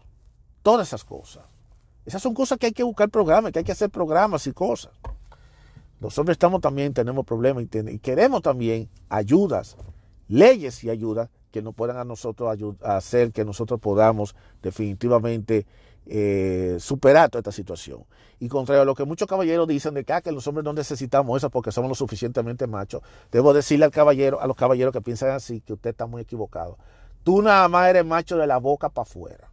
Todas 0.64 0.88
esas 0.88 1.04
cosas. 1.04 1.44
Esas 2.08 2.24
son 2.24 2.34
cosas 2.34 2.58
que 2.58 2.66
hay 2.66 2.74
que 2.74 2.84
buscar 2.84 3.08
programas, 3.10 3.52
que 3.52 3.60
hay 3.60 3.66
que 3.66 3.72
hacer 3.72 3.92
programas 3.92 4.48
y 4.48 4.52
cosas. 4.52 4.92
Los 6.00 6.18
hombres 6.18 6.34
estamos 6.34 6.60
también, 6.60 6.92
tenemos 6.96 7.24
problemas 7.24 7.66
y, 7.66 8.00
queremos 8.00 8.42
también 8.42 8.90
ayudas, 9.10 9.78
leyes 10.28 10.84
y 10.84 10.90
ayudas 10.90 11.30
que 11.52 11.62
nos 11.62 11.76
puedan 11.76 11.98
a 11.98 12.06
nosotros 12.06 12.58
hacer 12.82 13.32
que 13.32 13.46
nosotros 13.46 13.80
podamos 13.80 14.36
definitivamente 14.62 15.66
eh, 16.08 16.78
superar 16.80 17.30
toda 17.30 17.42
esta 17.42 17.52
situación. 17.52 18.04
Y 18.40 18.48
contrario 18.48 18.82
a 18.82 18.86
lo 18.86 18.96
que 18.96 19.06
muchos 19.06 19.28
caballeros 19.28 19.68
dicen 19.68 19.94
de 19.94 20.04
que, 20.04 20.14
ah, 20.14 20.22
que 20.22 20.32
los 20.32 20.48
hombres 20.48 20.66
no 20.66 20.74
necesitamos 20.74 21.38
eso 21.38 21.50
porque 21.52 21.72
somos 21.72 21.90
lo 21.90 21.96
suficientemente 21.96 22.66
machos, 22.66 23.04
debo 23.32 23.54
decirle 23.54 23.86
al 23.86 23.92
caballero, 23.92 24.42
a 24.42 24.48
los 24.48 24.56
caballeros 24.56 24.94
que 24.94 25.02
piensan 25.02 25.30
así, 25.30 25.62
que 25.62 25.74
usted 25.74 25.92
está 25.92 26.08
muy 26.08 26.24
equivocado. 26.24 26.78
Tú 27.24 27.42
nada 27.44 27.68
más 27.68 27.88
eres 27.88 28.04
macho 28.04 28.38
de 28.38 28.48
la 28.48 28.58
boca 28.58 28.90
para 28.90 29.04
afuera. 29.04 29.52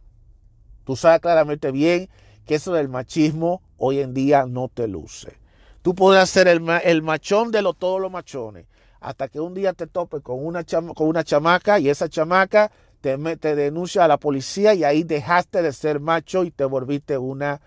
Tú 0.85 0.95
sabes 0.95 1.19
claramente 1.19 1.71
bien 1.71 2.09
que 2.47 2.55
eso 2.55 2.73
del 2.73 2.89
machismo 2.89 3.61
hoy 3.77 3.99
en 3.99 4.15
día 4.15 4.47
no 4.47 4.69
te 4.69 4.87
luce. 4.87 5.37
Tú 5.83 5.93
podrás 5.93 6.31
ser 6.31 6.47
el, 6.47 6.67
el 6.83 7.03
machón 7.03 7.51
de 7.51 7.61
todos 7.77 8.01
los 8.01 8.11
machones, 8.11 8.65
hasta 8.99 9.27
que 9.27 9.39
un 9.39 9.53
día 9.53 9.73
te 9.73 9.87
topes 9.87 10.21
con 10.21 10.45
una, 10.45 10.63
con 10.63 11.07
una 11.07 11.23
chamaca 11.23 11.79
y 11.79 11.89
esa 11.89 12.09
chamaca 12.09 12.71
te, 13.01 13.17
te 13.37 13.55
denuncia 13.55 14.03
a 14.03 14.07
la 14.07 14.17
policía 14.17 14.73
y 14.73 14.83
ahí 14.83 15.03
dejaste 15.03 15.61
de 15.61 15.73
ser 15.73 15.99
macho 15.99 16.43
y 16.43 16.51
te 16.51 16.65
volviste 16.65 17.17
una 17.17 17.61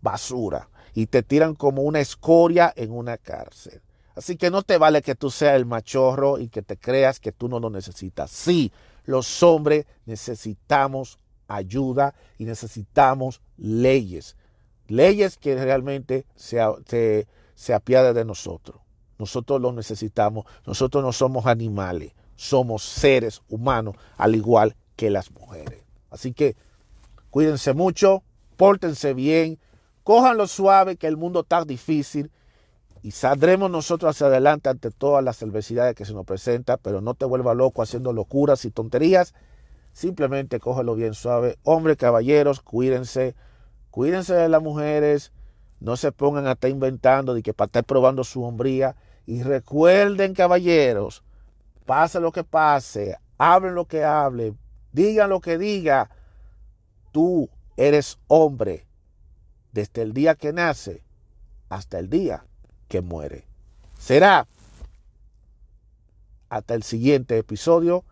basura 0.00 0.68
y 0.94 1.06
te 1.06 1.22
tiran 1.22 1.54
como 1.54 1.82
una 1.82 2.00
escoria 2.00 2.72
en 2.76 2.92
una 2.92 3.18
cárcel. 3.18 3.80
Así 4.14 4.36
que 4.36 4.50
no 4.50 4.62
te 4.62 4.78
vale 4.78 5.02
que 5.02 5.14
tú 5.14 5.30
seas 5.30 5.54
el 5.54 5.66
machorro 5.66 6.38
y 6.38 6.48
que 6.48 6.62
te 6.62 6.76
creas 6.76 7.20
que 7.20 7.30
tú 7.30 7.48
no 7.48 7.60
lo 7.60 7.70
necesitas. 7.70 8.30
Sí, 8.30 8.72
los 9.04 9.42
hombres 9.42 9.86
necesitamos 10.06 11.18
ayuda 11.46 12.14
y 12.36 12.44
necesitamos 12.44 13.40
leyes. 13.56 14.36
Leyes 14.88 15.38
que 15.38 15.54
realmente 15.54 16.26
se, 16.34 16.58
se, 16.86 17.28
se 17.54 17.74
apiade 17.74 18.12
de 18.12 18.24
nosotros. 18.24 18.80
Nosotros 19.18 19.60
lo 19.60 19.72
necesitamos. 19.72 20.46
Nosotros 20.66 21.02
no 21.04 21.12
somos 21.12 21.46
animales, 21.46 22.12
somos 22.36 22.82
seres 22.82 23.42
humanos, 23.48 23.96
al 24.16 24.34
igual 24.34 24.76
que 24.96 25.10
las 25.10 25.30
mujeres. 25.30 25.82
Así 26.10 26.32
que 26.32 26.56
cuídense 27.30 27.74
mucho, 27.74 28.22
pórtense 28.56 29.14
bien, 29.14 29.58
cójanlo 30.04 30.46
suave, 30.46 30.96
que 30.96 31.06
el 31.06 31.16
mundo 31.16 31.40
está 31.40 31.64
difícil 31.64 32.30
y 33.02 33.12
saldremos 33.12 33.70
nosotros 33.70 34.10
hacia 34.10 34.26
adelante 34.26 34.68
ante 34.68 34.90
todas 34.90 35.22
las 35.22 35.42
adversidades 35.42 35.94
que 35.94 36.04
se 36.04 36.14
nos 36.14 36.26
presentan, 36.26 36.78
pero 36.82 37.00
no 37.00 37.14
te 37.14 37.24
vuelvas 37.24 37.56
loco 37.56 37.82
haciendo 37.82 38.12
locuras 38.12 38.64
y 38.64 38.70
tonterías. 38.70 39.34
Simplemente 39.92 40.60
cógelo 40.60 40.94
bien 40.94 41.14
suave. 41.14 41.58
Hombres, 41.62 41.96
caballeros, 41.96 42.60
cuídense. 42.60 43.34
Cuídense 43.90 44.34
de 44.34 44.48
las 44.48 44.62
mujeres. 44.62 45.32
No 45.80 45.96
se 45.96 46.12
pongan 46.12 46.46
a 46.46 46.52
estar 46.52 46.70
inventando 46.70 47.34
de 47.34 47.42
que 47.42 47.54
para 47.54 47.66
estar 47.66 47.84
probando 47.84 48.24
su 48.24 48.42
hombría. 48.42 48.96
Y 49.28 49.42
recuerden, 49.42 50.32
caballeros, 50.32 51.22
pase 51.84 52.18
lo 52.18 52.32
que 52.32 52.44
pase, 52.44 53.18
hablen 53.36 53.74
lo 53.74 53.84
que 53.84 54.02
hable, 54.02 54.54
digan 54.90 55.28
lo 55.28 55.42
que 55.42 55.58
diga, 55.58 56.08
tú 57.12 57.50
eres 57.76 58.18
hombre 58.26 58.86
desde 59.70 60.00
el 60.00 60.14
día 60.14 60.34
que 60.34 60.54
nace 60.54 61.04
hasta 61.68 61.98
el 61.98 62.08
día 62.08 62.46
que 62.88 63.02
muere. 63.02 63.44
Será 63.98 64.48
hasta 66.48 66.72
el 66.72 66.82
siguiente 66.82 67.36
episodio 67.36 68.06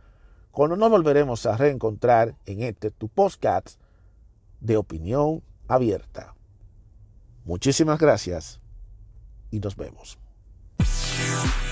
cuando 0.50 0.76
nos 0.76 0.90
volveremos 0.90 1.46
a 1.46 1.56
reencontrar 1.56 2.36
en 2.44 2.62
este 2.62 2.90
tu 2.90 3.08
podcast 3.08 3.80
de 4.60 4.76
opinión 4.76 5.42
abierta. 5.66 6.34
Muchísimas 7.46 7.98
gracias 7.98 8.60
y 9.50 9.60
nos 9.60 9.76
vemos. 9.76 10.18
Yeah. 11.26 11.65